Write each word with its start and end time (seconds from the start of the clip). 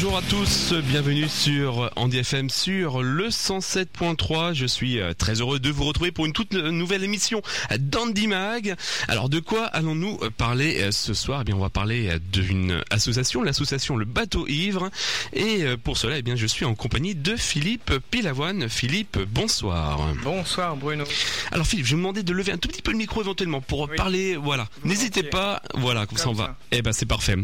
Bonjour 0.00 0.16
à 0.16 0.22
tous, 0.22 0.74
bienvenue 0.74 1.28
sur 1.28 1.90
Andy 1.96 2.18
FM 2.18 2.50
sur 2.50 3.02
le 3.02 3.30
107.3. 3.30 4.54
Je 4.54 4.64
suis 4.64 5.00
euh, 5.00 5.12
très 5.12 5.40
heureux 5.40 5.58
de 5.58 5.70
vous 5.70 5.82
retrouver 5.82 6.12
pour 6.12 6.24
une 6.24 6.32
toute 6.32 6.52
nouvelle 6.52 7.02
émission 7.02 7.42
d'Andy 7.80 8.28
Mag. 8.28 8.76
Alors 9.08 9.28
de 9.28 9.40
quoi 9.40 9.64
allons-nous 9.64 10.18
parler 10.36 10.82
euh, 10.82 10.92
ce 10.92 11.14
soir? 11.14 11.40
Eh 11.40 11.44
bien 11.44 11.56
on 11.56 11.60
va 11.60 11.68
parler 11.68 12.10
euh, 12.10 12.20
d'une 12.32 12.80
association, 12.90 13.42
l'association 13.42 13.96
Le 13.96 14.04
Bateau 14.04 14.46
Ivre. 14.46 14.88
Et 15.32 15.64
pour 15.82 15.98
cela, 15.98 16.18
eh 16.18 16.22
bien 16.22 16.36
je 16.36 16.46
suis 16.46 16.64
en 16.64 16.76
compagnie 16.76 17.16
de 17.16 17.34
Philippe 17.34 17.92
Pilavoine. 18.12 18.68
Philippe, 18.68 19.18
bonsoir. 19.18 20.14
Bonsoir 20.22 20.76
Bruno. 20.76 21.06
Alors 21.50 21.66
Philippe, 21.66 21.86
je 21.86 21.90
vais 21.90 21.96
vous 21.96 22.02
demander 22.02 22.22
de 22.22 22.32
lever 22.32 22.52
un 22.52 22.58
tout 22.58 22.68
petit 22.68 22.82
peu 22.82 22.92
le 22.92 22.98
micro 22.98 23.20
éventuellement 23.20 23.60
pour 23.60 23.90
parler. 23.96 24.36
Voilà, 24.36 24.68
n'hésitez 24.84 25.24
pas. 25.24 25.60
Voilà, 25.74 26.06
comme, 26.06 26.18
ça 26.18 26.28
on 26.28 26.34
va. 26.34 26.56
Eh 26.70 26.82
ben 26.82 26.92
c'est 26.92 27.04
parfait. 27.04 27.34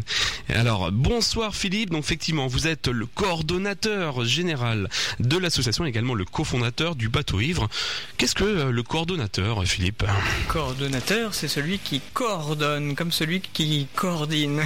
Alors 0.50 0.92
bonsoir 0.92 1.56
Philippe. 1.56 1.90
Donc 1.90 2.04
effectivement, 2.04 2.43
vous 2.46 2.66
êtes 2.66 2.88
le 2.88 3.06
coordonnateur 3.06 4.24
général 4.24 4.88
de 5.20 5.36
l'association, 5.38 5.84
également 5.84 6.14
le 6.14 6.24
cofondateur 6.24 6.94
du 6.94 7.08
bateau 7.08 7.40
ivre. 7.40 7.68
Qu'est-ce 8.16 8.34
que 8.34 8.44
euh, 8.44 8.70
le 8.70 8.82
coordonnateur, 8.82 9.64
Philippe? 9.64 10.04
Coordonnateur, 10.48 11.34
c'est 11.34 11.48
celui 11.48 11.78
qui 11.78 12.00
coordonne, 12.12 12.94
comme 12.94 13.12
celui 13.12 13.40
qui 13.40 13.86
coordine. 13.94 14.62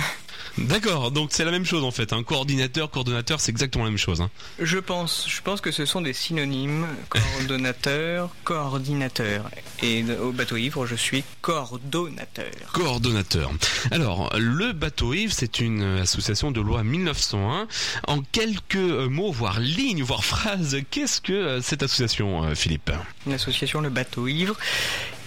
D'accord, 0.57 1.11
donc 1.11 1.31
c'est 1.33 1.45
la 1.45 1.51
même 1.51 1.65
chose 1.65 1.85
en 1.85 1.91
fait. 1.91 2.13
Un 2.13 2.23
coordinateur, 2.23 2.91
coordonnateur, 2.91 3.41
c'est 3.41 3.51
exactement 3.51 3.85
la 3.85 3.91
même 3.91 3.99
chose. 3.99 4.21
Hein. 4.21 4.31
Je 4.59 4.79
pense, 4.79 5.27
je 5.29 5.43
pense 5.43 5.61
que 5.61 5.71
ce 5.71 5.85
sont 5.85 6.01
des 6.01 6.13
synonymes. 6.13 6.87
Coordonnateur, 7.09 8.31
coordinateur. 8.45 9.51
Et 9.83 10.05
au 10.23 10.33
bateau 10.33 10.57
ivre, 10.57 10.87
je 10.87 10.95
suis 10.95 11.25
coordonnateur. 11.43 12.47
Coordonnateur. 12.73 13.51
Alors, 13.91 14.33
le 14.39 14.73
bateau 14.73 15.15
ivre, 15.15 15.33
c'est 15.33 15.61
une 15.61 15.83
association 15.99 16.51
de 16.51 16.61
loi 16.61 16.83
1901. 16.83 17.69
En 18.07 18.23
quelques 18.23 18.77
mots, 18.77 19.33
voire 19.33 19.61
lignes, 19.61 20.03
voire 20.03 20.25
phrases, 20.25 20.79
qu'est-ce 20.91 21.21
que 21.21 21.33
euh, 21.33 21.61
cette 21.61 21.83
association, 21.83 22.45
euh, 22.45 22.55
Philippe? 22.55 22.91
L'association 23.27 23.81
Le 23.81 23.91
Bateau 23.91 24.27
Ivre 24.29 24.57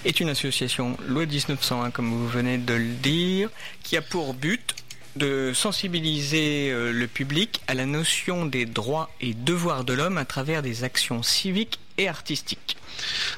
est 0.06 0.20
une 0.20 0.30
association 0.30 0.98
loi 1.08 1.26
1901, 1.26 1.92
comme 1.92 2.10
vous 2.10 2.28
venez 2.28 2.58
de 2.58 2.74
le 2.74 2.94
dire, 2.94 3.50
qui 3.84 3.98
a 3.98 4.02
pour 4.02 4.34
but 4.34 4.76
de 5.16 5.52
sensibiliser 5.54 6.72
euh, 6.72 6.92
le 6.92 7.08
public 7.08 7.62
à 7.68 7.74
la 7.74 7.86
notion 7.86 8.46
des 8.46 8.66
droits 8.66 9.10
et 9.20 9.34
devoirs 9.34 9.84
de 9.84 9.94
l'homme 9.94 10.18
à 10.18 10.26
travers 10.26 10.62
des 10.62 10.84
actions 10.84 11.24
civiques 11.24 11.80
et 11.98 12.08
artistiques. 12.08 12.78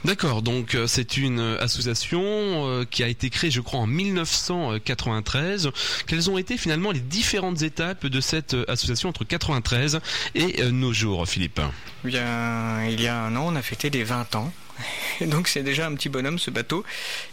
D'accord, 0.05 0.41
donc 0.41 0.75
euh, 0.75 0.87
c'est 0.87 1.17
une 1.17 1.39
association 1.39 2.21
euh, 2.23 2.85
qui 2.89 3.03
a 3.03 3.07
été 3.07 3.29
créée, 3.29 3.51
je 3.51 3.61
crois, 3.61 3.79
en 3.79 3.87
1993. 3.87 5.71
Quelles 6.05 6.29
ont 6.29 6.37
été 6.37 6.57
finalement 6.57 6.91
les 6.91 6.99
différentes 6.99 7.61
étapes 7.61 8.05
de 8.05 8.21
cette 8.21 8.55
association 8.67 9.09
entre 9.09 9.23
93 9.23 9.99
et 10.35 10.63
nos 10.71 10.93
jours, 10.93 11.27
Philippe? 11.27 11.61
Bien, 12.03 12.85
il 12.85 13.01
y 13.01 13.07
a 13.07 13.23
un 13.23 13.35
an, 13.35 13.47
on 13.47 13.55
a 13.55 13.61
fêté 13.61 13.89
les 13.89 14.03
20 14.03 14.35
ans 14.35 14.53
donc 15.21 15.47
c'est 15.47 15.63
déjà 15.63 15.87
un 15.87 15.93
petit 15.95 16.09
bonhomme 16.09 16.39
ce 16.39 16.51
bateau. 16.51 16.83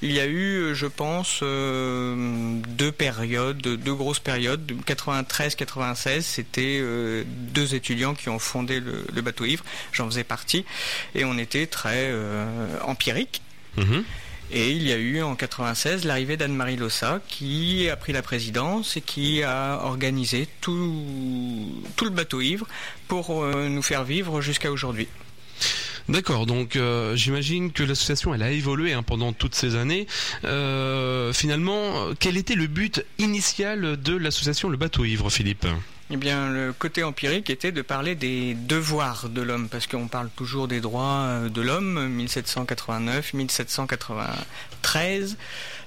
Il 0.02 0.12
y 0.12 0.20
a 0.20 0.26
eu, 0.26 0.74
je 0.74 0.86
pense, 0.86 1.40
euh, 1.42 2.58
deux 2.68 2.92
périodes, 2.92 3.60
deux 3.60 3.94
grosses 3.94 4.18
périodes. 4.18 4.70
93-96, 4.86 6.22
c'était 6.22 6.78
euh, 6.80 7.24
deux 7.26 7.74
étudiants 7.74 8.14
qui 8.14 8.28
ont 8.28 8.38
fondé 8.38 8.80
le, 8.80 9.20
bateau 9.20 9.44
ivre. 9.44 9.64
J'en 9.92 10.06
faisais 10.06 10.24
partie 10.24 10.64
et 11.14 11.24
on 11.24 11.38
était 11.38 11.66
très 11.66 12.08
euh, 12.08 12.78
empirique. 12.82 13.42
Mhm. 13.76 14.04
Et 14.52 14.72
il 14.72 14.82
y 14.82 14.92
a 14.92 14.96
eu 14.96 15.22
en 15.22 15.36
96 15.36 16.04
l'arrivée 16.04 16.36
d'Anne-Marie 16.36 16.76
Lossa 16.76 17.20
qui 17.28 17.88
a 17.88 17.94
pris 17.94 18.12
la 18.12 18.20
présidence 18.20 18.96
et 18.96 19.00
qui 19.00 19.44
a 19.44 19.78
organisé 19.84 20.48
tout, 20.60 21.84
tout 21.94 22.04
le 22.04 22.10
bateau 22.10 22.40
ivre 22.40 22.66
pour 23.06 23.44
nous 23.44 23.82
faire 23.82 24.02
vivre 24.02 24.40
jusqu'à 24.40 24.72
aujourd'hui. 24.72 25.06
D'accord, 26.10 26.44
donc 26.44 26.74
euh, 26.74 27.14
j'imagine 27.14 27.70
que 27.70 27.84
l'association 27.84 28.34
elle 28.34 28.42
a 28.42 28.50
évolué 28.50 28.92
hein, 28.92 29.04
pendant 29.04 29.32
toutes 29.32 29.54
ces 29.54 29.76
années. 29.76 30.08
Euh, 30.44 31.32
finalement, 31.32 32.08
quel 32.18 32.36
était 32.36 32.56
le 32.56 32.66
but 32.66 33.04
initial 33.18 34.00
de 34.00 34.16
l'association 34.16 34.68
Le 34.68 34.76
Bateau 34.76 35.04
Ivre, 35.04 35.30
Philippe? 35.30 35.66
Eh 36.12 36.16
bien, 36.16 36.50
le 36.50 36.72
côté 36.72 37.04
empirique 37.04 37.50
était 37.50 37.70
de 37.70 37.82
parler 37.82 38.16
des 38.16 38.54
devoirs 38.54 39.28
de 39.28 39.42
l'homme, 39.42 39.68
parce 39.68 39.86
qu'on 39.86 40.08
parle 40.08 40.28
toujours 40.34 40.66
des 40.66 40.80
droits 40.80 41.26
euh, 41.28 41.48
de 41.48 41.60
l'homme, 41.60 42.08
1789, 42.08 43.32
1793, 43.32 45.36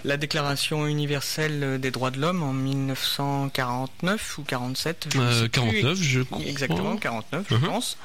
la 0.06 0.16
Déclaration 0.16 0.88
universelle 0.88 1.78
des 1.81 1.92
droits 1.92 2.12
de 2.12 2.22
l'homme 2.22 2.42
en 2.42 2.53
1949 2.53 4.38
ou 4.38 4.44
47 4.44 5.09
je 5.14 5.47
49, 5.47 6.02
je 6.02 6.22
crois. 6.22 6.40
Exactement, 6.46 6.96
49, 6.96 7.46
je 7.50 7.56
uh-huh. 7.56 7.59
pense. 7.59 7.97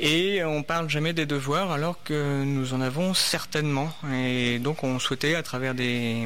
Et 0.00 0.44
on 0.44 0.62
parle 0.62 0.88
jamais 0.88 1.12
des 1.12 1.26
devoirs 1.26 1.72
alors 1.72 2.02
que 2.04 2.44
nous 2.44 2.72
en 2.72 2.80
avons 2.80 3.14
certainement. 3.14 3.92
Et 4.12 4.58
donc 4.60 4.84
on 4.84 4.98
souhaitait 4.98 5.34
à 5.34 5.42
travers 5.42 5.74
des, 5.74 6.24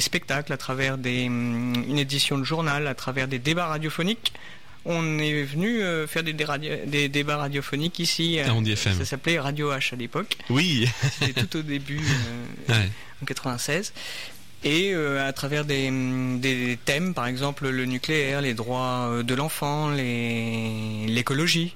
spectacles, 0.00 0.52
à 0.52 0.58
travers 0.58 0.98
des, 0.98 1.22
une 1.22 1.98
édition 1.98 2.36
de 2.36 2.44
journal, 2.44 2.86
à 2.86 2.94
travers 2.94 3.26
des 3.26 3.38
débats 3.38 3.66
radiophoniques, 3.66 4.34
on 4.86 5.18
est 5.18 5.42
venu 5.42 5.82
euh, 5.82 6.06
faire 6.06 6.22
des, 6.22 6.34
des, 6.34 7.08
débats 7.08 7.38
radiophoniques 7.38 7.98
ici. 7.98 8.38
Euh, 8.38 8.76
ça 8.76 9.04
s'appelait 9.04 9.38
Radio 9.38 9.72
H 9.72 9.94
à 9.94 9.96
l'époque. 9.96 10.36
Oui. 10.50 10.88
C'était 11.20 11.44
tout 11.44 11.58
au 11.58 11.62
début, 11.62 12.02
euh, 12.70 12.82
en 13.22 13.24
96 13.24 13.92
et 14.66 14.94
à 14.94 15.30
travers 15.34 15.66
des, 15.66 15.90
des, 16.38 16.78
thèmes, 16.86 17.12
par 17.12 17.26
exemple 17.26 17.68
le 17.68 17.84
nucléaire, 17.84 18.40
les 18.40 18.54
droits 18.54 19.22
de 19.22 19.34
l'enfant, 19.34 19.90
l'écologie. 19.90 21.74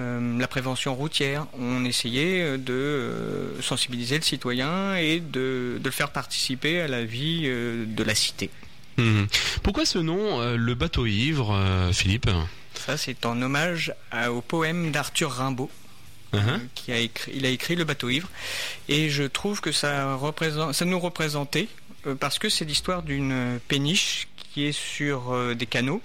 Euh, 0.00 0.38
la 0.38 0.46
prévention 0.46 0.94
routière. 0.94 1.46
On 1.58 1.84
essayait 1.84 2.42
euh, 2.42 2.56
de 2.56 2.72
euh, 2.72 3.62
sensibiliser 3.62 4.16
le 4.16 4.22
citoyen 4.22 4.94
et 4.94 5.18
de, 5.18 5.80
le 5.82 5.90
faire 5.90 6.10
participer 6.10 6.80
à 6.80 6.86
la 6.86 7.04
vie 7.04 7.48
de 7.48 8.02
la 8.04 8.14
cité. 8.14 8.50
Mhm. 8.96 9.26
Pourquoi 9.62 9.84
ce 9.84 9.98
nom, 9.98 10.56
le 10.56 10.74
bateau 10.74 11.06
ivre, 11.06 11.58
Philippe? 11.92 12.30
Ça, 12.74 12.96
c'est 12.96 13.26
en 13.26 13.40
hommage 13.42 13.92
au 14.28 14.40
poème 14.40 14.90
d'Arthur 14.90 15.30
Rimbaud. 15.32 15.70
Uh-huh. 16.34 16.60
qui 16.74 16.92
a 16.92 16.98
écrit, 16.98 17.32
il 17.34 17.46
a 17.46 17.48
écrit 17.48 17.74
Le 17.74 17.84
bateau 17.84 18.10
ivre 18.10 18.28
et 18.90 19.08
je 19.08 19.22
trouve 19.22 19.62
que 19.62 19.72
ça, 19.72 20.14
représente, 20.14 20.74
ça 20.74 20.84
nous 20.84 21.00
représentait 21.00 21.68
parce 22.20 22.38
que 22.38 22.50
c'est 22.50 22.66
l'histoire 22.66 23.02
d'une 23.02 23.58
péniche 23.66 24.28
qui 24.36 24.66
est 24.66 24.72
sur 24.78 25.54
des 25.54 25.64
canaux 25.64 26.02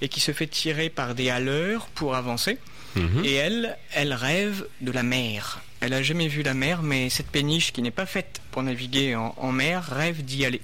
et 0.00 0.08
qui 0.08 0.20
se 0.20 0.32
fait 0.32 0.46
tirer 0.46 0.88
par 0.88 1.14
des 1.14 1.28
haleurs 1.28 1.88
pour 1.88 2.14
avancer. 2.14 2.58
Mhm. 2.96 3.24
Et 3.24 3.34
elle, 3.34 3.76
elle 3.92 4.12
rêve 4.12 4.66
de 4.80 4.92
la 4.92 5.02
mer. 5.02 5.60
Elle 5.80 5.92
a 5.92 6.02
jamais 6.02 6.28
vu 6.28 6.42
la 6.42 6.54
mer, 6.54 6.82
mais 6.82 7.10
cette 7.10 7.28
péniche 7.28 7.72
qui 7.72 7.82
n'est 7.82 7.90
pas 7.90 8.06
faite 8.06 8.40
pour 8.50 8.62
naviguer 8.62 9.14
en, 9.16 9.52
mer 9.52 9.84
rêve 9.84 10.24
d'y 10.24 10.44
aller. 10.44 10.60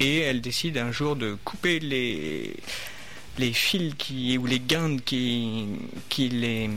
Et 0.00 0.20
elle 0.20 0.40
décide 0.40 0.78
un 0.78 0.92
jour 0.92 1.16
de 1.16 1.36
couper 1.44 1.78
les 1.80 2.54
les 3.38 3.52
fils 3.52 3.92
qui 3.98 4.38
ou 4.38 4.46
les 4.46 4.60
guindes 4.60 5.02
qui 5.04 5.66
qui 6.08 6.30
les 6.30 6.70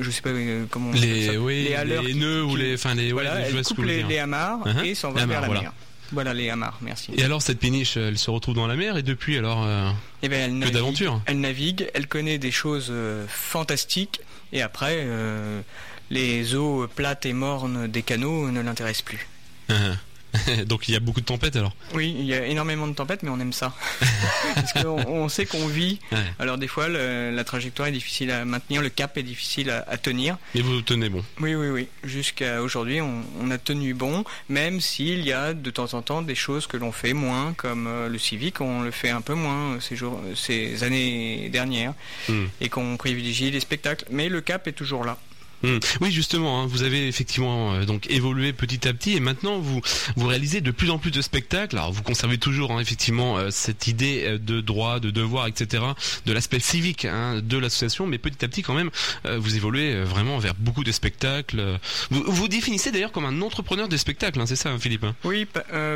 je 0.00 0.10
sais 0.10 0.22
pas 0.22 0.30
euh, 0.30 0.64
comment 0.70 0.90
les 0.92 1.28
les, 1.28 2.14
nœuds 2.14 2.44
ou 2.44 2.56
les 2.56 2.74
enfin 2.74 2.94
les 2.94 3.12
voilà 3.12 3.40
elle 3.40 3.62
coupe 3.62 3.84
les, 3.84 4.02
les, 4.04 4.18
amarres 4.20 4.66
uh-huh. 4.66 4.86
et 4.86 4.94
s'en 4.94 5.12
va 5.12 5.26
vers 5.26 5.42
la 5.42 5.48
mer 5.48 5.72
voilà 6.12 6.34
les 6.34 6.52
merci 6.80 7.12
et 7.16 7.24
alors 7.24 7.42
cette 7.42 7.58
péniche 7.58 7.96
elle 7.96 8.18
se 8.18 8.30
retrouve 8.30 8.54
dans 8.54 8.66
la 8.66 8.76
mer 8.76 8.96
et 8.96 9.02
depuis 9.02 9.38
alors 9.38 9.64
euh... 9.64 9.90
Eh 10.24 10.28
ben, 10.30 10.40
elle 10.40 10.58
navigue, 10.58 11.10
Elle 11.26 11.40
navigue, 11.40 11.90
elle 11.92 12.06
connaît 12.06 12.38
des 12.38 12.50
choses 12.50 12.88
euh, 12.90 13.26
fantastiques, 13.28 14.22
et 14.54 14.62
après, 14.62 15.00
euh, 15.00 15.60
les 16.08 16.54
eaux 16.54 16.88
plates 16.88 17.26
et 17.26 17.34
mornes 17.34 17.88
des 17.88 18.02
canaux 18.02 18.50
ne 18.50 18.62
l'intéressent 18.62 19.02
plus. 19.02 19.28
Uh-huh. 19.68 19.96
Donc 20.66 20.88
il 20.88 20.92
y 20.92 20.96
a 20.96 21.00
beaucoup 21.00 21.20
de 21.20 21.26
tempêtes 21.26 21.56
alors 21.56 21.74
Oui, 21.94 22.14
il 22.18 22.24
y 22.24 22.34
a 22.34 22.46
énormément 22.46 22.86
de 22.86 22.94
tempêtes, 22.94 23.22
mais 23.22 23.30
on 23.30 23.40
aime 23.40 23.52
ça. 23.52 23.72
Parce 24.54 24.72
qu'on 24.72 25.28
sait 25.28 25.46
qu'on 25.46 25.66
vit. 25.66 26.00
Alors 26.38 26.58
des 26.58 26.68
fois, 26.68 26.88
la 26.88 27.44
trajectoire 27.44 27.88
est 27.88 27.92
difficile 27.92 28.30
à 28.30 28.44
maintenir, 28.44 28.82
le 28.82 28.88
cap 28.88 29.16
est 29.18 29.22
difficile 29.22 29.70
à, 29.70 29.96
tenir. 29.96 30.36
Mais 30.54 30.60
vous 30.60 30.82
tenez 30.82 31.08
bon 31.08 31.24
Oui, 31.40 31.54
oui, 31.54 31.68
oui. 31.68 31.88
Jusqu'à 32.02 32.62
aujourd'hui, 32.62 33.00
on, 33.00 33.50
a 33.50 33.58
tenu 33.58 33.94
bon, 33.94 34.24
même 34.48 34.80
s'il 34.80 35.24
y 35.24 35.32
a 35.32 35.54
de 35.54 35.70
temps 35.70 35.94
en 35.94 36.02
temps 36.02 36.22
des 36.22 36.34
choses 36.34 36.66
que 36.66 36.76
l'on 36.76 36.92
fait 36.92 37.12
moins, 37.12 37.52
comme 37.54 37.86
euh, 37.86 38.08
le 38.08 38.18
civique, 38.18 38.60
on 38.60 38.82
le 38.82 38.90
fait 38.90 39.10
un 39.10 39.20
peu 39.20 39.34
moins 39.34 39.78
ces, 39.80 39.96
jours, 39.96 40.20
ces 40.34 40.82
années 40.82 41.48
dernières, 41.50 41.94
hmm. 42.28 42.46
et 42.60 42.68
qu'on 42.68 42.96
privilégie 42.96 43.50
les 43.50 43.60
spectacles. 43.60 44.04
Mais 44.10 44.28
le 44.28 44.40
cap 44.40 44.66
est 44.66 44.72
toujours 44.72 45.04
là. 45.04 45.18
Hmm. 45.64 45.78
Oui, 46.02 46.12
justement, 46.12 46.60
hein, 46.60 46.66
vous 46.66 46.82
avez 46.82 47.08
effectivement 47.08 47.72
euh, 47.72 47.84
donc 47.86 48.10
évolué 48.10 48.52
petit 48.52 48.86
à 48.86 48.92
petit 48.92 49.14
et 49.14 49.20
maintenant 49.20 49.58
vous 49.58 49.80
vous 50.14 50.26
réalisez 50.26 50.60
de 50.60 50.70
plus 50.70 50.90
en 50.90 50.98
plus 50.98 51.10
de 51.10 51.22
spectacles. 51.22 51.78
Alors 51.78 51.90
vous 51.90 52.02
conservez 52.02 52.36
toujours 52.36 52.72
hein, 52.72 52.80
effectivement 52.80 53.38
euh, 53.38 53.50
cette 53.50 53.86
idée 53.86 54.24
euh, 54.26 54.38
de 54.38 54.60
droit, 54.60 55.00
de 55.00 55.10
devoir, 55.10 55.46
etc., 55.46 55.82
de 56.26 56.32
l'aspect 56.34 56.60
civique 56.60 57.06
hein, 57.06 57.40
de 57.42 57.56
l'association, 57.56 58.06
mais 58.06 58.18
petit 58.18 58.44
à 58.44 58.48
petit 58.48 58.62
quand 58.62 58.74
même 58.74 58.90
vous 59.24 59.56
évoluez 59.56 60.02
vraiment 60.02 60.38
vers 60.38 60.54
beaucoup 60.54 60.84
de 60.84 60.92
spectacles. 60.92 61.78
Vous 62.10 62.22
vous 62.26 62.48
définissez 62.48 62.90
d'ailleurs 62.90 63.12
comme 63.12 63.24
un 63.24 63.40
entrepreneur 63.42 63.88
des 63.88 63.98
spectacles, 63.98 64.42
c'est 64.46 64.56
ça, 64.56 64.76
Philippe 64.78 65.06
Oui, 65.24 65.46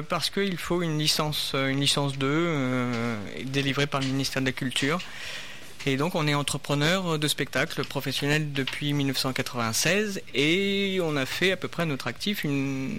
parce 0.08 0.30
qu'il 0.30 0.56
faut 0.56 0.82
une 0.82 0.98
licence, 0.98 1.54
une 1.54 1.80
licence 1.80 2.16
2 2.16 3.16
délivrée 3.44 3.86
par 3.86 4.00
le 4.00 4.06
ministère 4.06 4.42
de 4.42 4.46
la 4.46 4.52
Culture. 4.52 5.00
Et 5.86 5.96
donc 5.96 6.14
on 6.14 6.26
est 6.26 6.34
entrepreneur 6.34 7.18
de 7.18 7.28
spectacle 7.28 7.84
professionnel 7.84 8.52
depuis 8.52 8.92
1996 8.92 10.20
et 10.34 10.98
on 11.02 11.16
a 11.16 11.24
fait 11.24 11.52
à 11.52 11.56
peu 11.56 11.68
près 11.68 11.86
notre 11.86 12.06
actif 12.08 12.44
une 12.44 12.98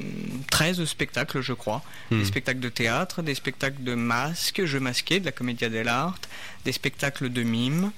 13 0.50 0.84
spectacles 0.86 1.42
je 1.42 1.54
crois. 1.54 1.84
Des 2.10 2.18
hmm. 2.18 2.26
spectacles 2.26 2.60
de 2.60 2.70
théâtre, 2.70 3.22
des 3.22 3.36
spectacles 3.36 3.84
de 3.84 3.96
masques, 3.96 4.66
jeux 4.66 4.80
masqués, 4.80 5.20
de 5.20 5.26
la 5.26 5.32
comédia 5.32 5.70
dell'arte, 5.70 6.30
des 6.66 6.72
spectacles 6.72 7.30
de 7.30 7.44
mime, 7.44 7.92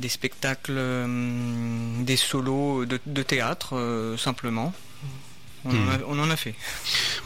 des 0.00 0.08
spectacles, 0.08 0.78
hum, 0.78 2.04
des 2.04 2.16
solos 2.16 2.84
de, 2.84 3.22
théâtre 3.22 3.76
euh, 3.76 4.16
simplement. 4.16 4.72
Hmm. 5.64 5.76
On, 6.08 6.18
en 6.18 6.30
a, 6.30 6.36
fait. 6.36 6.54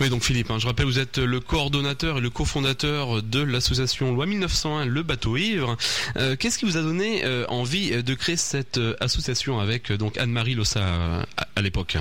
Oui, 0.01 0.11
donc 0.11 0.23
Philippe, 0.23 0.51
hein, 0.51 0.59
je 0.59 0.67
rappelle, 0.67 0.87
vous 0.87 0.99
êtes 0.99 1.19
le 1.19 1.41
coordonnateur 1.41 2.19
et 2.19 2.21
le 2.21 2.31
cofondateur 2.31 3.23
de 3.23 3.41
l'association 3.41 4.15
Loi 4.15 4.27
1901, 4.27 4.85
le 4.85 5.03
bateau 5.03 5.37
ivre. 5.37 5.77
Euh, 6.17 6.37
qu'est-ce 6.37 6.59
qui 6.59 6.65
vous 6.65 6.77
a 6.77 6.83
donné 6.83 7.25
euh, 7.25 7.47
envie 7.49 8.03
de 8.03 8.15
créer 8.15 8.37
cette 8.37 8.81
association 9.01 9.59
avec 9.61 9.93
donc 9.93 10.19
Anne-Marie 10.19 10.55
Lossa 10.55 11.25
à 11.55 11.63
l'époque? 11.63 11.97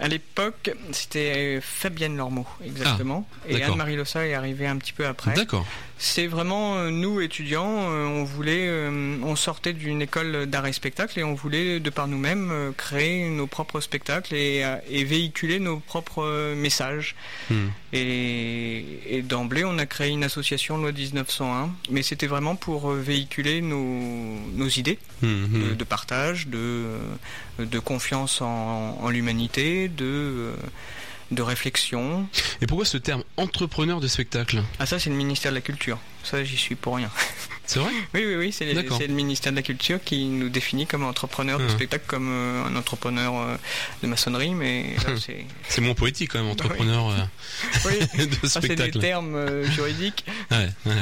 À 0.00 0.08
l'époque, 0.08 0.72
c'était 0.92 1.60
Fabienne 1.62 2.16
Lormeau, 2.16 2.46
exactement. 2.64 3.28
Ah, 3.44 3.52
et 3.52 3.62
Anne-Marie 3.62 3.96
Lossa 3.96 4.26
est 4.26 4.34
arrivée 4.34 4.66
un 4.66 4.76
petit 4.76 4.92
peu 4.92 5.06
après. 5.06 5.34
D'accord. 5.34 5.66
C'est 5.96 6.26
vraiment 6.26 6.76
euh, 6.76 6.90
nous 6.90 7.20
étudiants, 7.20 7.66
euh, 7.68 8.06
on 8.06 8.24
voulait, 8.24 8.66
euh, 8.68 9.16
on 9.22 9.36
sortait 9.36 9.72
d'une 9.72 10.02
école 10.02 10.46
d'art 10.46 10.66
et 10.66 10.72
spectacle 10.72 11.18
et 11.20 11.24
on 11.24 11.34
voulait 11.34 11.78
de 11.78 11.88
par 11.88 12.08
nous-mêmes 12.08 12.72
créer 12.76 13.28
nos 13.30 13.46
propres 13.46 13.80
spectacles 13.80 14.34
et, 14.34 14.64
véhiculer 15.04 15.60
nos 15.60 15.78
propres 15.78 16.54
messages. 16.54 17.14
Hmm. 17.48 17.68
Et, 17.92 19.22
d'emblée, 19.24 19.64
on 19.64 19.78
a 19.78 19.86
créé 19.86 20.10
une 20.10 20.24
association 20.24 20.78
loi 20.78 20.92
1901, 20.92 21.70
mais 21.90 22.02
c'était 22.02 22.26
vraiment 22.26 22.56
pour 22.56 22.90
véhiculer 22.90 23.62
nos, 23.62 24.68
idées 24.68 24.98
hmm, 25.22 25.26
hmm. 25.26 25.76
De, 25.76 25.84
partage, 25.84 26.48
de, 26.48 26.98
de 27.58 27.78
confiance 27.78 28.40
en, 28.40 28.98
en 29.00 29.10
l'humanité, 29.10 29.88
de 29.88 30.52
de 31.30 31.42
réflexion. 31.42 32.28
Et 32.60 32.66
pourquoi 32.66 32.84
ce 32.84 32.98
terme 32.98 33.24
entrepreneur 33.36 34.00
de 34.00 34.08
spectacle? 34.08 34.62
Ah 34.78 34.86
ça 34.86 34.98
c'est 34.98 35.10
le 35.10 35.16
ministère 35.16 35.52
de 35.52 35.56
la 35.56 35.62
Culture. 35.62 35.98
Ça 36.22 36.44
j'y 36.44 36.56
suis 36.56 36.74
pour 36.74 36.96
rien. 36.96 37.10
C'est 37.66 37.78
vrai 37.78 37.90
Oui, 38.12 38.24
oui, 38.26 38.34
oui, 38.36 38.52
c'est 38.52 38.66
le 38.72 39.14
ministère 39.14 39.52
de 39.52 39.56
la 39.56 39.62
Culture 39.62 39.98
qui 40.02 40.26
nous 40.26 40.48
définit 40.48 40.86
comme 40.86 41.04
entrepreneur 41.04 41.58
de 41.58 41.68
spectacle, 41.68 42.04
comme 42.06 42.28
euh, 42.28 42.64
un 42.64 42.76
entrepreneur 42.76 43.34
euh, 43.36 43.56
de 44.02 44.08
maçonnerie, 44.08 44.54
mais 44.54 44.96
c'est... 45.68 45.80
moins 45.80 45.94
poétique 45.94 46.32
quand 46.32 46.40
même, 46.40 46.50
entrepreneur 46.50 47.10
euh, 47.10 47.78
oui. 47.86 48.26
de 48.26 48.46
spectacle. 48.46 48.54
Ah, 48.54 48.60
c'est 48.60 48.90
des 48.90 48.98
termes 48.98 49.62
juridiques. 49.64 50.24
Ouais, 50.50 50.68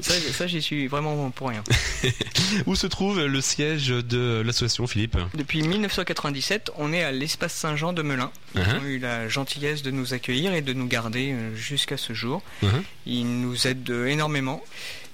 ça, 0.00 0.14
ça 0.32 0.46
j'y 0.46 0.62
suis 0.62 0.86
vraiment 0.86 1.30
pour 1.30 1.48
rien. 1.48 1.62
Où 2.66 2.74
se 2.74 2.86
trouve 2.86 3.24
le 3.24 3.40
siège 3.40 3.88
de 3.88 4.42
l'association, 4.44 4.86
Philippe? 4.86 5.16
Depuis 5.34 5.62
1997, 5.62 6.70
on 6.76 6.92
est 6.92 7.02
à 7.02 7.12
l'espace 7.12 7.52
Saint-Jean 7.52 7.92
de 7.92 8.02
Melun. 8.02 8.30
Ils 8.54 8.60
uh-huh. 8.62 8.80
ont 8.80 8.84
eu 8.84 8.98
la 8.98 9.28
gentillesse 9.28 9.82
de 9.82 9.90
nous 9.90 10.14
accueillir 10.14 10.54
et 10.54 10.62
de 10.62 10.72
nous 10.72 10.86
garder 10.86 11.34
jusqu'à 11.54 11.96
ce 11.96 12.14
jour. 12.14 12.42
Uh-huh. 12.62 12.68
Ils 13.06 13.40
nous 13.40 13.66
aident 13.66 14.06
énormément. 14.06 14.62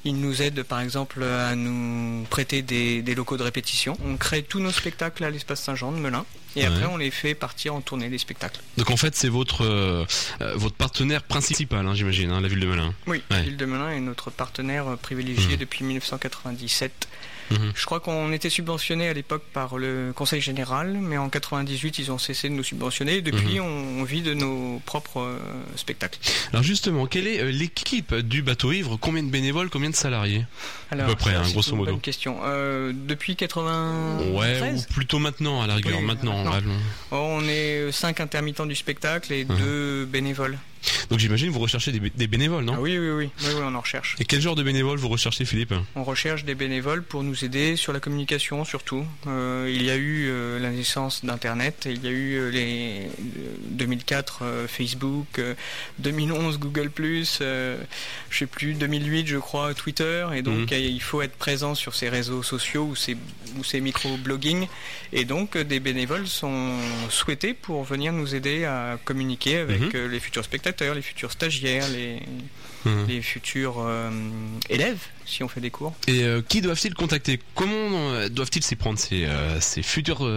Il 0.07 0.21
nous 0.21 0.41
aide 0.41 0.63
par 0.63 0.81
exemple 0.81 1.25
à 1.25 1.57
nous 1.57 2.25
prêter 2.31 2.63
des, 2.63 3.03
locaux 3.17 3.37
de 3.37 3.43
répétition. 3.43 3.99
On 4.05 4.17
crée 4.17 4.45
tous 4.45 4.61
nos 4.61 4.71
spectacles 4.71 5.25
à 5.25 5.31
l'espace 5.31 5.61
Saint-Jean 5.61 5.91
de 5.91 5.97
Melun. 5.97 6.25
Et 6.55 6.65
après, 6.65 6.87
on 6.87 6.97
les 6.97 7.11
fait 7.11 7.35
partir 7.35 7.75
en 7.75 7.81
tournée 7.81 8.09
des 8.09 8.17
spectacles. 8.17 8.61
Donc 8.77 8.91
en 8.91 8.97
fait, 8.97 9.17
c'est 9.17 9.29
votre 9.29 9.65
euh, 9.65 10.07
euh, 10.41 10.55
votre 10.55 10.77
partenaire 10.77 11.25
principal, 11.25 11.85
hein, 11.85 11.95
j'imagine, 11.95 12.31
hein, 12.31 12.41
la 12.41 12.47
ville 12.47 12.61
de 12.61 12.67
Melun. 12.67 12.95
Oui, 13.09 13.21
la 13.31 13.43
ville 13.43 13.57
de 13.57 13.67
Melun 13.67 13.91
est 13.91 14.01
notre 14.01 14.31
partenaire 14.31 14.97
privilégié 14.97 15.57
mmh. 15.57 15.59
depuis 15.59 15.85
1997 15.85 17.09
Mhm. 17.51 17.73
Je 17.75 17.87
crois 17.87 18.01
qu'on 18.01 18.33
était 18.33 18.51
subventionné 18.51 19.09
à 19.09 19.13
l'époque 19.13 19.43
par 19.53 19.79
le 19.79 20.13
Conseil 20.15 20.41
général, 20.41 20.99
mais 21.01 21.19
en 21.19 21.29
98 21.29 21.99
ils 21.99 22.13
ont 22.13 22.19
cessé 22.19 22.49
de 22.49 22.55
nous 22.55 22.65
subventionner. 22.65 23.21
depuis, 23.21 23.59
mhm. 23.61 24.01
on, 24.01 24.05
vit 24.05 24.23
de 24.23 24.35
nos 24.35 24.81
propres 24.85 25.21
euh, 25.21 25.39
spectacles. 25.77 26.19
Alors 26.53 26.63
justement, 26.63 27.07
quelle 27.07 27.27
est 27.27 27.41
euh, 27.41 27.51
l'équipe 27.51 28.15
du 28.15 28.43
bateau 28.43 28.73
ivre? 28.73 28.97
Combien 28.97 29.23
de 29.23 29.31
bénévoles 29.31 29.69
Combien 29.69 29.91
de 29.91 29.97
salariés? 29.97 30.45
Alors, 30.91 31.07
À 31.07 31.09
peu 31.11 31.17
près, 31.17 31.35
hein, 31.35 31.43
grosso 31.53 31.75
modo. 31.75 31.93
Bonne 31.93 32.01
question. 32.01 32.39
Euh, 32.45 32.93
depuis 32.95 33.37
80. 33.37 34.19
Ouais, 34.33 34.73
ou 34.75 34.83
plutôt 34.93 35.19
maintenant 35.19 35.63
à 35.63 35.67
la 35.67 35.75
rigueur. 35.75 36.01
maintenant. 36.01 36.45
On 37.11 37.43
est 37.49 37.91
cinq 37.93 38.21
intermittents 38.21 38.67
du 38.67 38.75
spectacle 38.77 39.33
et 39.33 39.45
mhm. 39.45 39.57
deux 39.57 40.05
bénévoles. 40.07 40.59
Donc 41.11 41.19
j'imagine 41.19 41.51
vous 41.51 41.61
recherchez 41.61 41.93
des, 41.93 42.27
bénévoles, 42.27 42.65
non? 42.65 42.75
Ah 42.77 42.81
oui, 42.81 42.99
oui, 42.99 43.11
oui, 43.11 43.31
oui, 43.41 43.53
on 43.63 43.75
en 43.75 43.81
recherche. 43.81 44.17
Et 44.19 44.25
quel 44.25 44.41
genre 44.41 44.55
de 44.55 44.63
bénévoles 44.63 44.99
vous 44.99 45.09
recherchez, 45.09 45.45
Philippe? 45.45 45.75
On 45.95 46.05
recherche 46.05 46.45
des 46.45 46.55
bénévoles 46.55 47.03
pour 47.03 47.23
nous 47.23 47.45
aider 47.45 47.77
sur 47.77 47.93
la 47.93 48.01
communication, 48.01 48.65
surtout. 48.65 49.05
Euh, 49.27 49.71
il 49.73 49.85
y 49.85 49.91
a 49.91 49.97
eu 49.97 50.27
euh, 50.29 50.59
la 50.59 50.71
naissance 50.71 51.25
d'Internet, 51.25 51.87
il 51.91 52.05
y 52.05 52.09
a 52.09 52.11
eu 52.11 52.35
euh, 52.35 52.51
les 52.51 53.09
2004 53.71 54.67
Facebook, 54.69 55.41
2011 55.99 56.59
Google+, 56.59 56.91
je 56.99 57.77
sais 58.31 58.47
plus, 58.47 58.75
2008 58.75 59.27
je 59.27 59.39
crois 59.39 59.75
Twitter, 59.75 60.27
et 60.35 60.43
donc 60.43 60.71
mhm. 60.73 60.79
il 60.79 61.03
faut 61.03 61.23
être 61.23 61.37
présent 61.37 61.75
sur 61.75 61.95
ces 61.95 62.09
réseaux 62.09 62.43
sociaux 62.43 62.85
ou 62.85 62.97
ces, 62.97 63.17
ou 63.59 63.65
ces 63.65 63.81
micro-blogging, 63.81 64.67
et 65.13 65.25
donc 65.25 65.57
des 65.57 65.81
bénévoles 65.81 66.27
sont 66.27 66.73
souhaités 67.09 67.55
pour 67.55 67.85
venir 67.85 68.13
nous 68.13 68.35
aider 68.35 68.65
à 68.65 68.99
communiquer 69.05 69.59
avec 69.59 69.95
mhm. 69.95 70.11
les 70.11 70.21
futurs 70.21 70.45
spectateurs 70.45 70.76
les 70.85 71.03
futurs 71.03 71.33
stagiaires, 71.33 71.89
les, 71.89 72.23
mhm. 72.85 73.07
les 73.09 73.23
futurs 73.23 73.77
euh, 73.79 74.11
élèves, 74.69 75.01
si 75.25 75.43
on 75.43 75.49
fait 75.49 75.61
des 75.61 75.71
cours. 75.71 75.95
Et 76.07 76.23
euh, 76.23 76.43
qui 76.47 76.61
doivent-ils 76.61 76.95
contacter? 76.95 77.41
Comment 77.55 78.13
euh, 78.13 78.29
doivent-ils 78.29 78.63
s'y 78.63 78.77
prendre 78.77 78.99
ces, 78.99 79.27
ces 79.61 79.83
futurs 79.83 80.29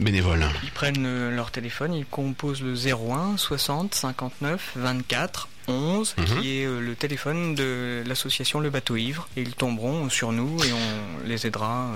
bénévoles? 0.00 0.46
Ils 0.62 0.70
prennent 0.70 1.30
leur 1.30 1.50
téléphone, 1.50 1.94
ils 1.94 2.06
composent 2.06 2.62
le 2.62 2.74
01 2.74 3.36
60 3.36 3.94
59 3.94 4.72
24 4.76 5.48
11, 5.68 6.14
qui 6.40 6.60
est 6.60 6.66
le 6.66 6.94
téléphone 6.94 7.56
de 7.56 8.04
l'association 8.06 8.60
Le 8.60 8.70
Bateau 8.70 8.94
Ivre. 8.94 9.28
Et 9.36 9.42
ils 9.42 9.54
tomberont 9.54 10.08
sur 10.08 10.30
nous 10.30 10.62
et 10.62 10.72
on 10.72 11.26
les 11.26 11.44
aidera 11.44 11.90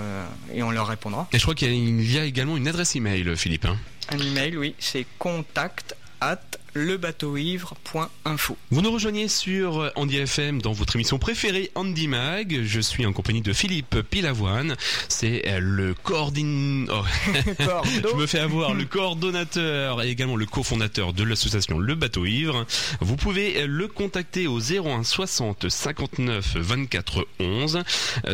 et 0.53 0.61
on 0.61 0.71
leur 0.71 0.87
répondra. 0.87 1.29
Et 1.31 1.37
je 1.37 1.43
crois 1.43 1.55
qu'il 1.55 2.11
y 2.11 2.19
a 2.19 2.25
également 2.25 2.57
une 2.57 2.67
adresse 2.67 2.97
email, 2.97 3.33
Philippe. 3.37 3.63
Hein. 3.63 3.77
Un 4.09 4.19
email, 4.19 4.57
oui, 4.57 4.75
c'est 4.77 5.05
contact 5.17 5.95
at 6.19 6.37
lebateauivre.info. 6.73 8.57
Vous 8.69 8.81
nous 8.81 8.91
rejoignez 8.91 9.27
sur 9.27 9.91
Andy 9.95 10.17
FM 10.17 10.61
dans 10.61 10.71
votre 10.71 10.95
émission 10.95 11.19
préférée 11.19 11.71
Andy 11.75 12.07
Mag. 12.07 12.61
Je 12.63 12.79
suis 12.79 13.05
en 13.05 13.13
compagnie 13.13 13.41
de 13.41 13.53
Philippe 13.53 14.01
Pilavoine. 14.09 14.75
C'est 15.09 15.47
euh, 15.47 15.59
le 15.59 15.93
coordine... 15.93 16.87
Oh. 16.91 17.03
Je 17.59 18.15
me 18.15 18.25
fais 18.27 18.39
avoir 18.39 18.73
le 18.73 18.85
coordonnateur 18.85 20.01
et 20.01 20.09
également 20.09 20.35
le 20.35 20.45
cofondateur 20.45 21.13
de 21.13 21.23
l'association 21.23 21.79
Le 21.79 21.95
Bateau 21.95 22.25
Ivre. 22.25 22.65
Vous 22.99 23.15
pouvez 23.15 23.65
le 23.65 23.87
contacter 23.87 24.47
au 24.47 24.59
01 24.59 25.03
60 25.03 25.69
59 25.69 26.57
24 26.57 27.27
11 27.39 27.83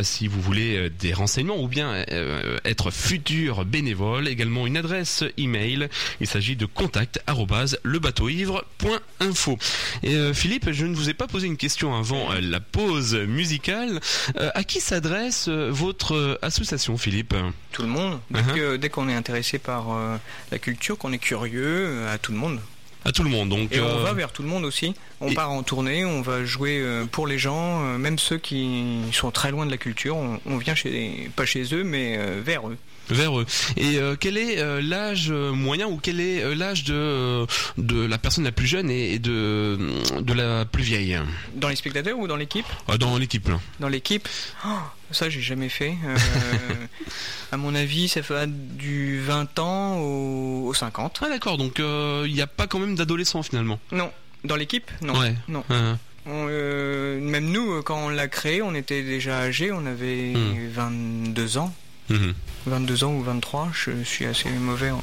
si 0.02 0.28
vous 0.28 0.40
voulez 0.40 0.76
euh, 0.76 0.90
des 0.90 1.12
renseignements 1.12 1.60
ou 1.60 1.68
bien 1.68 2.04
euh, 2.10 2.58
être 2.64 2.90
futur 2.90 3.64
bénévole. 3.64 4.28
Également 4.28 4.66
une 4.66 4.76
adresse 4.76 5.24
email. 5.36 5.88
Il 6.20 6.26
s'agit 6.26 6.56
de 6.56 6.66
contact 6.66 7.20
le 7.82 7.98
bateau 7.98 8.27
ivre.info. 8.28 9.58
Et 10.02 10.14
euh, 10.14 10.34
Philippe, 10.34 10.70
je 10.70 10.86
ne 10.86 10.94
vous 10.94 11.08
ai 11.10 11.14
pas 11.14 11.26
posé 11.26 11.46
une 11.46 11.56
question 11.56 11.94
avant 11.94 12.32
euh, 12.32 12.40
la 12.40 12.60
pause 12.60 13.14
musicale. 13.14 14.00
Euh, 14.36 14.50
à 14.54 14.64
qui 14.64 14.80
s'adresse 14.80 15.48
votre 15.48 16.38
association, 16.42 16.96
Philippe? 16.96 17.34
Tout 17.72 17.82
le 17.82 17.88
monde. 17.88 18.20
Uh-huh. 18.32 18.76
Dès 18.76 18.88
qu'on 18.88 19.08
est 19.08 19.14
intéressé 19.14 19.58
par 19.58 19.86
la 20.50 20.58
culture, 20.58 20.98
qu'on 20.98 21.12
est 21.12 21.18
curieux, 21.18 22.06
à 22.08 22.18
tout 22.18 22.32
le 22.32 22.38
monde. 22.38 22.60
À 23.04 23.12
tout 23.12 23.22
le 23.22 23.30
monde, 23.30 23.48
donc. 23.48 23.72
Et 23.72 23.80
on 23.80 24.02
va 24.02 24.12
vers 24.12 24.32
tout 24.32 24.42
le 24.42 24.48
monde 24.48 24.64
aussi. 24.64 24.94
On 25.20 25.32
part 25.32 25.50
en 25.50 25.62
tournée, 25.62 26.04
on 26.04 26.20
va 26.20 26.44
jouer 26.44 26.84
pour 27.12 27.26
les 27.26 27.38
gens, 27.38 27.80
même 27.98 28.18
ceux 28.18 28.38
qui 28.38 29.00
sont 29.12 29.30
très 29.30 29.50
loin 29.50 29.66
de 29.66 29.70
la 29.70 29.78
culture. 29.78 30.16
On, 30.16 30.58
vient 30.58 30.74
chez, 30.74 31.30
pas 31.36 31.46
chez 31.46 31.74
eux, 31.74 31.84
mais 31.84 32.18
vers 32.40 32.68
eux 32.68 32.76
vers 33.14 33.38
eux. 33.38 33.46
Et 33.76 33.98
euh, 33.98 34.16
quel 34.18 34.36
est 34.36 34.58
euh, 34.58 34.80
l'âge 34.80 35.30
moyen 35.30 35.86
ou 35.86 35.98
quel 36.02 36.20
est 36.20 36.42
euh, 36.42 36.54
l'âge 36.54 36.84
de, 36.84 37.46
de 37.76 38.04
la 38.04 38.18
personne 38.18 38.44
la 38.44 38.52
plus 38.52 38.66
jeune 38.66 38.90
et 38.90 39.18
de, 39.18 39.78
de 40.20 40.32
la 40.32 40.64
plus 40.64 40.82
vieille? 40.82 41.18
Dans 41.54 41.68
les 41.68 41.76
spectateurs 41.76 42.18
ou 42.18 42.26
dans 42.26 42.36
l'équipe? 42.36 42.66
Dans 42.98 43.18
l'équipe. 43.18 43.50
Dans 43.80 43.88
l'équipe 43.88 44.28
oh, 44.66 44.68
Ça, 45.10 45.30
j'ai 45.30 45.40
jamais 45.40 45.68
fait. 45.68 45.94
à 47.52 47.56
mon 47.56 47.74
avis, 47.74 48.08
ça 48.08 48.20
va 48.20 48.46
du 48.46 49.20
20 49.20 49.58
ans 49.58 49.98
au, 49.98 50.72
50. 50.74 51.20
Ah 51.22 51.28
d'accord, 51.28 51.58
donc 51.58 51.78
il 51.78 52.32
n'y 52.32 52.42
a 52.42 52.46
pas 52.46 52.66
quand 52.66 52.78
même 52.78 52.94
d'adolescents 52.94 53.42
finalement 53.42 53.78
Non. 53.92 54.10
Dans 54.44 54.56
l'équipe 54.56 54.90
Non. 55.00 55.14
Non. 55.48 55.64
Ah. 55.70 55.96
même 56.26 57.50
nous, 57.50 57.82
quand 57.82 57.98
on 57.98 58.08
l'a 58.08 58.28
créé, 58.28 58.62
on 58.62 58.74
était 58.74 59.02
déjà 59.02 59.38
âgés, 59.38 59.72
on 59.72 59.86
avait 59.86 60.34
22 60.72 61.44
hmm. 61.44 61.70
Ans. 62.10 62.32
22 62.68 63.04
ans 63.04 63.14
ou 63.14 63.22
23, 63.22 63.70
je 63.72 64.02
suis 64.04 64.26
assez 64.26 64.50
mauvais 64.50 64.90
en 64.90 65.00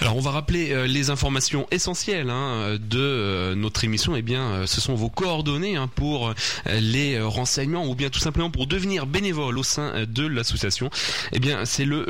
Alors 0.00 0.16
on 0.16 0.20
va 0.20 0.30
rappeler 0.30 0.70
euh, 0.70 0.86
les 0.86 1.10
informations 1.10 1.66
essentielles 1.70 2.30
hein, 2.30 2.76
de 2.80 2.98
euh, 3.00 3.54
notre 3.54 3.84
émission. 3.84 4.14
Eh 4.16 4.22
bien, 4.22 4.42
euh, 4.42 4.66
ce 4.66 4.80
sont 4.80 4.94
vos 4.94 5.08
coordonnées 5.08 5.76
hein, 5.76 5.90
pour 5.92 6.34
les 6.66 7.20
renseignements 7.20 7.86
ou 7.86 7.94
bien 7.94 8.10
tout 8.10 8.18
simplement 8.18 8.50
pour 8.50 8.66
devenir 8.66 9.06
bénévole 9.06 9.58
au 9.58 9.62
sein 9.62 10.04
de 10.06 10.26
l'association. 10.26 10.90
Eh 11.32 11.40
bien, 11.40 11.64
c'est 11.64 11.84
le 11.84 12.06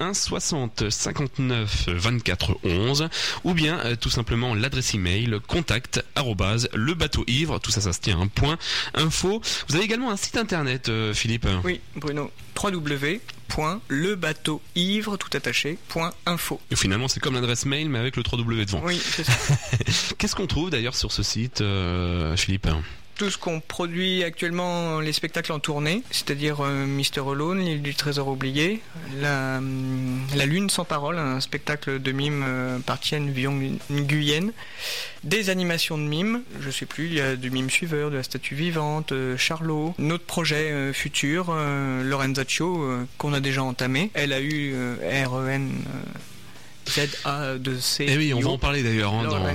01 0.00 0.14
60 0.14 0.90
59 0.90 1.88
24 1.88 2.58
11 2.64 3.08
ou 3.44 3.54
bien 3.54 3.80
tout 4.00 4.10
simplement 4.10 4.54
l'adresse 4.54 4.94
email 4.94 5.38
contact 5.46 6.04
le 6.74 6.94
bateau 6.94 7.24
ivre. 7.26 7.58
Tout 7.60 7.70
ça, 7.70 7.80
ça 7.80 7.92
se 7.92 8.00
tient 8.00 8.20
un 8.20 8.26
point 8.26 8.58
info. 8.94 9.40
Vous 9.68 9.76
avez 9.76 9.84
également 9.84 10.10
un 10.10 10.16
site 10.16 10.36
internet, 10.36 10.90
Philippe? 11.12 11.46
Oui, 11.64 11.80
Bruno. 11.96 12.30
Www 12.62 13.20
ivre 14.76 15.16
tout 15.16 15.36
attaché 15.36 15.78
.info. 16.26 16.60
Et 16.70 16.76
finalement, 16.76 17.08
c'est 17.08 17.20
comme 17.20 17.34
l'adresse 17.34 17.66
mail, 17.66 17.88
mais 17.88 17.98
avec 17.98 18.16
le 18.16 18.22
3W 18.22 18.64
devant. 18.64 18.82
Oui, 18.84 19.00
c'est 19.02 19.24
ça. 19.24 19.32
Qu'est-ce 20.18 20.34
qu'on 20.34 20.46
trouve 20.46 20.70
d'ailleurs 20.70 20.94
sur 20.94 21.12
ce 21.12 21.22
site, 21.22 21.60
euh, 21.60 22.36
Philippe? 22.36 22.68
Tout 23.20 23.28
ce 23.28 23.36
qu'on 23.36 23.60
produit 23.60 24.24
actuellement, 24.24 24.98
les 24.98 25.12
spectacles 25.12 25.52
en 25.52 25.58
tournée, 25.58 26.02
c'est-à-dire 26.10 26.64
euh, 26.64 26.86
Mister 26.86 27.20
Alone, 27.20 27.60
l'île 27.60 27.82
du 27.82 27.94
trésor 27.94 28.28
oublié, 28.28 28.80
la, 29.20 29.60
la, 30.34 30.46
Lune 30.46 30.70
sans 30.70 30.86
parole, 30.86 31.18
un 31.18 31.38
spectacle 31.40 32.00
de 32.00 32.12
mime 32.12 32.42
euh, 32.48 32.78
par 32.78 32.98
Tien 32.98 33.20
Nguyen, 33.20 34.52
des 35.22 35.50
animations 35.50 35.98
de 35.98 36.04
mime, 36.04 36.44
je 36.60 36.70
sais 36.70 36.86
plus, 36.86 37.08
il 37.08 37.12
y 37.12 37.20
a 37.20 37.36
du 37.36 37.50
mime 37.50 37.68
suiveur, 37.68 38.10
de 38.10 38.16
la 38.16 38.22
statue 38.22 38.54
vivante, 38.54 39.12
euh, 39.12 39.36
Charlot, 39.36 39.94
notre 39.98 40.24
projet 40.24 40.70
euh, 40.70 40.94
futur, 40.94 41.54
Lorenzaccio, 42.02 43.06
qu'on 43.18 43.34
a 43.34 43.40
déjà 43.40 43.62
entamé, 43.62 44.10
elle 44.14 44.32
a 44.32 44.40
eu 44.40 44.74
REN. 45.26 45.68
Z-A-2-C. 46.88 48.06
Eh 48.08 48.16
oui, 48.16 48.34
on 48.34 48.40
va 48.40 48.50
en 48.50 48.58
parler 48.58 48.82
d'ailleurs 48.82 49.14
hein, 49.14 49.24
dans 49.24 49.38
la 49.38 49.54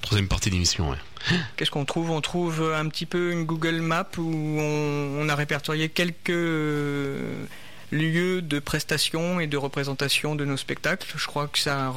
troisième 0.00 0.28
partie 0.28 0.48
de 0.48 0.54
l'émission. 0.54 0.90
Ouais. 0.90 0.96
Qu'est-ce 1.56 1.70
qu'on 1.70 1.84
trouve? 1.84 2.10
On 2.10 2.20
trouve 2.20 2.72
un 2.72 2.88
petit 2.88 3.06
peu 3.06 3.32
une 3.32 3.44
Google 3.44 3.80
Map 3.80 4.08
où 4.18 4.32
on, 4.60 5.28
a 5.28 5.34
répertorié 5.34 5.88
quelques 5.88 6.32
lieu 7.92 8.42
de 8.42 8.58
prestation 8.58 9.38
et 9.38 9.46
de 9.46 9.56
représentation 9.56 10.34
de 10.34 10.44
nos 10.44 10.56
spectacles. 10.56 11.06
Je 11.16 11.26
crois 11.26 11.46
que 11.46 11.58
ça, 11.58 11.92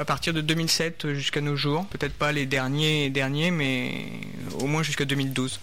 à 0.00 0.04
partir 0.04 0.32
de 0.32 0.40
2007 0.40 1.12
jusqu'à 1.12 1.40
nos 1.40 1.56
jours, 1.56 1.86
peut-être 1.86 2.14
pas 2.14 2.32
les 2.32 2.46
derniers 2.46 3.10
derniers, 3.10 3.50
mais 3.50 4.06
au 4.60 4.66
moins 4.66 4.82
jusqu'à 4.82 5.04
2012 5.04 5.60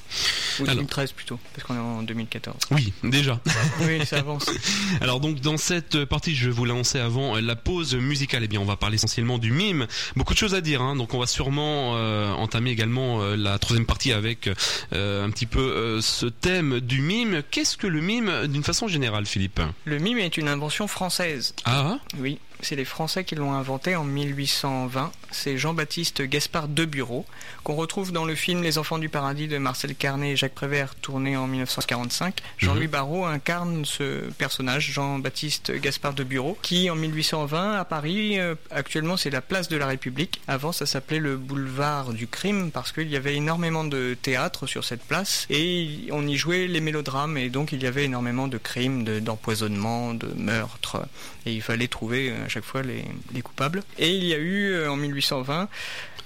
ou 0.59 0.65
2013 0.65 1.11
plutôt, 1.11 1.39
parce 1.53 1.67
qu'on 1.67 1.75
est 1.75 1.79
en 1.79 2.03
2014. 2.03 2.55
Oui, 2.71 2.93
déjà. 3.03 3.39
oui, 3.81 4.05
ça 4.05 4.19
avance. 4.19 4.45
Alors 5.01 5.19
donc 5.19 5.39
dans 5.41 5.57
cette 5.57 6.05
partie, 6.05 6.35
je 6.35 6.49
vous 6.49 6.65
l'annonçais 6.65 6.99
avant, 6.99 7.39
la 7.39 7.55
pause 7.55 7.95
musicale. 7.95 8.43
Eh 8.43 8.47
bien, 8.47 8.59
on 8.59 8.65
va 8.65 8.77
parler 8.77 8.95
essentiellement 8.95 9.39
du 9.39 9.51
mime. 9.51 9.87
Beaucoup 10.15 10.33
de 10.33 10.39
choses 10.39 10.55
à 10.55 10.61
dire, 10.61 10.81
hein. 10.81 10.95
donc 10.95 11.13
on 11.13 11.19
va 11.19 11.27
sûrement 11.27 11.95
euh, 11.95 12.31
entamer 12.33 12.71
également 12.71 13.21
euh, 13.21 13.35
la 13.35 13.57
troisième 13.57 13.85
partie 13.85 14.11
avec 14.11 14.49
euh, 14.93 15.25
un 15.25 15.29
petit 15.31 15.45
peu 15.45 15.99
ce 16.01 16.27
thème 16.27 16.79
du 16.79 17.01
mime. 17.01 17.41
Qu'est-ce 17.49 17.77
que 17.77 17.87
le 17.87 18.01
mime 18.01 18.47
d'une 18.47 18.63
façon 18.63 18.87
générale, 18.87 19.25
Philippe? 19.25 19.62
Le 19.85 19.97
mime 19.99 20.17
est 20.19 20.37
une 20.37 20.47
invention 20.47 20.87
française. 20.87 21.53
Ah 21.65 21.97
Oui, 22.19 22.39
c'est 22.63 22.75
les 22.75 22.85
Français 22.85 23.23
qui 23.23 23.35
l'ont 23.35 23.53
inventé 23.53 23.95
en 23.95 24.03
1820. 24.03 25.11
C'est 25.31 25.57
Jean-Baptiste 25.57 26.21
Gaspard 26.21 26.67
de 26.67 26.85
Bureau, 26.85 27.25
qu'on 27.63 27.75
retrouve 27.75 28.11
dans 28.11 28.25
le 28.25 28.35
film 28.35 28.63
Les 28.63 28.77
Enfants 28.77 28.99
du 28.99 29.09
Paradis 29.09 29.47
de 29.47 29.57
Marcel 29.57 29.95
Carnet 29.95 30.31
et 30.31 30.35
Jacques 30.35 30.53
Prévert, 30.53 30.95
tourné 30.95 31.35
en 31.35 31.47
1945. 31.47 32.41
Jean-Louis 32.57 32.85
mhm. 32.85 32.91
Barrault 32.91 33.25
incarne 33.25 33.85
ce 33.85 34.29
personnage, 34.31 34.91
Jean-Baptiste 34.91 35.71
Gaspard 35.71 36.13
de 36.13 36.23
Bureau, 36.23 36.57
qui 36.61 36.89
en 36.89 36.95
1820 36.95 37.79
à 37.79 37.85
Paris, 37.85 38.39
euh, 38.39 38.55
actuellement 38.71 39.17
c'est 39.17 39.29
la 39.29 39.41
place 39.41 39.67
de 39.67 39.77
la 39.77 39.87
République. 39.87 40.41
Avant 40.47 40.71
ça 40.71 40.85
s'appelait 40.85 41.19
le 41.19 41.37
boulevard 41.37 42.13
du 42.13 42.27
crime 42.27 42.71
parce 42.71 42.91
qu'il 42.91 43.09
y 43.09 43.15
avait 43.15 43.35
énormément 43.35 43.83
de 43.83 44.15
théâtre 44.21 44.67
sur 44.67 44.83
cette 44.83 45.03
place 45.03 45.47
et 45.49 46.07
on 46.11 46.25
y 46.27 46.37
jouait 46.37 46.67
les 46.67 46.81
mélodrames 46.81 47.37
et 47.37 47.49
donc 47.49 47.71
il 47.71 47.81
y 47.83 47.87
avait 47.87 48.05
énormément 48.05 48.47
de 48.47 48.57
crimes, 48.57 49.03
d'empoisonnement, 49.19 50.13
de, 50.13 50.27
meurtres 50.35 51.05
et 51.45 51.53
il 51.53 51.61
fallait 51.61 51.87
trouver 51.87 52.33
chaque 52.53 52.63
fois 52.63 52.83
les, 52.83 53.41
coupables. 53.41 53.83
Et 53.97 54.15
il 54.15 54.25
y 54.25 54.33
a 54.33 54.37
eu 54.37 54.71
euh, 54.71 54.91
en 54.91 54.95
1820 54.95 55.67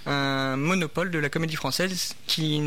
un 0.10 0.56
monopole 0.56 1.12
de 1.12 1.20
la 1.20 1.28
comédie 1.28 1.58
française 1.58 2.16
qui, 2.28 2.62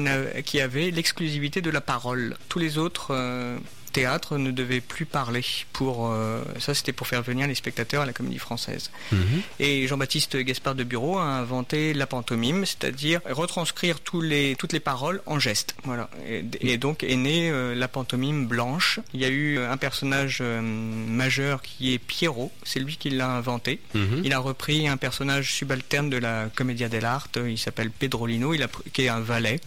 qui 0.44 0.60
avait 0.60 0.90
l'exclusivité 0.90 1.62
de 1.62 1.70
la 1.70 1.80
parole. 1.80 2.36
Tous 2.50 2.58
les 2.58 2.76
autres 2.76 3.08
euh, 3.12 3.56
théâtre 3.92 4.38
ne 4.38 4.50
devait 4.50 4.80
plus 4.80 5.06
parler. 5.06 5.44
Pour 5.72 6.08
euh, 6.08 6.42
ça, 6.58 6.74
c'était 6.74 6.92
pour 6.92 7.06
faire 7.06 7.22
venir 7.22 7.46
les 7.46 7.54
spectateurs 7.54 8.02
à 8.02 8.06
la 8.06 8.12
Comédie 8.12 8.38
Française. 8.38 8.90
Mhm. 9.12 9.42
Et 9.58 9.86
Jean-Baptiste 9.86 10.36
Gaspard 10.36 10.74
de 10.74 10.84
Bureau 10.84 11.18
a 11.18 11.24
inventé 11.24 11.92
la 11.94 12.06
pantomime, 12.06 12.64
c'est-à-dire 12.64 13.20
retranscrire 13.28 14.00
tous 14.00 14.20
les, 14.20 14.56
toutes 14.58 14.72
les 14.72 14.80
paroles 14.80 15.20
en 15.26 15.38
gestes. 15.38 15.74
Voilà. 15.84 16.08
Et, 16.26 16.78
donc 16.78 17.04
est 17.04 17.16
née 17.16 17.50
euh, 17.50 17.74
la 17.74 17.88
pantomime 17.88 18.46
blanche. 18.46 19.00
Il 19.12 19.20
y 19.20 19.24
a 19.24 19.28
eu 19.28 19.58
un 19.58 19.76
personnage 19.76 20.38
euh, 20.40 20.60
majeur 20.62 21.62
qui 21.62 21.92
est 21.92 21.98
Pierrot. 21.98 22.52
C'est 22.62 22.80
lui 22.80 22.96
qui 22.96 23.10
l'a 23.10 23.30
inventé. 23.30 23.80
Mhm. 23.94 24.22
Il 24.24 24.32
a 24.32 24.38
repris 24.38 24.88
un 24.88 24.96
personnage 24.96 25.52
subalterne 25.52 26.10
de 26.10 26.16
la 26.16 26.48
Commedia 26.54 26.88
dell'arte. 26.88 27.38
Il 27.44 27.58
s'appelle 27.58 27.90
Pedrolino. 27.90 28.54
Il 28.54 28.62
a 28.62 28.68
qui 28.92 29.02
est 29.02 29.08
un 29.08 29.20
valet, 29.20 29.60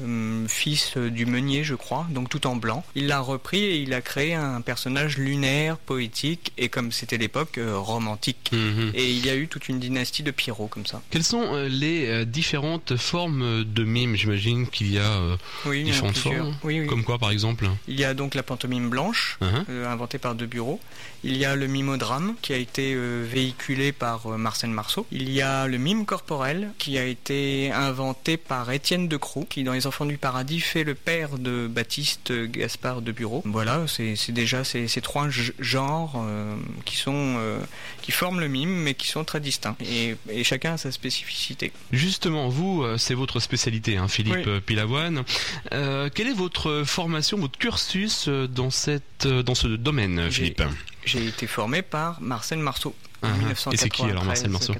fils 0.47 0.97
du 0.97 1.25
meunier, 1.25 1.63
je 1.63 1.75
crois, 1.75 2.07
donc 2.09 2.29
tout 2.29 2.47
en 2.47 2.55
blanc. 2.55 2.83
Il 2.95 3.07
l'a 3.07 3.19
repris 3.19 3.63
et 3.63 3.77
il 3.77 3.93
a 3.93 4.01
créé 4.01 4.12
créé 4.13 4.35
un 4.35 4.61
personnage 4.61 5.17
lunaire, 5.17 5.77
poétique 5.77 6.51
et 6.59 6.69
comme 6.69 6.91
c'était 6.91 7.17
l'époque, 7.17 7.57
euh, 7.57 7.79
romantique. 7.79 8.51
Mhm. 8.53 8.91
Et 8.93 9.09
il 9.09 9.25
y 9.25 9.29
a 9.31 9.35
eu 9.35 9.47
toute 9.47 9.69
une 9.69 9.79
dynastie 9.79 10.21
de 10.21 10.29
Pierrot 10.29 10.67
comme 10.67 10.85
ça. 10.85 11.01
Quelles 11.09 11.23
sont 11.23 11.41
euh, 11.41 11.67
les 11.67 12.05
euh, 12.05 12.23
différentes 12.23 12.95
formes 12.95 13.63
de 13.63 13.83
mime 13.83 14.15
J'imagine 14.15 14.67
qu'il 14.67 14.93
y 14.93 14.99
a 14.99 15.19
différentes 15.65 16.17
formes. 16.17 16.55
Comme 16.87 17.03
quoi 17.03 17.17
par 17.17 17.31
exemple? 17.31 17.67
Il 17.87 17.99
y 17.99 18.03
a 18.03 18.13
donc 18.13 18.35
la 18.35 18.43
pantomime 18.43 18.87
blanche, 18.87 19.39
uh-huh. 19.41 19.87
inventée 19.87 20.19
par 20.19 20.35
De 20.35 20.45
Bureau. 20.45 20.79
Il 21.23 21.35
y 21.37 21.45
a 21.45 21.55
le 21.55 21.67
mimodrame 21.67 22.35
qui 22.41 22.53
a 22.53 22.57
été 22.57 22.95
véhiculé 22.95 23.93
par 23.93 24.27
Marcel 24.37 24.69
Marceau. 24.69 25.07
Il 25.11 25.31
y 25.31 25.41
a 25.41 25.67
le 25.67 25.77
mime 25.77 26.05
corporel 26.05 26.71
qui 26.77 26.97
a 26.97 27.05
été 27.05 27.71
inventé 27.71 28.35
par 28.35 28.69
Étienne 28.71 29.07
de 29.07 29.15
Croux, 29.15 29.47
qui 29.49 29.63
dans 29.63 29.71
Les 29.71 29.87
Enfants 29.87 30.05
du 30.05 30.17
Paradis 30.17 30.59
fait 30.59 30.83
le 30.83 30.95
père 30.95 31.37
de 31.37 31.67
Baptiste 31.67 32.33
Gaspard 32.33 33.01
de 33.01 33.13
Bureau. 33.13 33.41
Voilà, 33.45 33.85
c'est 33.87 34.02
c'est 34.15 34.31
déjà 34.31 34.63
ces, 34.63 34.87
trois 35.01 35.27
genres 35.59 36.13
euh, 36.17 36.55
qui 36.85 36.95
sont 36.95 37.35
euh, 37.37 37.59
qui 38.01 38.11
forment 38.11 38.39
le 38.39 38.47
mime, 38.47 38.69
mais 38.69 38.93
qui 38.93 39.07
sont 39.07 39.23
très 39.23 39.39
distincts. 39.39 39.75
Et, 39.81 40.15
chacun 40.43 40.73
a 40.73 40.77
sa 40.77 40.91
spécificité. 40.91 41.71
Justement, 41.91 42.49
vous, 42.49 42.83
euh, 42.83 42.97
c'est 42.97 43.13
votre 43.13 43.39
spécialité, 43.39 43.97
hein, 43.97 44.07
Philippe 44.07 44.59
Pilavoine. 44.65 45.23
quelle 45.71 46.27
est 46.27 46.33
votre 46.33 46.83
formation, 46.85 47.37
votre 47.37 47.57
cursus 47.57 48.27
dans 48.27 48.69
cette 48.69 49.27
dans 49.27 49.55
ce 49.55 49.67
domaine, 49.67 50.29
Philippe? 50.31 50.63
J'ai 51.05 51.27
été 51.27 51.47
formé 51.47 51.81
par 51.81 52.21
Marcel 52.21 52.59
Marceau. 52.59 52.95
En 53.21 53.29
uh 53.29 53.53
Et 53.71 53.77
c'est 53.77 53.89
qui 53.89 54.03
alors 54.03 54.25
Marcel 54.25 54.49
Marceau? 54.49 54.73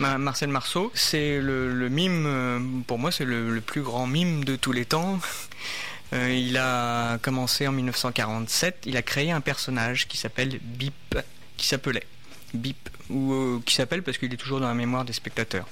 Marcel 0.00 0.48
Marceau, 0.48 0.90
c'est 0.94 1.40
le, 1.40 1.88
mime, 1.88 2.82
pour 2.86 2.98
moi 2.98 3.12
c'est 3.12 3.24
le, 3.24 3.60
plus 3.60 3.82
grand 3.82 4.06
mime 4.06 4.44
de 4.44 4.56
tous 4.56 4.72
les 4.72 4.84
temps. 4.84 5.20
Euh, 6.12 6.32
il 6.32 6.56
a 6.56 7.18
commencé 7.18 7.66
en 7.66 7.72
1947. 7.72 8.84
Il 8.86 8.96
a 8.96 9.02
créé 9.02 9.30
un 9.30 9.40
personnage 9.40 10.06
qui 10.06 10.16
s'appelle 10.16 10.58
Bip, 10.62 11.18
qui 11.56 11.66
s'appelait 11.66 12.06
Bip, 12.52 12.88
ou 13.10 13.32
euh, 13.32 13.60
qui 13.64 13.74
s'appelle 13.74 14.02
parce 14.02 14.18
qu'il 14.18 14.32
est 14.32 14.36
toujours 14.36 14.60
dans 14.60 14.68
la 14.68 14.74
mémoire 14.74 15.04
des 15.04 15.12
spectateurs. 15.12 15.66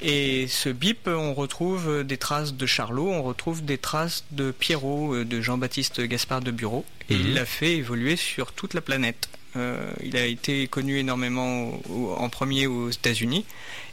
Et 0.00 0.46
ce 0.48 0.68
Bip, 0.68 1.06
on 1.06 1.34
retrouve 1.34 2.04
des 2.04 2.16
traces 2.16 2.54
de 2.54 2.66
Charlot, 2.66 3.10
on 3.10 3.22
retrouve 3.22 3.64
des 3.64 3.78
traces 3.78 4.24
de 4.30 4.50
Pierrot, 4.50 5.14
euh, 5.14 5.24
de 5.24 5.40
Jean-Baptiste 5.40 6.00
Gaspard 6.00 6.40
de 6.40 6.50
Bureau, 6.50 6.84
et 7.10 7.14
il 7.14 7.28
mhm. 7.28 7.34
l'a 7.34 7.44
fait 7.44 7.76
évoluer 7.76 8.16
sur 8.16 8.52
toute 8.52 8.74
la 8.74 8.80
planète. 8.80 9.28
Il 10.02 10.16
a 10.16 10.26
été 10.26 10.66
connu 10.68 10.98
énormément 10.98 11.72
en 12.18 12.28
premier 12.28 12.66
aux 12.66 12.90
États-Unis 12.90 13.44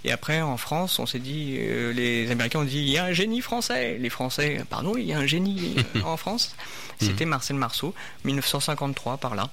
et 0.04 0.12
après, 0.12 0.42
en 0.42 0.58
France, 0.58 0.98
on 1.00 1.06
s'est 1.06 1.20
dit, 1.20 1.58
euh, 1.60 1.94
les 1.94 2.32
Américains 2.32 2.60
ont 2.60 2.64
dit, 2.64 2.80
il 2.80 2.90
y 2.90 2.98
a 2.98 3.06
un 3.06 3.12
génie 3.12 3.42
français. 3.42 3.98
Les 4.00 4.10
Français, 4.10 4.64
pardon, 4.70 4.96
il 4.98 5.06
y 5.06 5.14
a 5.14 5.20
un 5.20 5.28
génie 5.28 5.76
euh, 5.96 6.02
en 6.06 6.18
France. 6.18 6.56
C'était 7.00 7.26
Marcel 7.26 7.56
Marceau, 7.56 7.96
1953 8.26 9.18
par 9.18 9.34
là. 9.34 9.50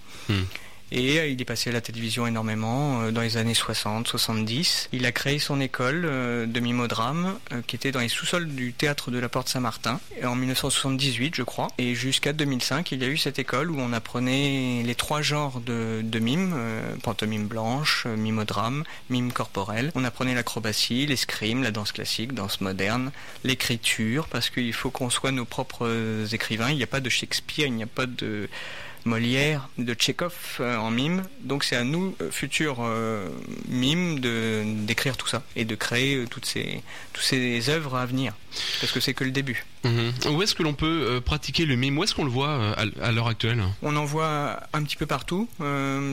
Et 0.90 1.18
euh, 1.18 1.26
il 1.26 1.40
est 1.40 1.44
passé 1.44 1.70
à 1.70 1.72
la 1.72 1.80
télévision 1.80 2.26
énormément 2.26 3.02
euh, 3.02 3.10
dans 3.10 3.20
les 3.20 3.36
années 3.36 3.54
60, 3.54 4.08
70. 4.08 4.88
Il 4.92 5.04
a 5.04 5.12
créé 5.12 5.38
son 5.38 5.60
école 5.60 6.04
euh, 6.06 6.46
de 6.46 6.60
mimodrame 6.60 7.38
qui 7.66 7.76
était 7.76 7.92
dans 7.92 8.00
les 8.00 8.08
sous-sols 8.08 8.48
du 8.48 8.72
théâtre 8.72 9.10
de 9.10 9.18
la 9.18 9.28
Porte 9.28 9.48
Saint-Martin 9.48 10.00
en 10.24 10.34
1978, 10.34 11.34
je 11.34 11.42
crois. 11.42 11.68
Et 11.78 11.94
jusqu'à 11.94 12.32
2005, 12.32 12.92
il 12.92 13.02
y 13.02 13.04
a 13.04 13.08
eu 13.08 13.16
cette 13.16 13.38
école 13.38 13.70
où 13.70 13.78
on 13.78 13.92
apprenait 13.92 14.82
les 14.84 14.94
trois 14.94 15.22
genres 15.22 15.60
de, 15.60 16.00
de 16.02 16.18
mime, 16.18 16.54
pantomime 17.02 17.46
blanche, 17.46 18.06
mimodrame, 18.06 18.84
mime 19.10 19.32
corporel. 19.32 19.92
On 19.94 20.04
apprenait 20.04 20.34
l'acrobatie, 20.34 21.06
l'escrime, 21.06 21.62
la 21.62 21.70
danse 21.70 21.92
classique, 21.92 22.32
danse 22.32 22.60
moderne, 22.60 23.12
l'écriture, 23.44 24.28
parce 24.28 24.50
qu'il 24.50 24.72
faut 24.72 24.90
qu'on 24.90 25.10
soit 25.10 25.32
nos 25.32 25.44
propres 25.44 26.26
écrivains. 26.32 26.70
Il 26.70 26.76
n'y 26.76 26.82
a 26.82 26.88
pas 26.88 27.00
de 27.00 27.08
Shakespeare, 27.08 27.66
il 27.66 27.74
n'y 27.74 27.82
a 27.82 27.86
pas 27.86 28.06
de 28.06 28.48
Molière, 29.04 29.68
de 29.78 29.94
Tchekhov 29.94 30.60
en 30.60 30.90
mime. 30.90 31.22
Donc 31.40 31.64
c'est 31.64 31.76
à 31.76 31.84
nous, 31.84 32.16
futurs 32.30 32.82
mimes, 33.68 34.20
de 34.20 34.64
d'écrire 34.86 35.16
tout 35.16 35.26
ça 35.26 35.42
et 35.56 35.64
de 35.64 35.74
créer 35.74 36.24
toutes 36.30 36.46
ces 36.46 36.82
toutes 37.12 37.24
ces 37.24 37.70
œuvres 37.70 37.96
à 37.96 38.06
venir. 38.06 38.34
Parce 38.80 38.92
que 38.92 39.00
c'est 39.00 39.14
que 39.14 39.24
le 39.24 39.30
début. 39.30 39.64
Mhm. 39.84 40.12
Où 40.32 40.42
est-ce 40.42 40.54
que 40.54 40.62
l'on 40.62 40.74
peut 40.74 41.20
pratiquer 41.24 41.64
le 41.64 41.76
mime? 41.76 41.98
Où 41.98 42.04
est-ce 42.04 42.14
qu'on 42.14 42.24
le 42.24 42.30
voit 42.30 42.74
à, 42.76 43.12
l'heure 43.12 43.28
actuelle? 43.28 43.62
On 43.82 43.94
en 43.96 44.04
voit 44.04 44.60
un 44.72 44.82
petit 44.82 44.96
peu 44.96 45.06
partout. 45.06 45.48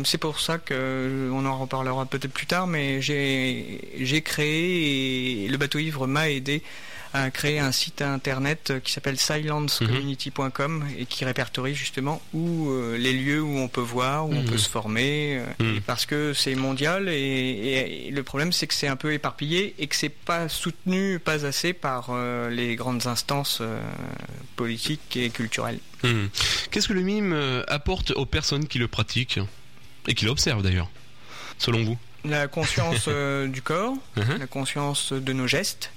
c'est 0.03 0.17
pour 0.17 0.39
ça 0.39 0.57
que 0.57 1.29
on 1.33 1.45
en 1.45 1.57
reparlera 1.57 2.05
peut-être 2.05 2.33
plus 2.33 2.47
tard, 2.47 2.67
mais 2.67 3.01
j'ai 3.01 4.21
créé 4.23 5.45
et 5.45 5.47
le 5.47 5.57
bateau 5.57 5.79
ivre 5.79 6.07
m'a 6.07 6.29
aidé 6.29 6.61
a 7.15 7.31
créé 7.31 7.59
un 7.59 7.71
site 7.71 8.01
internet 8.01 8.73
qui 8.83 8.91
s'appelle 8.91 9.17
silencecommunity.com 9.17 10.85
et 10.97 11.05
qui 11.05 11.23
répertorie 11.23 11.73
justement 11.73 12.21
où 12.33 12.69
euh, 12.69 12.97
les 12.97 13.13
lieux 13.13 13.41
où 13.41 13.57
on 13.57 13.67
peut 13.67 13.81
voir, 13.81 14.27
où 14.27 14.33
on 14.33 14.43
peut 14.43 14.51
mhm. 14.51 14.57
se 14.57 14.69
former, 14.69 15.39
euh, 15.39 15.63
mhm. 15.63 15.81
parce 15.81 16.05
que 16.05 16.33
c'est 16.33 16.55
mondial 16.55 17.07
et, 17.07 18.09
le 18.11 18.23
problème 18.23 18.51
c'est 18.51 18.67
que 18.67 18.73
c'est 18.73 18.87
un 18.87 18.95
peu 18.95 19.13
éparpillé 19.13 19.75
et 19.79 19.87
que 19.87 19.95
c'est 19.95 20.09
pas 20.09 20.49
soutenu, 20.49 21.19
pas 21.19 21.45
assez 21.45 21.73
par 21.73 22.07
euh, 22.09 22.49
les 22.49 22.75
grandes 22.75 23.07
instances 23.07 23.61
politiques 24.55 25.15
et 25.15 25.29
culturelles. 25.29 25.79
Mhm. 26.03 26.29
Qu'est-ce 26.71 26.87
que 26.87 26.93
le 26.93 27.01
mime 27.01 27.63
apporte 27.67 28.11
aux 28.11 28.25
personnes 28.25 28.67
qui 28.67 28.77
le 28.77 28.87
pratiquent 28.87 29.39
et 30.07 30.13
qui 30.13 30.25
l'observent 30.25 30.63
d'ailleurs, 30.63 30.89
selon 31.57 31.83
vous? 31.83 31.97
La 32.25 32.47
conscience 32.47 33.07
du 33.07 33.61
corps, 33.61 33.95
uh-huh. 34.17 34.39
la 34.39 34.47
conscience 34.47 35.13
de 35.13 35.33
nos 35.33 35.47
gestes, 35.47 35.91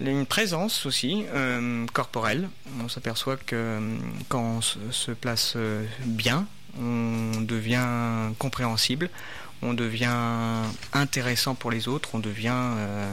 une 0.00 0.26
présence 0.26 0.86
aussi 0.86 1.24
euh, 1.34 1.86
corporelle. 1.92 2.48
On 2.82 2.88
s'aperçoit 2.88 3.36
que 3.36 3.56
euh, 3.56 3.96
quand 4.28 4.42
on 4.42 4.60
se, 4.60 5.10
place 5.12 5.54
euh, 5.56 5.84
bien, 6.04 6.46
on 6.78 7.40
devient 7.40 8.32
compréhensible, 8.38 9.10
on 9.62 9.74
devient 9.74 10.64
intéressant 10.92 11.54
pour 11.54 11.70
les 11.70 11.88
autres, 11.88 12.10
on 12.14 12.18
devient 12.18 12.52
euh, 12.54 13.12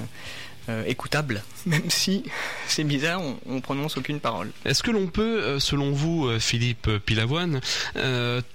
écoutable, 0.86 1.44
même 1.66 1.90
si 1.90 2.24
c'est 2.68 2.84
bizarre, 2.84 3.22
on, 3.46 3.62
prononce 3.62 3.98
aucune 3.98 4.20
parole. 4.20 4.52
Est-ce 4.66 4.84
que 4.84 4.92
l'on 4.92 5.08
peut, 5.08 5.42
euh, 5.42 5.60
selon 5.60 5.92
vous, 5.92 6.28
euh, 6.28 6.40
Philippe 6.40 6.90
Pilavoine, 7.06 7.62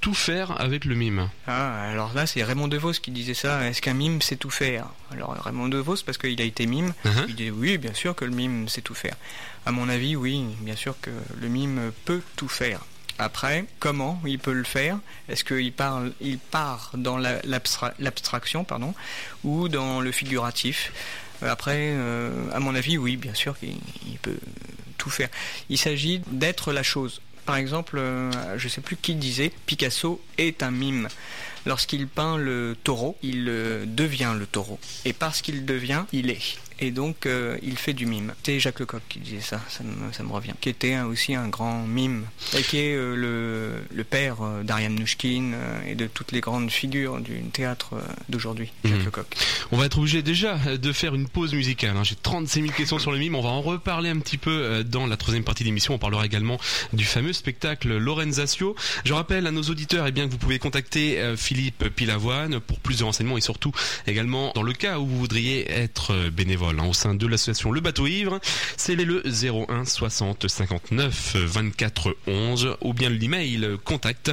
tout 0.01 0.15
faire 0.15 0.61
avec 0.61 0.85
le 0.85 0.95
mime? 0.95 1.29
Ah, 1.47 1.91
alors 1.91 2.13
là, 2.15 2.27
c'est 2.27 2.43
Raymond 2.43 2.69
DeVos 2.69 2.93
qui 2.93 3.11
disait 3.11 3.35
ça. 3.35 3.69
Est-ce 3.69 3.83
qu'un 3.83 3.95
mime 3.95 4.23
sait 4.23 4.37
tout 4.37 4.51
faire? 4.51 4.87
Alors 5.11 5.35
Raymond 5.43 5.69
DeVos, 5.69 6.03
parce 6.05 6.19
qu'il 6.19 6.41
a 6.41 6.45
été 6.45 6.67
mime, 6.67 6.93
uh-huh. 7.05 7.25
il 7.29 7.35
dit 7.35 7.51
oui, 7.51 7.79
bien 7.79 7.95
sûr 7.95 8.15
que 8.15 8.25
le 8.25 8.33
mime 8.33 8.69
sait 8.69 8.83
tout 8.83 8.95
faire. 8.95 9.15
À 9.67 9.73
mon 9.73 9.89
avis, 9.89 10.17
oui, 10.17 10.45
bien 10.61 10.77
sûr 10.77 10.95
que 11.01 11.11
le 11.41 11.49
mime 11.49 11.93
peut 12.05 12.23
tout 12.37 12.49
faire. 12.49 12.81
Après, 13.19 13.67
comment 13.79 14.21
il 14.27 14.39
peut 14.39 14.53
le 14.53 14.65
faire? 14.65 14.99
Est-ce 15.29 15.45
qu'il 15.45 15.73
parle, 15.73 16.13
il 16.21 16.39
part 16.39 16.91
dans 16.95 17.19
l'abstraction, 17.19 18.65
pardon, 18.65 18.95
ou 19.45 19.69
dans 19.69 20.01
le 20.01 20.11
figuratif? 20.13 20.93
Après, 21.51 21.93
euh, 21.93 22.31
à 22.53 22.61
mon 22.61 22.75
avis, 22.75 22.99
oui, 22.99 23.17
bien 23.17 23.35
sûr 23.35 23.59
qu'il 23.59 23.79
peut 24.21 24.39
tout 24.99 25.11
faire. 25.11 25.29
Il 25.69 25.79
s'agit 25.79 26.21
d'être 26.29 26.73
la 26.73 26.83
chose. 26.83 27.21
Par 27.45 27.57
exemple, 27.57 27.99
euh, 27.99 28.31
je 28.57 28.65
ne 28.65 28.71
sais 28.71 28.81
plus 28.81 28.97
qui 28.97 29.15
disait, 29.15 29.53
Picasso 29.67 30.21
est 30.39 30.63
un 30.63 30.71
mime. 30.71 31.09
Lorsqu'il 31.67 32.07
peint 32.07 32.37
le 32.37 32.77
taureau, 32.85 33.17
il 33.23 33.47
euh, 33.49 33.85
devient 33.87 34.35
le 34.39 34.47
taureau. 34.47 34.79
Et 35.05 35.13
parce 35.13 35.43
qu'il 35.43 35.65
devient, 35.65 36.05
il 36.13 36.31
est 36.31 36.59
et 36.83 36.91
donc 36.91 37.27
euh, 37.27 37.57
il 37.63 37.79
fait 37.79 37.93
du 37.93 38.07
mime. 38.07 38.35
C'était 38.39 38.59
Jacques 38.59 38.81
Lecoq 38.81 39.03
qui 39.09 39.21
disait 39.21 39.41
ça, 39.41 39.61
ça 39.69 39.85
me, 39.85 40.33
revient, 40.33 40.53
qui 40.61 40.69
était 40.69 40.99
aussi 41.01 41.35
un 41.35 41.49
grand 41.49 41.87
mime, 41.87 42.27
et 42.59 42.63
qui 42.63 42.79
est 42.79 42.97
euh, 42.97 43.81
le, 43.91 44.05
père 44.05 44.43
euh, 44.43 44.65
d'Ariane 44.65 44.97
Nouchkine 44.97 45.55
et 45.87 45.95
de 45.95 46.09
toutes 46.09 46.33
les 46.33 46.41
grandes 46.41 46.71
figures 46.71 47.21
du 47.21 47.41
théâtre 47.53 47.95
d'aujourd'hui, 48.29 48.73
Jacques 48.85 48.99
mhm. 48.99 49.05
Lecoq. 49.05 49.27
On 49.71 49.77
va 49.77 49.87
être 49.87 49.99
obligé 49.99 50.23
déjà 50.23 50.59
de 50.77 50.93
faire 50.93 51.15
une 51.15 51.29
pause 51.29 51.55
musicale. 51.55 51.97
Hein. 51.97 52.03
J'ai 52.03 52.17
36 52.17 52.63
000 52.63 52.73
questions 52.73 52.99
sur 52.99 53.13
le 53.13 53.19
mime, 53.19 53.37
on 53.37 53.43
va 53.43 53.51
en 53.51 53.63
reparler 53.63 54.11
un 54.11 54.19
petit 54.19 54.39
peu 54.39 54.83
dans 54.83 55.07
la 55.07 55.17
troisième 55.17 55.45
partie 55.45 55.63
de 55.63 55.69
l'émission. 55.69 55.95
On 55.95 55.99
parlera 55.99 56.27
également 56.27 56.59
du 56.93 57.05
fameux 57.05 57.33
spectacle 57.33 57.97
Lorenzatio. 57.97 58.75
Je 59.05 59.13
rappelle 59.13 59.47
à 59.47 59.53
nos 59.53 59.63
auditeurs 59.63 60.07
eh 60.09 60.13
bien, 60.13 60.27
que 60.27 60.33
vous 60.33 60.39
pouvez 60.39 60.59
contacter 60.59 61.35
Philippe 61.37 61.89
Pilavoine 61.91 62.59
pour 62.59 62.81
plus 62.81 62.99
de 62.99 63.05
renseignements 63.05 63.39
et 63.39 63.41
surtout 63.41 63.73
également 64.09 64.53
dans 64.57 64.65
le 64.65 64.73
cas 64.73 64.99
où 64.99 65.07
vous 65.07 65.19
voudriez 65.19 65.71
être 65.71 66.29
bénévole 66.31 66.72
Hein, 66.81 66.87
au 66.89 66.93
sein 66.93 67.15
de 67.15 67.27
l'association 67.27 67.71
Le 67.71 67.81
Bateau 67.81 68.07
Ivre. 68.07 68.41
C'est 68.77 68.95
le 68.95 69.23
01 69.27 69.85
60 69.85 70.49
59 70.49 71.37
24 71.37 72.17
11 72.27 72.77
ou 72.81 72.95
bien 72.95 73.09
l'email 73.09 73.79
contact 73.85 74.33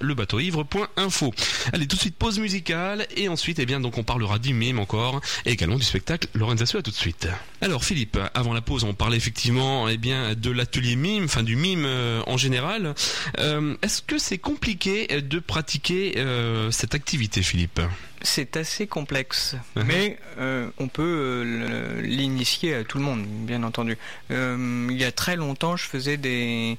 lebateauivre.info. 0.00 1.34
Allez, 1.72 1.86
tout 1.86 1.96
de 1.96 2.00
suite 2.00 2.16
pause 2.16 2.38
musicale 2.38 3.06
et 3.16 3.28
ensuite, 3.28 3.58
eh 3.58 3.66
bien, 3.66 3.82
on 3.84 4.02
parlera 4.02 4.38
du 4.38 4.54
mime 4.54 4.78
encore 4.78 5.20
et 5.44 5.52
également 5.52 5.76
du 5.76 5.84
spectacle 5.84 6.28
Lorenzo 6.34 6.78
à 6.78 6.82
tout 6.82 6.90
de 6.90 6.96
suite. 6.96 7.28
Alors 7.60 7.84
Philippe, 7.84 8.18
avant 8.34 8.52
la 8.52 8.60
pause, 8.60 8.84
on 8.84 8.94
parlait 8.94 9.16
effectivement 9.16 9.88
eh 9.88 9.96
bien 9.96 10.34
de 10.34 10.50
l'atelier 10.50 10.96
mime, 10.96 11.24
enfin 11.24 11.42
du 11.42 11.56
mime 11.56 11.84
euh, 11.86 12.22
en 12.26 12.36
général. 12.36 12.94
Euh, 13.38 13.76
est-ce 13.82 14.02
que 14.02 14.18
c'est 14.18 14.38
compliqué 14.38 15.06
de 15.20 15.38
pratiquer 15.38 16.14
euh, 16.18 16.70
cette 16.70 16.94
activité, 16.94 17.42
Philippe? 17.42 17.80
C'est 18.24 18.56
assez 18.56 18.86
complexe, 18.86 19.54
uh-huh. 19.76 19.84
mais 19.84 20.18
euh, 20.38 20.68
on 20.78 20.88
peut 20.88 21.02
euh, 21.02 22.00
l'initier 22.00 22.74
à 22.74 22.84
tout 22.84 22.98
le 22.98 23.04
monde, 23.04 23.24
bien 23.24 23.62
entendu. 23.62 23.96
Euh, 24.30 24.88
il 24.90 24.96
y 24.96 25.04
a 25.04 25.12
très 25.12 25.36
longtemps, 25.36 25.76
je 25.76 25.84
faisais 25.84 26.16
des, 26.16 26.78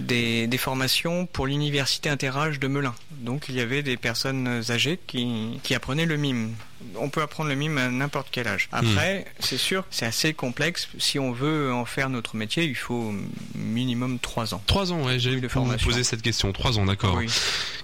des, 0.00 0.58
formations 0.58 1.26
pour 1.26 1.46
l'université 1.46 2.08
interage 2.08 2.60
de 2.60 2.68
Melun. 2.68 2.94
Donc 3.10 3.48
il 3.48 3.56
y 3.56 3.60
avait 3.60 3.82
des 3.82 3.96
personnes 3.96 4.62
âgées 4.70 4.98
qui, 5.06 5.60
qui 5.62 5.74
apprenaient 5.74 6.06
le 6.06 6.16
mime 6.16 6.54
on 6.96 7.08
peut 7.08 7.22
apprendre 7.22 7.48
le 7.50 7.56
mime 7.56 7.78
à 7.78 7.88
n'importe 7.88 8.28
quel 8.30 8.48
âge. 8.48 8.68
Après, 8.72 9.20
hmm. 9.20 9.24
c'est 9.40 9.58
sûr, 9.58 9.84
c'est 9.90 10.06
assez 10.06 10.34
complexe. 10.34 10.88
Si 10.98 11.18
on 11.18 11.32
veut 11.32 11.72
en 11.72 11.84
faire 11.84 12.10
notre 12.10 12.36
métier, 12.36 12.64
il 12.64 12.74
faut 12.74 13.12
minimum 13.54 14.18
trois 14.18 14.54
ans. 14.54 14.62
Trois 14.66 14.92
ans, 14.92 15.04
ouais, 15.04 15.18
j'ai 15.18 15.40
poser 15.40 16.04
cette 16.04 16.22
question. 16.22 16.52
Trois 16.52 16.78
ans, 16.78 16.86
d'accord. 16.86 17.20